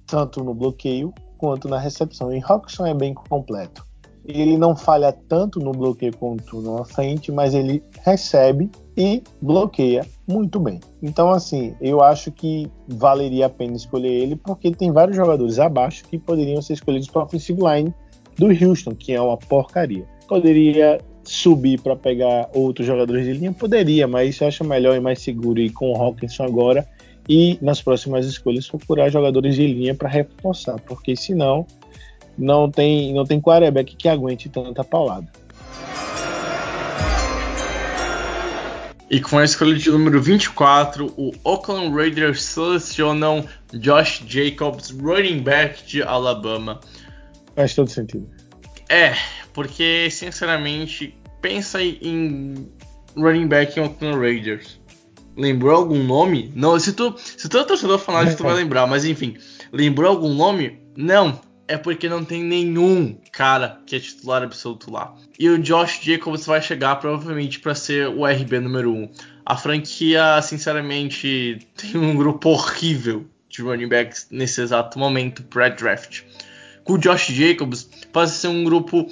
tanto 0.07 0.45
no 0.45 0.55
bloqueio 0.55 1.13
quanto 1.37 1.69
na 1.69 1.79
recepção. 1.79 2.35
E 2.35 2.39
Rockson 2.41 2.87
é 2.87 2.95
bem 2.95 3.15
completo. 3.15 3.87
Ele 4.25 4.57
não 4.59 4.75
falha 4.75 5.13
tanto 5.13 5.61
no 5.61 5.71
bloqueio 5.71 6.17
quanto 6.17 6.61
na 6.61 6.85
frente, 6.85 7.31
mas 7.31 7.55
ele 7.55 7.83
recebe 8.03 8.69
e 8.97 9.23
bloqueia 9.41 10.05
muito 10.27 10.59
bem. 10.59 10.81
Então, 11.01 11.31
assim, 11.31 11.77
eu 11.81 12.03
acho 12.03 12.33
que 12.33 12.69
valeria 12.89 13.47
a 13.47 13.51
pena 13.51 13.77
escolher 13.77 14.13
ele, 14.13 14.35
porque 14.35 14.73
tem 14.73 14.91
vários 14.91 15.17
jogadores 15.17 15.61
abaixo 15.61 16.05
que 16.09 16.19
poderiam 16.19 16.61
ser 16.61 16.73
escolhidos 16.73 17.09
para 17.09 17.23
o 17.23 17.25
offensive 17.25 17.61
line 17.63 17.95
do 18.37 18.47
Houston, 18.47 18.97
que 18.97 19.13
é 19.13 19.21
uma 19.21 19.37
porcaria. 19.37 20.05
Poderia 20.27 21.01
subir 21.23 21.81
para 21.81 21.95
pegar 21.95 22.49
outros 22.53 22.87
jogadores 22.87 23.25
de 23.25 23.33
linha? 23.33 23.53
Poderia, 23.53 24.09
mas 24.09 24.41
eu 24.41 24.49
acho 24.49 24.65
melhor 24.65 24.97
e 24.97 25.01
mais 25.01 25.21
seguro 25.21 25.61
ir 25.61 25.71
com 25.71 25.93
o 25.93 25.97
Hawkinson 25.97 26.45
agora 26.45 26.87
e 27.29 27.59
nas 27.61 27.83
próximas 27.83 28.27
escolhas 28.27 28.69
procurar 28.69 29.11
jogadores 29.11 29.55
de 29.55 29.67
linha 29.67 29.95
para 29.95 30.09
reforçar, 30.09 30.79
porque 30.81 31.17
senão 31.17 31.67
não 32.39 32.71
tem 32.71 33.13
não 33.13 33.25
tem 33.25 33.41
quarterback 33.41 33.97
que 33.97 34.09
aguente 34.09 34.49
tanta 34.49 34.85
paulada. 34.85 35.27
E 39.09 39.21
com 39.21 39.39
a 39.39 39.45
escolha 39.45 39.77
de 39.77 39.89
número 39.89 40.21
24, 40.21 41.15
o 41.17 41.33
Oakland 41.45 41.95
Raiders 41.95 42.43
selecionam 42.43 43.45
Josh 43.73 44.25
Jacobs, 44.27 44.91
running 44.91 45.43
back 45.43 45.87
de 45.87 46.03
Alabama. 46.03 46.81
Faz 47.55 47.73
todo 47.73 47.89
sentido. 47.89 48.29
É, 48.89 49.15
porque 49.53 50.09
sinceramente, 50.11 51.17
pensa 51.41 51.81
em 51.81 52.69
running 53.17 53.47
back 53.47 53.79
em 53.79 53.85
Oakland 53.85 54.19
Raiders. 54.19 54.81
Lembrou 55.37 55.77
algum 55.77 56.03
nome? 56.03 56.51
Não, 56.55 56.79
se 56.79 56.93
tu, 56.93 57.15
se 57.19 57.49
tu 57.49 57.59
é 57.59 57.65
torcedor 57.65 57.99
fanático, 57.99 58.39
tu 58.39 58.43
vai 58.45 58.55
lembrar, 58.57 58.87
mas 58.87 59.05
enfim, 59.05 59.37
lembrou 59.73 60.11
algum 60.11 60.33
nome? 60.33 60.81
Não, 60.97 61.39
é 61.69 61.77
porque 61.77 62.09
não 62.09 62.25
tem 62.25 62.43
nenhum 62.43 63.19
cara 63.33 63.81
que 63.87 63.97
é 63.97 64.01
titular 64.01 64.43
absoluto 64.43 64.91
lá. 64.91 65.15
E 65.39 65.49
o 65.49 65.59
Josh 65.59 66.01
Jacobs 66.03 66.47
vai 66.47 66.63
chegar 66.63 66.97
provavelmente 66.97 67.61
para 67.61 67.75
ser 67.75 68.09
o 68.09 68.25
RB 68.25 68.61
número 68.61 68.93
1. 68.93 69.11
A 69.45 69.57
franquia, 69.57 70.41
sinceramente, 70.43 71.67
tem 71.77 72.01
um 72.01 72.17
grupo 72.17 72.51
horrível 72.51 73.27
de 73.49 73.63
running 73.63 73.89
backs 73.89 74.29
nesse 74.31 74.61
exato 74.61 74.99
momento 74.99 75.43
pré-draft. 75.45 76.23
Com 76.85 76.95
o 76.95 76.99
Josh 76.99 77.27
Jacobs, 77.29 77.89
pode 78.13 78.31
ser 78.31 78.49
um 78.49 78.65
grupo 78.65 79.07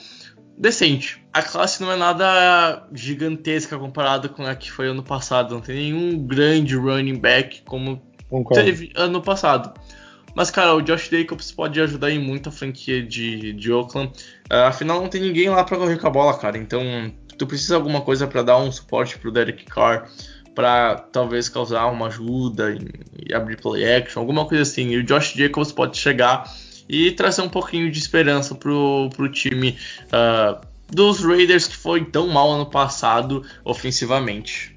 decente. 0.57 1.23
A 1.33 1.43
classe 1.43 1.83
não 1.83 1.91
é 1.91 1.97
nada 1.97 2.87
gigantesca 2.93 3.79
comparada 3.79 4.29
com 4.29 4.45
a 4.45 4.55
que 4.55 4.71
foi 4.71 4.89
ano 4.89 5.03
passado. 5.03 5.55
Não 5.55 5.61
tem 5.61 5.77
nenhum 5.77 6.27
grande 6.27 6.77
running 6.77 7.19
back 7.19 7.63
como 7.63 8.03
Concordo. 8.29 8.65
teve 8.65 8.93
ano 8.95 9.21
passado. 9.21 9.73
Mas, 10.35 10.51
cara, 10.51 10.75
o 10.75 10.83
Josh 10.83 11.09
Jacobs 11.11 11.53
pode 11.53 11.81
ajudar 11.81 12.11
em 12.11 12.19
muito 12.19 12.49
a 12.49 12.53
franquia 12.53 13.03
de, 13.03 13.53
de 13.53 13.73
Oakland. 13.73 14.11
Uh, 14.51 14.67
afinal, 14.67 15.01
não 15.01 15.09
tem 15.09 15.21
ninguém 15.21 15.49
lá 15.49 15.63
para 15.63 15.77
correr 15.77 15.97
com 15.97 16.09
a 16.09 16.11
bola, 16.11 16.37
cara. 16.37 16.59
Então, 16.59 16.83
tu 17.39 17.47
precisa 17.47 17.75
de 17.75 17.77
alguma 17.77 18.01
coisa 18.01 18.27
para 18.27 18.43
dar 18.43 18.59
um 18.59 18.71
suporte 18.71 19.17
pro 19.17 19.31
Derek 19.31 19.65
Carr, 19.65 20.09
para 20.53 20.97
talvez 20.97 21.49
causar 21.49 21.87
uma 21.87 22.09
ajuda 22.09 22.73
e, 22.73 23.29
e 23.29 23.35
abrir 23.35 23.61
play 23.61 23.85
action, 23.95 24.21
alguma 24.21 24.45
coisa 24.45 24.63
assim. 24.63 24.91
E 24.91 24.97
o 24.97 25.05
Josh 25.05 25.35
Jacobs 25.35 25.71
pode 25.71 25.97
chegar 25.97 26.51
e 26.89 27.11
trazer 27.13 27.43
um 27.43 27.49
pouquinho 27.49 27.91
de 27.91 27.99
esperança 27.99 28.55
pro, 28.55 29.11
pro 29.15 29.31
time 29.31 29.77
uh, 30.07 30.65
dos 30.91 31.25
Raiders 31.25 31.67
que 31.67 31.77
foi 31.77 32.05
tão 32.05 32.29
mal 32.29 32.51
ano 32.51 32.67
passado 32.67 33.45
ofensivamente. 33.65 34.75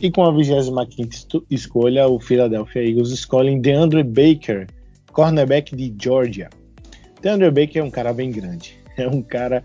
E 0.00 0.10
com 0.12 0.22
a 0.22 0.30
25 0.30 1.44
escolha, 1.50 2.06
o 2.06 2.20
Philadelphia 2.20 2.88
Eagles 2.88 3.10
escolhem 3.10 3.60
DeAndre 3.60 4.04
Baker, 4.04 4.68
cornerback 5.12 5.74
de 5.74 5.92
Georgia. 6.00 6.48
DeAndre 7.20 7.50
Baker 7.50 7.82
é 7.82 7.84
um 7.84 7.90
cara 7.90 8.12
bem 8.12 8.30
grande. 8.30 8.78
É 8.98 9.06
um 9.06 9.22
cara 9.22 9.62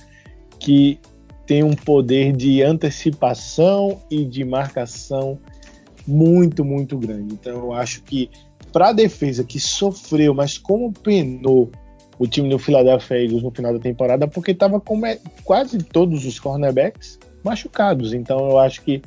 que 0.60 1.00
tem 1.48 1.64
um 1.64 1.74
poder 1.74 2.34
de 2.34 2.62
antecipação 2.62 4.00
e 4.12 4.24
de 4.24 4.46
marcação 4.46 5.40
muito, 6.06 6.64
muito 6.64 6.96
grande. 7.00 7.34
Então 7.34 7.58
eu 7.58 7.74
acho 7.74 8.04
que 8.04 8.30
para 8.74 8.90
a 8.90 8.94
defesa 8.94 9.44
que 9.44 9.60
sofreu, 9.60 10.34
mas 10.34 10.58
como 10.58 10.92
penou 10.92 11.72
o 12.18 12.28
time 12.28 12.50
do 12.50 12.58
Philadelphia 12.58 13.24
Eagles 13.24 13.44
no 13.44 13.52
final 13.52 13.72
da 13.74 13.80
temporada, 13.80 14.28
porque 14.28 14.52
estava 14.52 14.80
com 14.82 15.00
quase 15.44 15.78
todos 15.78 16.26
os 16.26 16.40
cornerbacks 16.40 17.20
machucados. 17.44 18.14
Então 18.14 18.50
eu 18.50 18.58
acho 18.60 18.82
que 18.82 19.02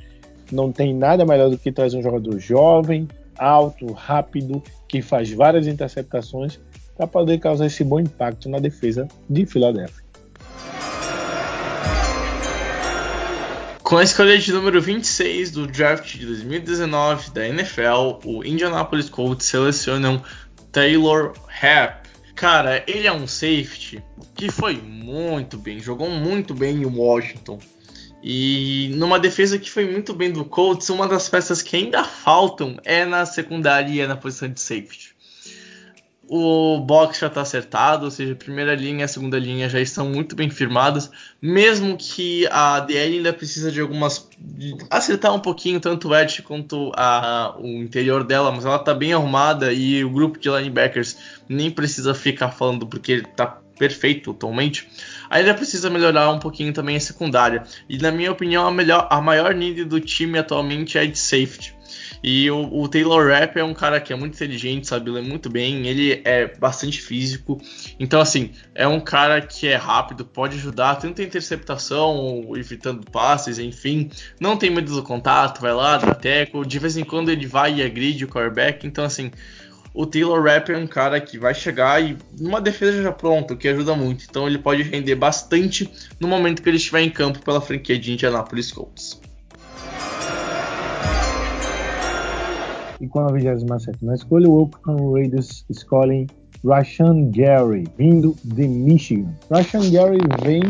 não 0.52 0.70
tem 0.70 0.94
nada 0.94 1.26
melhor 1.26 1.50
do 1.50 1.58
que 1.58 1.72
trazer 1.72 1.98
um 1.98 2.02
jogador 2.02 2.38
jovem, 2.38 3.08
alto, 3.36 3.92
rápido, 3.92 4.62
que 4.88 5.02
faz 5.02 5.32
várias 5.32 5.66
interceptações 5.66 6.60
para 6.96 7.06
poder 7.06 7.38
causar 7.38 7.66
esse 7.66 7.82
bom 7.82 8.00
impacto 8.00 8.48
na 8.48 8.58
defesa 8.58 9.08
de 9.28 9.44
Filadélfia. 9.44 10.06
Com 13.86 13.98
a 13.98 14.02
escolha 14.02 14.36
de 14.36 14.52
número 14.52 14.82
26 14.82 15.52
do 15.52 15.64
draft 15.64 16.16
de 16.16 16.26
2019 16.26 17.30
da 17.30 17.46
NFL, 17.46 18.18
o 18.24 18.44
Indianapolis 18.44 19.08
Colts 19.08 19.46
selecionam 19.46 20.20
Taylor 20.72 21.34
Rapp. 21.46 22.08
Cara, 22.34 22.82
ele 22.88 23.06
é 23.06 23.12
um 23.12 23.28
safety 23.28 24.02
que 24.34 24.50
foi 24.50 24.74
muito 24.74 25.56
bem, 25.56 25.78
jogou 25.78 26.10
muito 26.10 26.52
bem 26.52 26.82
em 26.82 26.84
Washington. 26.84 27.60
E 28.20 28.90
numa 28.96 29.20
defesa 29.20 29.56
que 29.56 29.70
foi 29.70 29.88
muito 29.88 30.12
bem 30.12 30.32
do 30.32 30.44
Colts, 30.44 30.90
uma 30.90 31.06
das 31.06 31.28
peças 31.28 31.62
que 31.62 31.76
ainda 31.76 32.02
faltam 32.02 32.80
é 32.84 33.04
na 33.04 33.24
secundária 33.24 33.88
e 33.88 34.00
é 34.00 34.06
na 34.08 34.16
posição 34.16 34.48
de 34.48 34.60
safety. 34.60 35.15
O 36.28 36.80
box 36.80 37.20
já 37.20 37.28
está 37.28 37.42
acertado, 37.42 38.06
ou 38.06 38.10
seja, 38.10 38.32
a 38.32 38.36
primeira 38.36 38.74
linha 38.74 39.00
e 39.00 39.02
a 39.04 39.08
segunda 39.08 39.38
linha 39.38 39.68
já 39.68 39.80
estão 39.80 40.08
muito 40.08 40.34
bem 40.34 40.50
firmadas, 40.50 41.10
mesmo 41.40 41.96
que 41.96 42.48
a 42.50 42.80
DL 42.80 43.18
ainda 43.18 43.32
precisa 43.32 43.70
de 43.70 43.80
algumas. 43.80 44.28
De 44.38 44.76
acertar 44.90 45.32
um 45.32 45.38
pouquinho, 45.38 45.78
tanto 45.78 46.08
o 46.08 46.16
edge 46.16 46.42
quanto 46.42 46.90
a, 46.96 47.54
o 47.58 47.66
interior 47.66 48.24
dela, 48.24 48.50
mas 48.50 48.64
ela 48.64 48.76
está 48.76 48.92
bem 48.92 49.12
arrumada 49.12 49.72
e 49.72 50.04
o 50.04 50.10
grupo 50.10 50.38
de 50.38 50.48
linebackers 50.48 51.16
nem 51.48 51.70
precisa 51.70 52.12
ficar 52.12 52.50
falando 52.50 52.86
porque 52.86 53.12
está 53.12 53.60
perfeito 53.78 54.30
atualmente, 54.30 54.88
ainda 55.28 55.54
precisa 55.54 55.90
melhorar 55.90 56.30
um 56.30 56.38
pouquinho 56.38 56.72
também 56.72 56.96
a 56.96 57.00
secundária. 57.00 57.62
E 57.88 57.98
na 57.98 58.10
minha 58.10 58.32
opinião, 58.32 58.66
a, 58.66 58.72
melhor, 58.72 59.06
a 59.10 59.20
maior 59.20 59.54
need 59.54 59.84
do 59.84 60.00
time 60.00 60.38
atualmente 60.38 60.98
é 60.98 61.06
de 61.06 61.18
safety. 61.18 61.75
E 62.28 62.50
o, 62.50 62.80
o, 62.80 62.88
Taylor 62.88 63.30
Rapp 63.30 63.56
é 63.56 63.62
um 63.62 63.72
cara 63.72 64.00
que 64.00 64.12
é 64.12 64.16
muito 64.16 64.34
inteligente, 64.34 64.88
sabe 64.88 65.12
ler 65.12 65.22
muito 65.22 65.48
bem, 65.48 65.86
ele 65.86 66.22
é 66.24 66.48
bastante 66.58 67.00
físico. 67.00 67.62
Então, 68.00 68.20
assim, 68.20 68.50
é 68.74 68.84
um 68.88 68.98
cara 68.98 69.40
que 69.40 69.68
é 69.68 69.76
rápido, 69.76 70.24
pode 70.24 70.56
ajudar, 70.56 70.96
tanto 70.96 71.22
em 71.22 71.24
interceptação, 71.24 72.50
evitando 72.56 73.08
passes, 73.08 73.60
enfim. 73.60 74.10
Não 74.40 74.56
tem 74.56 74.70
medo 74.70 74.92
do 74.92 75.04
contato, 75.04 75.60
vai 75.60 75.72
lá, 75.72 75.98
dá 75.98 76.12
teco. 76.12 76.66
De 76.66 76.80
vez 76.80 76.96
em 76.96 77.04
quando 77.04 77.30
ele 77.30 77.46
vai 77.46 77.76
e 77.76 77.82
agride 77.84 78.24
o 78.24 78.28
quarterback. 78.28 78.84
Então, 78.84 79.04
assim, 79.04 79.30
o 79.94 80.04
Taylor 80.04 80.42
Rapp 80.42 80.72
é 80.72 80.76
um 80.76 80.86
cara 80.88 81.20
que 81.20 81.38
vai 81.38 81.54
chegar 81.54 82.02
e 82.02 82.18
numa 82.40 82.60
defesa 82.60 83.04
já 83.04 83.12
pronta, 83.12 83.54
o 83.54 83.56
que 83.56 83.68
ajuda 83.68 83.94
muito. 83.94 84.26
Então 84.28 84.48
ele 84.48 84.58
pode 84.58 84.82
render 84.82 85.14
bastante 85.14 85.88
no 86.18 86.26
momento 86.26 86.60
que 86.60 86.68
ele 86.68 86.76
estiver 86.76 87.02
em 87.02 87.10
campo 87.10 87.38
pela 87.38 87.60
franquia 87.60 87.96
de 87.96 88.12
Indianapolis 88.12 88.72
Colts. 88.72 89.20
E 93.00 93.06
com 93.06 93.20
a 93.20 93.32
27 93.32 94.04
na 94.04 94.14
escolha, 94.14 94.48
o 94.48 94.62
Oakland 94.62 95.12
Raiders 95.12 95.64
escolhem 95.68 96.26
Rashan 96.64 97.30
Gary, 97.30 97.84
vindo 97.96 98.34
de 98.44 98.66
Michigan. 98.66 99.32
Rashan 99.50 99.90
Gary 99.90 100.18
vem 100.42 100.62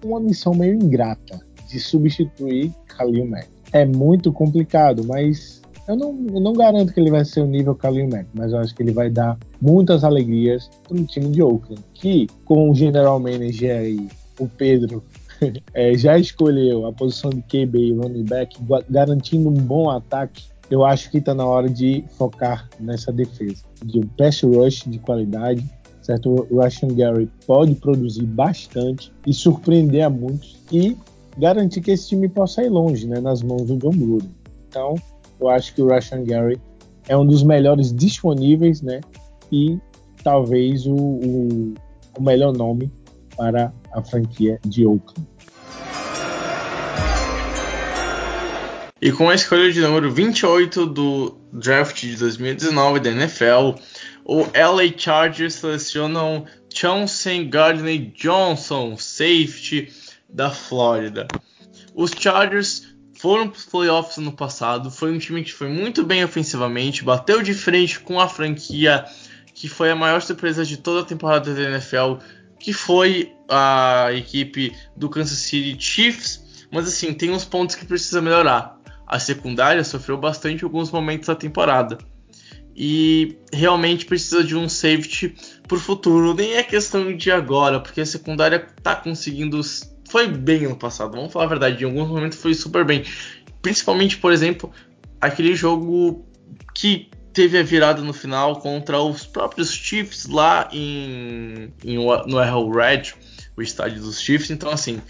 com 0.00 0.08
uma 0.08 0.20
missão 0.20 0.54
meio 0.54 0.74
ingrata 0.74 1.40
de 1.68 1.80
substituir 1.80 2.72
Khalil 2.96 3.26
Mack. 3.26 3.48
É 3.72 3.84
muito 3.84 4.32
complicado, 4.32 5.04
mas 5.04 5.60
eu 5.88 5.96
não, 5.96 6.16
eu 6.32 6.40
não 6.40 6.52
garanto 6.52 6.92
que 6.92 7.00
ele 7.00 7.10
vai 7.10 7.24
ser 7.24 7.40
o 7.40 7.46
nível 7.46 7.74
Khalil 7.74 8.08
Mack, 8.08 8.26
mas 8.32 8.52
eu 8.52 8.58
acho 8.58 8.74
que 8.74 8.82
ele 8.82 8.92
vai 8.92 9.10
dar 9.10 9.36
muitas 9.60 10.04
alegrias 10.04 10.70
para 10.86 10.96
o 10.96 11.04
time 11.04 11.28
de 11.30 11.42
Oakland, 11.42 11.82
que 11.92 12.26
com 12.44 12.70
o 12.70 12.74
general 12.74 13.18
manager 13.18 13.80
aí, 13.80 14.08
o 14.38 14.48
Pedro, 14.48 15.02
é, 15.74 15.94
já 15.94 16.18
escolheu 16.18 16.86
a 16.86 16.92
posição 16.92 17.30
de 17.30 17.42
QB 17.42 17.78
e 17.78 17.92
running 17.92 18.24
back, 18.24 18.56
garantindo 18.88 19.48
um 19.48 19.54
bom 19.54 19.90
ataque. 19.90 20.44
Eu 20.70 20.84
acho 20.84 21.10
que 21.10 21.18
está 21.18 21.34
na 21.34 21.46
hora 21.46 21.68
de 21.68 22.04
focar 22.16 22.68
nessa 22.80 23.12
defesa, 23.12 23.62
de 23.84 24.00
um 24.00 24.06
pass 24.18 24.42
rush 24.42 24.84
de 24.86 24.98
qualidade, 24.98 25.64
certo? 26.02 26.46
O 26.50 26.62
Russian 26.62 26.88
Gary 26.88 27.30
pode 27.46 27.74
produzir 27.74 28.24
bastante 28.26 29.12
e 29.26 29.32
surpreender 29.32 30.04
a 30.04 30.10
muitos 30.10 30.58
e 30.72 30.96
garantir 31.38 31.80
que 31.80 31.90
esse 31.90 32.08
time 32.08 32.28
possa 32.28 32.62
ir 32.62 32.68
longe, 32.68 33.06
né, 33.06 33.20
nas 33.20 33.42
mãos 33.42 33.64
do 33.64 33.76
John 33.76 33.90
Gruden. 33.90 34.30
Então, 34.68 34.94
eu 35.40 35.48
acho 35.48 35.74
que 35.74 35.82
o 35.82 35.88
Rashan 35.88 36.24
Gary 36.24 36.60
é 37.08 37.16
um 37.16 37.26
dos 37.26 37.42
melhores 37.42 37.92
disponíveis, 37.92 38.80
né? 38.82 39.00
E 39.52 39.78
talvez 40.22 40.86
o, 40.86 40.94
o, 40.94 41.74
o 42.18 42.22
melhor 42.22 42.52
nome 42.52 42.90
para 43.36 43.72
a 43.92 44.02
franquia 44.02 44.58
de 44.64 44.86
Oakland. 44.86 45.26
E 49.04 49.12
com 49.12 49.28
a 49.28 49.34
escolha 49.34 49.70
de 49.70 49.82
número 49.82 50.10
28 50.10 50.86
do 50.86 51.38
draft 51.52 52.00
de 52.00 52.16
2019 52.16 53.00
da 53.00 53.10
NFL, 53.10 53.78
o 54.24 54.44
LA 54.44 54.96
Chargers 54.96 55.56
selecionam 55.56 56.46
Chauncey 56.72 57.44
Gardner 57.44 58.10
Johnson, 58.14 58.96
safety 58.96 59.92
da 60.26 60.48
Flórida. 60.50 61.28
Os 61.94 62.12
Chargers 62.18 62.94
foram 63.20 63.50
para 63.50 63.58
os 63.58 63.66
playoffs 63.66 64.16
no 64.16 64.32
passado. 64.32 64.90
Foi 64.90 65.12
um 65.12 65.18
time 65.18 65.44
que 65.44 65.52
foi 65.52 65.68
muito 65.68 66.02
bem 66.02 66.24
ofensivamente, 66.24 67.04
bateu 67.04 67.42
de 67.42 67.52
frente 67.52 68.00
com 68.00 68.18
a 68.18 68.26
franquia 68.26 69.04
que 69.52 69.68
foi 69.68 69.90
a 69.90 69.94
maior 69.94 70.22
surpresa 70.22 70.64
de 70.64 70.78
toda 70.78 71.02
a 71.02 71.04
temporada 71.04 71.54
da 71.54 71.60
NFL, 71.60 72.14
que 72.58 72.72
foi 72.72 73.34
a 73.50 74.08
equipe 74.14 74.74
do 74.96 75.10
Kansas 75.10 75.36
City 75.36 75.76
Chiefs. 75.78 76.42
Mas 76.72 76.88
assim, 76.88 77.12
tem 77.12 77.30
uns 77.30 77.44
pontos 77.44 77.76
que 77.76 77.84
precisa 77.84 78.22
melhorar. 78.22 78.73
A 79.06 79.18
secundária 79.18 79.84
sofreu 79.84 80.16
bastante 80.16 80.62
em 80.62 80.64
alguns 80.64 80.90
momentos 80.90 81.28
da 81.28 81.34
temporada. 81.34 81.98
E 82.76 83.36
realmente 83.52 84.04
precisa 84.04 84.42
de 84.42 84.56
um 84.56 84.68
safety 84.68 85.34
para 85.68 85.76
o 85.76 85.80
futuro. 85.80 86.34
Nem 86.34 86.54
é 86.54 86.62
questão 86.62 87.16
de 87.16 87.30
agora, 87.30 87.78
porque 87.78 88.00
a 88.00 88.06
secundária 88.06 88.66
está 88.76 88.96
conseguindo 88.96 89.62
foi 90.14 90.28
bem 90.28 90.62
no 90.68 90.76
passado, 90.76 91.16
vamos 91.16 91.32
falar 91.32 91.46
a 91.46 91.48
verdade, 91.48 91.82
em 91.82 91.86
alguns 91.86 92.08
momentos 92.08 92.38
foi 92.38 92.54
super 92.54 92.84
bem. 92.84 93.04
Principalmente, 93.60 94.16
por 94.18 94.32
exemplo, 94.32 94.70
aquele 95.20 95.54
jogo 95.56 96.24
que 96.74 97.10
teve 97.32 97.58
a 97.58 97.62
virada 97.62 98.00
no 98.00 98.12
final 98.12 98.60
contra 98.60 99.00
os 99.00 99.26
próprios 99.26 99.72
Chiefs 99.72 100.26
lá 100.26 100.68
em, 100.72 101.72
em 101.84 101.96
no 101.96 102.38
Arrowhead, 102.38 103.14
o 103.56 103.62
estádio 103.62 104.00
dos 104.00 104.20
Chiefs. 104.20 104.50
Então, 104.50 104.70
assim, 104.70 105.00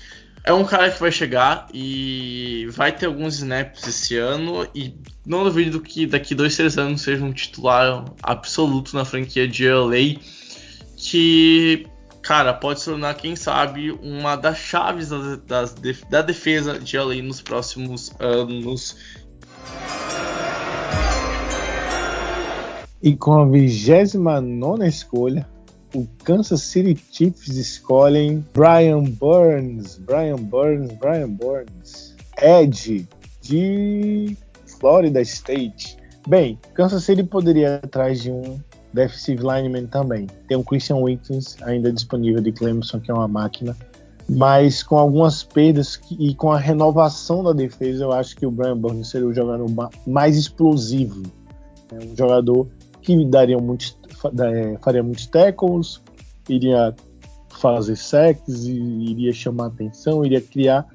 é 0.45 0.53
um 0.53 0.65
cara 0.65 0.91
que 0.91 1.01
vai 1.01 1.11
chegar 1.11 1.67
e 1.73 2.69
vai 2.73 2.93
ter 2.93 3.07
alguns 3.07 3.37
snaps 3.37 3.87
esse 3.87 4.19
ano 4.19 4.69
e 4.75 4.95
não 5.25 5.43
duvido 5.43 5.81
que 5.81 6.07
daqui 6.07 6.35
dois, 6.35 6.55
três 6.55 6.77
anos 6.77 7.01
seja 7.01 7.25
um 7.25 7.33
titular 7.33 8.05
absoluto 8.23 8.95
na 8.95 9.07
franquia 9.07 9.49
de 9.49 9.67
LA 9.67 10.21
que, 10.99 11.87
cara, 12.23 12.53
pode 12.53 12.81
se 12.81 12.87
tornar, 12.87 13.15
quem 13.15 13.35
sabe, 13.35 13.91
uma 14.03 14.37
das 14.37 14.59
chaves 14.59 15.09
da, 15.09 16.23
defesa 16.23 16.79
de 16.79 16.99
LA 16.99 17.17
nos 17.23 17.41
próximos 17.41 18.13
anos. 18.19 18.97
E 23.03 23.17
com 23.17 23.33
a 23.33 23.47
29 23.47 24.87
escolha, 24.87 25.49
o 25.95 26.07
Kansas 26.25 26.63
City 26.63 27.01
Chiefs 27.11 27.57
escolhem 27.57 28.45
Brian 28.53 29.05
Burns. 29.05 29.97
Brian 29.99 30.37
Burns, 30.37 30.93
Brian 30.99 31.31
Burns. 31.31 32.15
Ed, 32.43 33.09
de 33.41 34.37
Florida 34.81 35.21
State. 35.23 35.97
Bem, 36.27 36.59
Kansas 36.75 37.05
City 37.05 37.23
poderia 37.23 37.81
ir 37.81 37.85
atrás 37.85 38.23
de 38.23 38.31
um 38.31 38.59
defensive 38.93 39.43
lineman 39.43 39.87
também. 39.87 40.27
Tem 40.49 40.57
o 40.57 40.65
Christian 40.65 40.97
Wilkins 40.97 41.57
ainda 41.63 41.93
disponível 41.93 42.43
de 42.43 42.53
Clemson, 42.53 43.01
que 43.01 43.11
é 43.11 43.15
uma 43.15 43.29
máquina. 43.29 43.77
Mas 44.29 44.83
com 44.83 44.97
algumas 44.97 45.43
perdas 45.43 46.01
e 46.19 46.35
com 46.35 46.51
a 46.51 46.59
renovação 46.59 47.45
da 47.45 47.53
defesa, 47.53 48.05
eu 48.05 48.13
acho 48.13 48.35
que 48.37 48.47
o 48.47 48.51
Brian 48.51 48.77
Burns 48.77 49.11
seria 49.11 49.27
o 49.27 49.35
jogador 49.35 49.67
mais 50.07 50.37
explosivo. 50.37 51.23
É 51.93 52.05
um 52.05 52.17
jogador 52.17 52.67
que 53.03 53.23
daria 53.27 53.59
muitos, 53.59 53.97
é, 54.09 54.14
faria 54.81 55.03
muitos 55.03 55.27
tackles, 55.27 56.03
iria 56.49 56.95
fazer 57.61 57.97
sacks, 57.97 58.65
iria 58.67 59.33
chamar 59.33 59.67
atenção, 59.67 60.25
iria 60.25 60.41
criar 60.41 60.87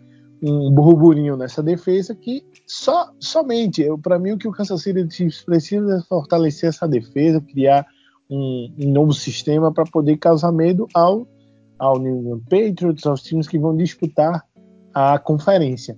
um 0.41 0.71
burburinho 0.71 1.36
nessa 1.36 1.61
defesa 1.61 2.15
que 2.15 2.43
só 2.65 3.11
somente, 3.19 3.86
para 4.01 4.19
mim 4.19 4.32
o 4.32 4.38
que 4.38 4.47
o 4.47 4.51
Kansas 4.51 4.82
City 4.82 5.05
Chiefs 5.09 5.41
precisa 5.43 5.97
é 5.97 6.01
fortalecer 6.07 6.69
essa 6.69 6.88
defesa, 6.88 7.41
criar 7.41 7.86
um, 8.30 8.71
um 8.80 8.91
novo 8.91 9.13
sistema 9.13 9.73
para 9.73 9.86
poder 9.86 10.17
causar 10.17 10.51
medo 10.51 10.88
ao 10.93 11.27
ao 11.77 11.97
New 11.97 12.17
England 12.17 12.41
Patriots, 12.49 13.05
aos 13.05 13.23
times 13.23 13.47
que 13.47 13.57
vão 13.57 13.75
disputar 13.75 14.43
a 14.93 15.17
conferência. 15.17 15.97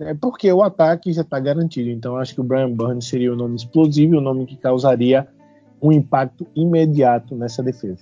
É 0.00 0.14
porque 0.14 0.50
o 0.50 0.62
ataque 0.62 1.12
já 1.12 1.20
está 1.20 1.38
garantido. 1.38 1.90
Então 1.90 2.16
acho 2.16 2.34
que 2.34 2.40
o 2.40 2.44
Brian 2.44 2.72
Burns 2.72 3.06
seria 3.06 3.30
o 3.30 3.36
nome 3.36 3.56
explosivo, 3.56 4.16
o 4.16 4.20
nome 4.22 4.46
que 4.46 4.56
causaria 4.56 5.28
um 5.80 5.92
impacto 5.92 6.46
imediato 6.54 7.34
nessa 7.36 7.62
defesa. 7.62 8.00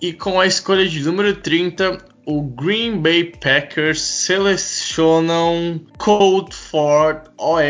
E 0.00 0.12
com 0.14 0.40
a 0.40 0.46
escolha 0.46 0.88
de 0.88 1.02
número 1.02 1.36
30, 1.36 1.98
o 2.24 2.42
Green 2.42 3.00
Bay 3.00 3.24
Packers 3.24 4.00
selecionam 4.00 5.80
Colt 5.98 6.54
Ford, 6.54 7.28
OL 7.36 7.60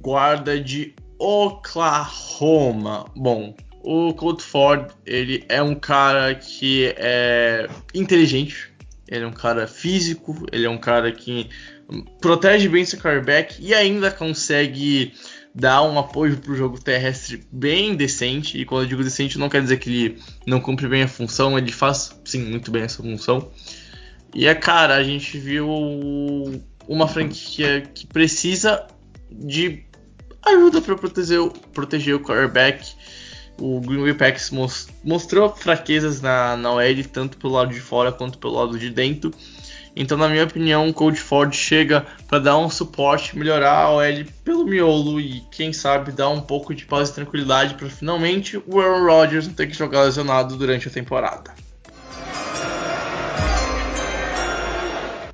guarda 0.00 0.60
de 0.60 0.94
Oklahoma. 1.18 3.06
Bom, 3.16 3.54
o 3.82 4.14
Colt 4.14 4.40
Ford 4.40 4.92
ele 5.04 5.44
é 5.48 5.62
um 5.62 5.74
cara 5.74 6.34
que 6.34 6.94
é 6.96 7.68
inteligente, 7.94 8.72
ele 9.08 9.24
é 9.24 9.26
um 9.26 9.32
cara 9.32 9.66
físico, 9.66 10.46
ele 10.52 10.66
é 10.66 10.70
um 10.70 10.78
cara 10.78 11.10
que 11.10 11.48
protege 12.20 12.68
bem 12.68 12.84
seu 12.84 13.00
quarterback 13.00 13.56
e 13.58 13.74
ainda 13.74 14.10
consegue 14.10 15.12
dá 15.54 15.82
um 15.82 15.98
apoio 15.98 16.36
para 16.36 16.52
o 16.52 16.56
jogo 16.56 16.80
terrestre 16.80 17.44
bem 17.50 17.94
decente. 17.94 18.58
E 18.58 18.64
quando 18.64 18.82
eu 18.82 18.88
digo 18.88 19.04
decente, 19.04 19.38
não 19.38 19.48
quer 19.48 19.62
dizer 19.62 19.78
que 19.78 19.90
ele 19.90 20.22
não 20.46 20.60
cumpre 20.60 20.88
bem 20.88 21.02
a 21.02 21.08
função, 21.08 21.58
ele 21.58 21.72
faz 21.72 22.18
sim 22.24 22.42
muito 22.42 22.70
bem 22.70 22.82
essa 22.82 23.02
função. 23.02 23.50
E 24.34 24.46
é 24.46 24.54
cara, 24.54 24.94
a 24.94 25.02
gente 25.02 25.38
viu 25.38 25.68
uma 26.86 27.08
franquia 27.08 27.82
que 27.82 28.06
precisa 28.06 28.86
de 29.30 29.84
ajuda 30.46 30.80
para 30.80 30.96
proteger, 30.96 31.50
proteger 31.72 32.14
o 32.14 32.20
quarterback. 32.20 32.92
O 33.58 33.80
Green 33.80 34.02
Bay 34.02 34.14
Packers 34.14 34.50
mostrou 35.04 35.54
fraquezas 35.54 36.20
na, 36.22 36.56
na 36.56 36.72
OL, 36.72 37.04
tanto 37.12 37.36
pelo 37.36 37.52
lado 37.52 37.74
de 37.74 37.80
fora 37.80 38.10
quanto 38.10 38.38
pelo 38.38 38.54
lado 38.54 38.78
de 38.78 38.88
dentro. 38.88 39.30
Então, 39.94 40.16
na 40.16 40.28
minha 40.28 40.44
opinião, 40.44 40.88
o 40.88 40.94
Cold 40.94 41.18
Ford 41.18 41.52
chega 41.52 42.06
para 42.28 42.38
dar 42.38 42.58
um 42.58 42.70
suporte, 42.70 43.36
melhorar 43.36 43.72
a 43.72 43.90
OL 43.90 44.24
pelo 44.44 44.64
miolo 44.64 45.20
e, 45.20 45.42
quem 45.50 45.72
sabe, 45.72 46.12
dar 46.12 46.28
um 46.28 46.40
pouco 46.40 46.74
de 46.74 46.86
paz 46.86 47.08
e 47.08 47.14
tranquilidade 47.14 47.74
para 47.74 47.88
finalmente 47.88 48.56
o 48.66 48.80
Aaron 48.80 49.06
Rodgers 49.06 49.46
não 49.46 49.54
ter 49.54 49.66
que 49.66 49.76
jogar 49.76 50.02
lesionado 50.02 50.56
durante 50.56 50.88
a 50.88 50.90
temporada. 50.90 51.52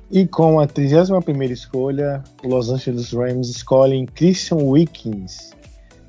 E 0.09 0.25
com 0.25 0.59
a 0.59 0.65
31 0.65 1.43
escolha, 1.51 2.23
os 2.43 2.49
Los 2.49 2.69
Angeles 2.69 3.11
Rams 3.11 3.49
escolhem 3.49 4.05
Christian 4.05 4.57
Wickens, 4.57 5.53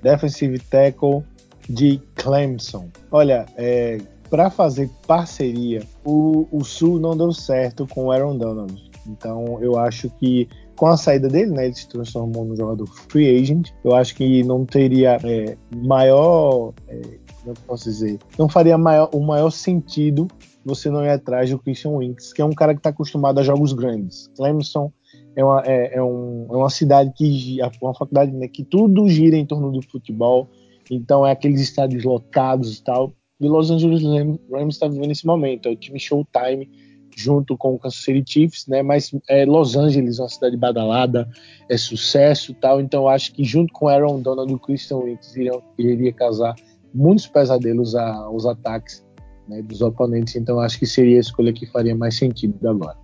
defensive 0.03 0.59
tackle 0.61 1.25
de 1.69 2.01
Clemson. 2.15 2.89
Olha, 3.11 3.45
é, 3.57 3.99
para 4.29 4.51
fazer 4.51 4.91
parceria, 5.07 5.83
o, 6.05 6.47
o 6.51 6.65
Sul 6.65 6.99
não 6.99 7.17
deu 7.17 7.33
certo 7.33 7.87
com 7.87 8.07
o 8.07 8.13
Aaron 8.13 8.37
Donald. 8.37 8.91
Então 9.07 9.59
eu 9.61 9.79
acho 9.79 10.11
que 10.11 10.49
com 10.77 10.87
a 10.87 10.97
saída 10.97 11.29
dele, 11.29 11.51
né, 11.51 11.67
ele 11.67 11.75
se 11.75 11.89
transformou 11.89 12.45
num 12.45 12.57
jogador 12.57 12.87
free 12.87 13.37
agent. 13.37 13.71
Eu 13.85 13.95
acho 13.95 14.15
que 14.15 14.45
não 14.45 14.65
teria 14.65 15.19
é, 15.25 15.57
maior, 15.75 16.73
é, 16.87 17.01
como 17.41 17.51
eu 17.51 17.55
posso 17.67 17.85
dizer, 17.85 18.19
não 18.39 18.49
faria 18.49 18.79
maior, 18.79 19.11
o 19.13 19.21
maior 19.21 19.51
sentido 19.51 20.29
você 20.65 20.91
não 20.91 21.05
ir 21.05 21.11
atrás 21.11 21.51
do 21.51 21.59
Christian 21.59 21.97
Winks, 21.97 22.33
que 22.33 22.43
é 22.43 22.45
um 22.45 22.53
cara 22.53 22.75
que 22.75 22.81
está 22.81 22.91
acostumado 22.91 23.41
a 23.41 23.43
jogos 23.43 23.73
grandes. 23.73 24.29
Clemson 24.37 24.93
é 25.35 25.43
uma, 25.45 25.63
é, 25.65 25.97
é, 25.97 26.03
um, 26.03 26.47
é 26.51 26.57
uma 26.57 26.71
cidade 26.71 27.13
que 27.17 27.59
uma 27.81 27.95
faculdade 27.95 28.33
né, 28.33 28.47
que 28.49 28.63
tudo 28.63 29.09
gira 29.09 29.37
em 29.37 29.47
torno 29.47 29.73
do 29.73 29.83
futebol. 29.83 30.49
Então 30.91 31.27
é 31.27 31.33
aqueles 31.33 31.61
estádios 31.61 32.05
lotados 32.05 32.79
e 32.79 32.85
tal. 32.85 33.13
E 33.41 33.49
Los 33.49 33.71
Angeles 33.71 34.03
Rams 34.51 34.75
está 34.75 34.89
vivendo 34.89 35.13
esse 35.13 35.27
momento. 35.27 35.69
É 35.69 35.73
o 35.73 35.77
time 35.77 35.99
Showtime 35.99 36.69
junto 37.17 37.57
com 37.57 37.75
o 37.75 37.79
Kansas 37.79 38.01
City 38.01 38.25
Chiefs, 38.27 38.67
né? 38.69 38.83
Mas 38.83 39.11
é, 39.29 39.45
Los 39.45 39.77
Angeles 39.77 40.19
uma 40.19 40.29
cidade 40.29 40.57
badalada, 40.57 41.29
é 41.69 41.77
sucesso 41.77 42.55
tal. 42.55 42.81
Então 42.81 43.09
acho 43.09 43.33
que 43.33 43.45
junto 43.45 43.73
com 43.73 43.89
Aaron 43.89 44.21
Donald 44.21 44.51
e 44.51 44.55
o 44.55 44.59
Christian 44.59 44.99
Wicks 44.99 45.35
iria 45.79 46.13
causar 46.13 46.55
muitos 46.95 47.27
pesadelos 47.27 47.95
aos 47.95 48.47
ataques 48.47 49.05
né, 49.49 49.63
dos 49.63 49.83
oponentes. 49.83 50.37
Então 50.37 50.61
acho 50.61 50.79
que 50.79 50.87
seria 50.87 51.17
a 51.17 51.21
escolha 51.21 51.53
que 51.53 51.67
faria 51.67 51.95
mais 51.95 52.17
sentido 52.17 52.69
agora. 52.69 52.97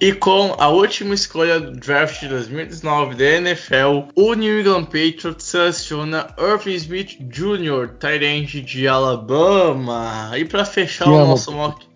E 0.00 0.14
com 0.14 0.56
a 0.58 0.68
última 0.68 1.14
escolha 1.14 1.60
do 1.60 1.72
draft 1.72 2.20
de 2.20 2.28
2019 2.28 3.16
da 3.16 3.24
NFL, 3.24 4.08
o 4.14 4.32
New 4.32 4.60
England 4.60 4.84
Patriots 4.84 5.44
seleciona 5.44 6.34
Irving 6.38 6.74
Smith 6.76 7.18
Jr., 7.20 7.96
Tyrant 7.98 8.48
de 8.64 8.88
Alabama. 8.88 10.32
E 10.38 10.46
para 10.46 10.64
fechar 10.64 11.04
que 11.04 11.10
o 11.10 11.26
nosso 11.26 11.52
mock. 11.52 11.86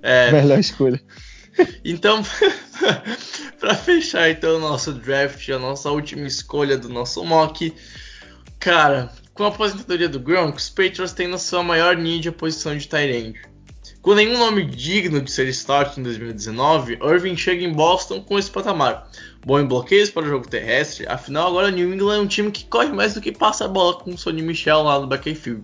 É, 0.00 0.30
Melhor 0.30 0.60
escolha. 0.60 1.02
Então, 1.84 2.22
para 3.58 3.74
fechar 3.74 4.30
então 4.30 4.58
o 4.58 4.60
nosso 4.60 4.92
draft, 4.92 5.48
a 5.48 5.58
nossa 5.58 5.90
última 5.90 6.28
escolha 6.28 6.78
do 6.78 6.88
nosso 6.88 7.24
mock, 7.24 7.74
cara, 8.60 9.10
com 9.34 9.42
a 9.42 9.48
aposentadoria 9.48 10.08
do 10.08 10.20
Gronk, 10.20 10.56
os 10.56 10.68
Patriots 10.68 11.12
têm 11.12 11.26
na 11.26 11.38
sua 11.38 11.64
maior 11.64 11.96
need 11.96 12.28
a 12.28 12.32
posição 12.32 12.76
de 12.76 12.86
Tyrant. 12.86 13.34
Com 14.08 14.14
nenhum 14.14 14.38
nome 14.38 14.64
digno 14.64 15.20
de 15.20 15.30
ser 15.30 15.46
start 15.48 15.98
em 15.98 16.02
2019, 16.02 16.98
Irving 17.02 17.36
chega 17.36 17.62
em 17.62 17.70
Boston 17.70 18.22
com 18.22 18.38
esse 18.38 18.50
patamar. 18.50 19.06
Bom 19.44 19.60
em 19.60 19.66
bloqueios 19.66 20.08
para 20.08 20.24
o 20.24 20.26
jogo 20.26 20.48
terrestre, 20.48 21.04
afinal 21.06 21.48
agora 21.48 21.70
New 21.70 21.92
England 21.92 22.16
é 22.16 22.18
um 22.18 22.26
time 22.26 22.50
que 22.50 22.64
corre 22.64 22.88
mais 22.88 23.12
do 23.12 23.20
que 23.20 23.30
passa 23.30 23.66
a 23.66 23.68
bola 23.68 23.98
com 23.98 24.08
o 24.08 24.16
Sonny 24.16 24.40
Michel 24.40 24.82
lá 24.82 24.98
no 24.98 25.06
backfield. 25.06 25.62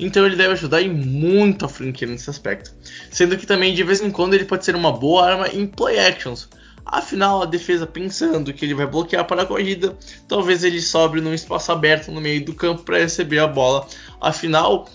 Então 0.00 0.26
ele 0.26 0.34
deve 0.34 0.54
ajudar 0.54 0.80
e 0.80 0.88
muito 0.88 1.64
a 1.64 1.68
franquia 1.68 2.08
nesse 2.08 2.28
aspecto. 2.28 2.74
Sendo 3.08 3.36
que 3.36 3.46
também 3.46 3.72
de 3.72 3.84
vez 3.84 4.00
em 4.00 4.10
quando 4.10 4.34
ele 4.34 4.46
pode 4.46 4.64
ser 4.64 4.74
uma 4.74 4.90
boa 4.90 5.24
arma 5.24 5.46
em 5.46 5.64
play 5.64 6.00
actions. 6.00 6.48
Afinal, 6.84 7.42
a 7.42 7.46
defesa 7.46 7.86
pensando 7.86 8.52
que 8.52 8.64
ele 8.64 8.74
vai 8.74 8.88
bloquear 8.88 9.24
para 9.24 9.42
a 9.42 9.46
corrida, 9.46 9.96
talvez 10.26 10.64
ele 10.64 10.82
sobre 10.82 11.20
num 11.20 11.32
espaço 11.32 11.70
aberto 11.70 12.10
no 12.10 12.20
meio 12.20 12.44
do 12.44 12.52
campo 12.52 12.82
para 12.82 12.98
receber 12.98 13.38
a 13.38 13.46
bola. 13.46 13.86
Afinal, 14.20 14.88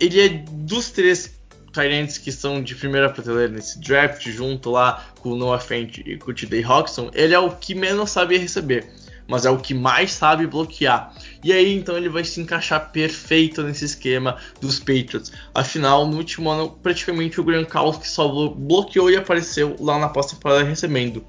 ele 0.00 0.20
é 0.20 0.28
dos 0.28 0.90
três 0.90 1.40
Tyrants 1.72 2.18
que 2.18 2.30
são 2.30 2.62
de 2.62 2.74
primeira 2.74 3.08
prateleira 3.10 3.52
nesse 3.52 3.78
draft, 3.80 4.28
junto 4.28 4.70
lá 4.70 5.06
com 5.20 5.30
o 5.30 5.36
Noah 5.36 5.60
Fent 5.60 5.98
e 5.98 6.18
com 6.18 6.30
o 6.30 6.34
TD 6.34 6.60
Roxon, 6.60 7.10
ele 7.14 7.34
é 7.34 7.38
o 7.38 7.50
que 7.50 7.74
menos 7.74 8.10
sabe 8.10 8.36
receber. 8.36 9.01
Mas 9.26 9.44
é 9.44 9.50
o 9.50 9.58
que 9.58 9.74
mais 9.74 10.12
sabe 10.12 10.46
bloquear. 10.46 11.14
E 11.42 11.52
aí 11.52 11.74
então 11.74 11.96
ele 11.96 12.08
vai 12.08 12.24
se 12.24 12.40
encaixar 12.40 12.90
perfeito 12.92 13.62
nesse 13.62 13.84
esquema 13.84 14.36
dos 14.60 14.78
Patriots. 14.78 15.32
Afinal, 15.54 16.06
no 16.06 16.16
último 16.16 16.50
ano, 16.50 16.70
praticamente 16.82 17.40
o 17.40 17.44
Gronkowski 17.44 18.08
só 18.08 18.28
bloqueou 18.48 19.10
e 19.10 19.16
apareceu 19.16 19.76
lá 19.80 19.98
na 19.98 20.08
pós-temporada 20.08 20.62
recebendo. 20.62 21.24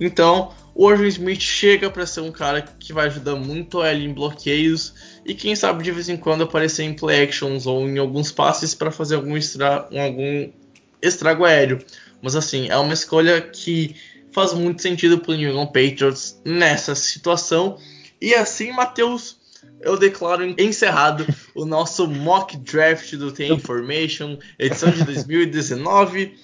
Então, 0.00 0.52
o 0.74 0.92
Smith 0.94 1.40
chega 1.40 1.90
para 1.90 2.06
ser 2.06 2.20
um 2.20 2.32
cara 2.32 2.62
que 2.62 2.92
vai 2.92 3.06
ajudar 3.06 3.36
muito 3.36 3.84
ele 3.84 4.06
em 4.06 4.12
bloqueios 4.12 4.94
e 5.24 5.34
quem 5.34 5.54
sabe 5.54 5.84
de 5.84 5.92
vez 5.92 6.08
em 6.08 6.16
quando 6.16 6.44
aparecer 6.44 6.84
em 6.84 6.94
play 6.94 7.22
actions 7.24 7.66
ou 7.66 7.86
em 7.86 7.98
alguns 7.98 8.32
passes 8.32 8.74
para 8.74 8.90
fazer 8.90 9.16
algum, 9.16 9.36
extra, 9.36 9.88
algum 9.92 10.50
estrago 11.02 11.44
aéreo. 11.44 11.78
Mas 12.22 12.36
assim, 12.36 12.68
é 12.70 12.76
uma 12.78 12.94
escolha 12.94 13.40
que 13.40 13.96
faz 14.32 14.52
muito 14.52 14.82
sentido 14.82 15.18
para 15.18 15.32
o 15.32 15.36
New 15.36 15.50
England 15.50 15.66
Patriots 15.66 16.40
nessa 16.44 16.94
situação. 16.94 17.78
E 18.20 18.34
assim, 18.34 18.72
Matheus, 18.72 19.38
eu 19.80 19.96
declaro 19.96 20.44
encerrado 20.58 21.26
o 21.54 21.64
nosso 21.64 22.06
mock 22.08 22.56
draft 22.56 23.14
do 23.16 23.30
Team 23.30 23.56
Information, 23.56 24.38
edição 24.58 24.90
de 24.90 25.04
2019. 25.04 26.34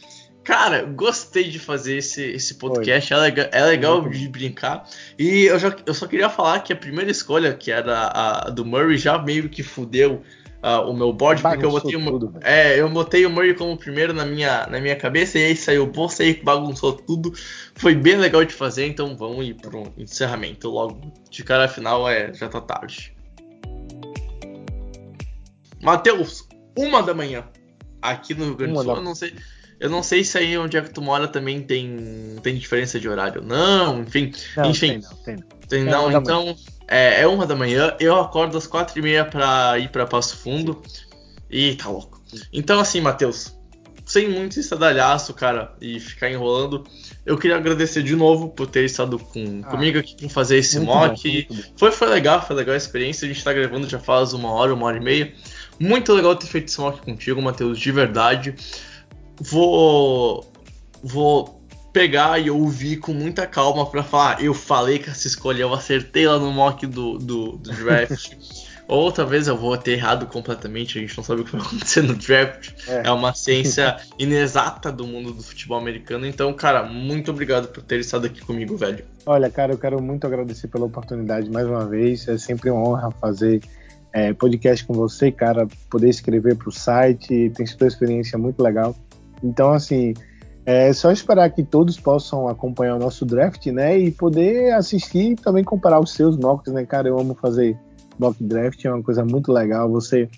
Cara, 0.45 0.83
gostei 0.83 1.45
de 1.45 1.59
fazer 1.59 1.99
esse, 1.99 2.23
esse 2.23 2.55
podcast, 2.55 3.13
é 3.13 3.17
legal, 3.17 3.49
é 3.53 3.65
legal 3.67 4.09
de 4.09 4.29
brincar. 4.29 4.89
E 5.19 5.45
eu, 5.45 5.59
já, 5.59 5.77
eu 5.85 5.93
só 5.93 6.07
queria 6.07 6.31
falar 6.31 6.61
que 6.61 6.73
a 6.73 6.77
primeira 6.77 7.11
escolha, 7.11 7.53
que 7.53 7.71
era 7.71 7.95
a, 7.95 8.47
a 8.47 8.51
do 8.51 8.65
Murray, 8.65 8.97
já 8.97 9.19
meio 9.19 9.49
que 9.49 9.63
fudeu 9.63 10.23
uh, 10.63 10.89
o 10.89 10.95
meu 10.95 11.13
board, 11.13 11.43
porque 11.43 11.65
eu 11.65 11.71
botei, 11.71 11.93
tudo, 11.93 12.35
é, 12.43 12.81
eu 12.81 12.89
botei 12.89 13.27
o 13.27 13.31
Murray 13.31 13.55
como 13.55 13.77
primeiro 13.77 14.13
na 14.13 14.25
minha, 14.25 14.67
na 14.67 14.81
minha 14.81 14.97
cabeça, 14.97 15.39
e 15.39 15.45
aí 15.45 15.57
saiu 15.57 15.85
o 15.85 15.87
bolsa 15.87 16.25
e 16.25 16.35
bagunçou 16.43 16.93
tudo. 16.93 17.33
Foi 17.75 17.95
bem 17.95 18.17
legal 18.17 18.45
de 18.45 18.53
fazer, 18.53 18.87
então 18.87 19.17
vamos 19.17 19.47
ir 19.47 19.55
para 19.55 19.77
um 19.77 19.93
encerramento 19.97 20.69
logo. 20.69 21.13
De 21.31 21.45
cara 21.45 21.69
final, 21.69 22.09
é, 22.09 22.33
já 22.33 22.49
tá 22.49 22.61
tarde. 22.61 23.15
Matheus, 25.83 26.49
uma 26.77 27.03
da 27.03 27.15
manhã, 27.15 27.45
aqui 28.03 28.35
no 28.35 28.47
Rio 28.47 28.57
Grande 28.57 28.75
do 28.75 28.83
Sul, 28.83 28.97
eu 28.97 29.03
não 29.03 29.15
sei 29.15 29.35
eu 29.81 29.89
não 29.89 30.03
sei 30.03 30.25
se 30.25 30.37
aí 30.37 30.59
onde 30.59 30.77
é 30.77 30.83
que 30.83 30.91
tu 30.91 31.01
mora 31.01 31.29
também 31.29 31.61
tem, 31.61 32.37
tem 32.43 32.57
diferença 32.57 32.99
de 32.99 33.09
horário. 33.09 33.43
Não, 33.43 34.01
enfim. 34.03 34.33
Não, 34.57 34.71
enfim. 34.71 34.89
Tem 34.89 35.01
não, 35.01 35.17
tem 35.25 35.37
não. 35.37 35.69
Tem 35.69 35.85
não, 35.85 36.11
é 36.11 36.15
então 36.15 36.57
é, 36.89 37.21
é, 37.23 37.27
uma 37.27 37.47
da 37.47 37.55
manhã. 37.55 37.95
Eu 38.01 38.19
acordo 38.19 38.59
às 38.59 38.67
quatro 38.67 38.99
e 38.99 39.03
meia 39.03 39.25
pra 39.25 39.79
ir 39.79 39.89
pra 39.91 40.07
Passo 40.07 40.37
Fundo. 40.37 40.83
E 41.51 41.77
tá 41.77 41.89
louco. 41.89 42.21
Então, 42.53 42.81
assim, 42.81 43.01
Matheus, 43.01 43.57
sem 44.05 44.29
muito 44.29 44.59
estadalhaço, 44.59 45.33
cara, 45.33 45.73
e 45.81 46.01
ficar 46.01 46.31
enrolando, 46.31 46.85
eu 47.25 47.39
queria 47.39 47.57
agradecer 47.57 48.03
de 48.03 48.17
novo 48.17 48.49
por 48.49 48.67
ter 48.67 48.85
estado 48.85 49.19
com, 49.19 49.63
ah, 49.65 49.71
comigo 49.71 49.99
aqui 49.99 50.17
para 50.17 50.29
fazer 50.29 50.59
esse 50.59 50.81
mock. 50.81 51.47
Bom, 51.49 51.57
foi, 51.77 51.93
foi 51.93 52.09
legal, 52.09 52.45
foi 52.45 52.57
legal 52.57 52.75
a 52.75 52.77
experiência. 52.77 53.27
A 53.27 53.33
gente 53.33 53.45
tá 53.45 53.53
gravando 53.53 53.89
já 53.89 53.99
faz 53.99 54.33
uma 54.33 54.51
hora, 54.51 54.75
uma 54.75 54.87
hora 54.87 54.97
e 54.97 55.01
meia. 55.01 55.33
Muito 55.79 56.13
legal 56.13 56.35
ter 56.35 56.47
feito 56.47 56.67
esse 56.67 56.81
mock 56.81 57.01
contigo, 57.01 57.41
Matheus, 57.41 57.79
de 57.79 57.93
verdade 57.93 58.57
vou 59.41 60.51
vou 61.03 61.59
pegar 61.93 62.39
e 62.39 62.51
ouvir 62.51 62.99
com 62.99 63.13
muita 63.13 63.47
calma 63.47 63.87
para 63.87 64.03
falar, 64.03 64.43
eu 64.43 64.55
falei 64.55 64.99
que 64.99 65.11
essa 65.11 65.27
escolha 65.27 65.63
eu 65.63 65.73
acertei 65.73 66.27
lá 66.27 66.39
no 66.39 66.53
mock 66.53 66.87
do, 66.87 67.19
do, 67.19 67.57
do 67.57 67.73
draft. 67.73 68.35
Ou 68.89 69.13
talvez 69.13 69.47
eu 69.47 69.55
vou 69.57 69.77
ter 69.77 69.93
errado 69.93 70.27
completamente, 70.27 70.97
a 70.97 71.03
gente 71.03 71.15
não 71.15 71.23
sabe 71.23 71.43
o 71.43 71.45
que 71.45 71.53
vai 71.53 71.61
acontecer 71.61 72.01
no 72.01 72.15
draft. 72.15 72.71
É, 72.89 73.09
é 73.09 73.11
uma 73.13 73.35
ciência 73.35 73.99
inexata 74.19 74.91
do 74.91 75.07
mundo 75.07 75.31
do 75.31 75.43
futebol 75.43 75.77
americano. 75.77 76.27
Então, 76.27 76.55
cara, 76.55 76.85
muito 76.85 77.31
obrigado 77.31 77.69
por 77.69 77.83
ter 77.83 78.01
estado 78.01 78.27
aqui 78.27 78.41
comigo, 78.41 78.79
velho. 78.79 79.05
Olha, 79.27 79.51
cara, 79.51 79.75
eu 79.75 79.79
quero 79.79 80.01
muito 80.01 80.27
agradecer 80.27 80.69
pela 80.69 80.87
oportunidade 80.87 81.51
mais 81.51 81.67
uma 81.67 81.85
vez. 81.85 82.27
É 82.29 82.39
sempre 82.39 82.71
uma 82.71 82.89
honra 82.89 83.11
fazer 83.11 83.61
é, 84.11 84.33
podcast 84.33 84.83
com 84.87 84.95
você, 84.95 85.31
cara. 85.31 85.69
Poder 85.91 86.09
escrever 86.09 86.57
para 86.57 86.71
o 86.71 86.73
site, 86.73 87.53
tem 87.55 87.67
sido 87.67 87.83
uma 87.83 87.89
experiência 87.89 88.39
muito 88.39 88.63
legal. 88.63 88.97
Então, 89.43 89.73
assim, 89.73 90.15
é 90.67 90.93
só 90.93 91.11
esperar 91.11 91.51
que 91.51 91.63
todos 91.63 91.99
possam 91.99 92.49
acompanhar 92.49 92.97
o 92.97 92.99
nosso 92.99 93.25
draft, 93.25 93.67
né? 93.69 93.99
E 93.99 94.11
poder 94.11 94.73
assistir 94.75 95.33
e 95.33 95.37
também 95.37 95.65
comparar 95.65 96.01
os 96.01 96.13
seus 96.13 96.37
mocks, 96.37 96.73
né, 96.73 96.85
cara? 96.85 97.09
Eu 97.09 97.19
amo 97.19 97.35
fazer 97.35 97.79
mock 98.19 98.43
draft, 98.43 98.85
é 98.85 98.93
uma 98.93 99.03
coisa 99.03 99.25
muito 99.25 99.53
legal. 99.53 99.91
Você 99.91 100.29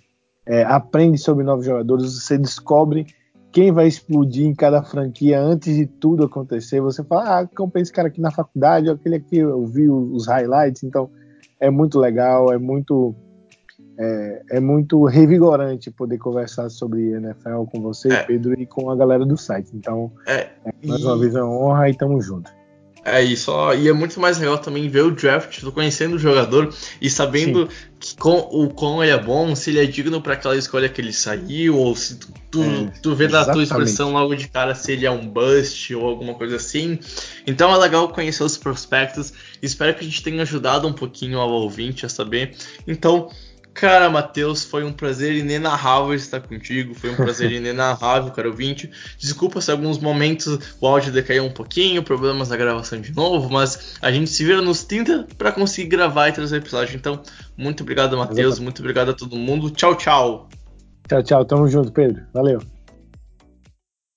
é, 0.46 0.62
aprende 0.62 1.18
sobre 1.18 1.44
novos 1.44 1.64
jogadores, 1.64 2.14
você 2.14 2.38
descobre 2.38 3.06
quem 3.52 3.72
vai 3.72 3.88
explodir 3.88 4.46
em 4.46 4.54
cada 4.54 4.82
franquia 4.82 5.40
antes 5.40 5.74
de 5.74 5.86
tudo 5.86 6.24
acontecer. 6.24 6.80
Você 6.80 7.02
fala, 7.02 7.24
ah, 7.24 7.38
acompanhei 7.40 7.82
esse 7.82 7.92
cara 7.92 8.08
aqui 8.08 8.20
na 8.20 8.30
faculdade, 8.30 8.88
aquele 8.88 9.16
aqui 9.16 9.38
eu 9.38 9.66
vi 9.66 9.88
os 9.88 10.28
highlights, 10.28 10.84
então 10.84 11.10
é 11.58 11.68
muito 11.70 11.98
legal, 11.98 12.52
é 12.52 12.58
muito 12.58 13.14
é, 14.02 14.42
é, 14.52 14.60
muito 14.60 15.04
revigorante 15.04 15.90
poder 15.90 16.16
conversar 16.16 16.70
sobre 16.70 17.12
NFL 17.12 17.64
com 17.70 17.82
você, 17.82 18.10
é. 18.10 18.22
Pedro, 18.22 18.58
e 18.58 18.64
com 18.64 18.90
a 18.90 18.96
galera 18.96 19.26
do 19.26 19.36
site. 19.36 19.70
Então, 19.74 20.10
é, 20.26 20.48
é 20.64 20.86
mais 20.86 21.04
uma 21.04 21.18
vez 21.18 21.34
é 21.34 21.42
uma 21.42 21.54
honra 21.54 21.90
e 21.90 21.94
tamo 21.94 22.18
junto. 22.22 22.50
É 23.04 23.22
isso, 23.22 23.50
e 23.74 23.88
é 23.88 23.92
muito 23.94 24.20
mais 24.20 24.38
legal 24.38 24.58
também 24.58 24.86
ver 24.88 25.02
o 25.02 25.10
draft, 25.10 25.62
conhecendo 25.72 26.16
o 26.16 26.18
jogador 26.18 26.72
e 27.00 27.08
sabendo 27.08 27.66
com, 28.18 28.38
o 28.52 28.68
quão 28.68 29.02
ele 29.02 29.10
é 29.10 29.18
bom, 29.18 29.56
se 29.56 29.70
ele 29.70 29.80
é 29.80 29.86
digno 29.86 30.20
para 30.20 30.34
aquela 30.34 30.54
escolha 30.54 30.86
que 30.86 31.00
ele 31.00 31.12
saiu, 31.12 31.78
ou 31.78 31.96
se 31.96 32.16
tu, 32.16 32.28
tu, 32.50 32.62
é, 32.62 32.92
tu 33.02 33.14
vê 33.14 33.26
da 33.26 33.50
tua 33.50 33.62
expressão 33.62 34.12
logo 34.12 34.34
de 34.34 34.48
cara 34.48 34.74
se 34.74 34.92
ele 34.92 35.06
é 35.06 35.10
um 35.10 35.26
bust 35.26 35.94
ou 35.94 36.06
alguma 36.06 36.34
coisa 36.34 36.56
assim. 36.56 36.98
Então 37.46 37.72
é 37.72 37.78
legal 37.78 38.06
conhecer 38.10 38.42
os 38.44 38.58
prospectos. 38.58 39.32
Espero 39.62 39.94
que 39.94 40.00
a 40.00 40.04
gente 40.04 40.22
tenha 40.22 40.42
ajudado 40.42 40.86
um 40.86 40.92
pouquinho 40.92 41.38
ao 41.38 41.50
ouvinte 41.50 42.04
a 42.04 42.08
saber. 42.08 42.54
Então, 42.86 43.30
Cara, 43.80 44.10
Matheus, 44.10 44.62
foi 44.62 44.84
um 44.84 44.92
prazer 44.92 45.34
inenarrável 45.34 46.12
estar 46.12 46.38
contigo. 46.38 46.94
Foi 46.94 47.08
um 47.08 47.16
prazer 47.16 47.50
inenarrável, 47.50 48.30
cara 48.30 48.46
ouvinte. 48.46 48.90
Desculpa 49.16 49.58
se 49.62 49.70
alguns 49.70 49.98
momentos 49.98 50.76
o 50.78 50.86
áudio 50.86 51.10
decaiu 51.10 51.46
um 51.46 51.50
pouquinho, 51.50 52.02
problemas 52.02 52.50
na 52.50 52.58
gravação 52.58 53.00
de 53.00 53.16
novo, 53.16 53.48
mas 53.48 53.96
a 54.02 54.12
gente 54.12 54.28
se 54.28 54.44
vira 54.44 54.60
nos 54.60 54.84
30 54.84 55.28
para 55.38 55.50
conseguir 55.50 55.88
gravar 55.88 56.28
e 56.28 56.32
trazer 56.32 56.58
episódio. 56.58 56.94
Então, 56.94 57.22
muito 57.56 57.82
obrigado, 57.82 58.18
Matheus. 58.18 58.58
Muito 58.58 58.80
obrigado 58.80 59.12
a 59.12 59.14
todo 59.14 59.34
mundo. 59.34 59.70
Tchau, 59.70 59.94
tchau. 59.94 60.50
Tchau, 61.08 61.22
tchau. 61.22 61.44
Tamo 61.46 61.66
junto, 61.66 61.90
Pedro. 61.90 62.22
Valeu. 62.34 62.60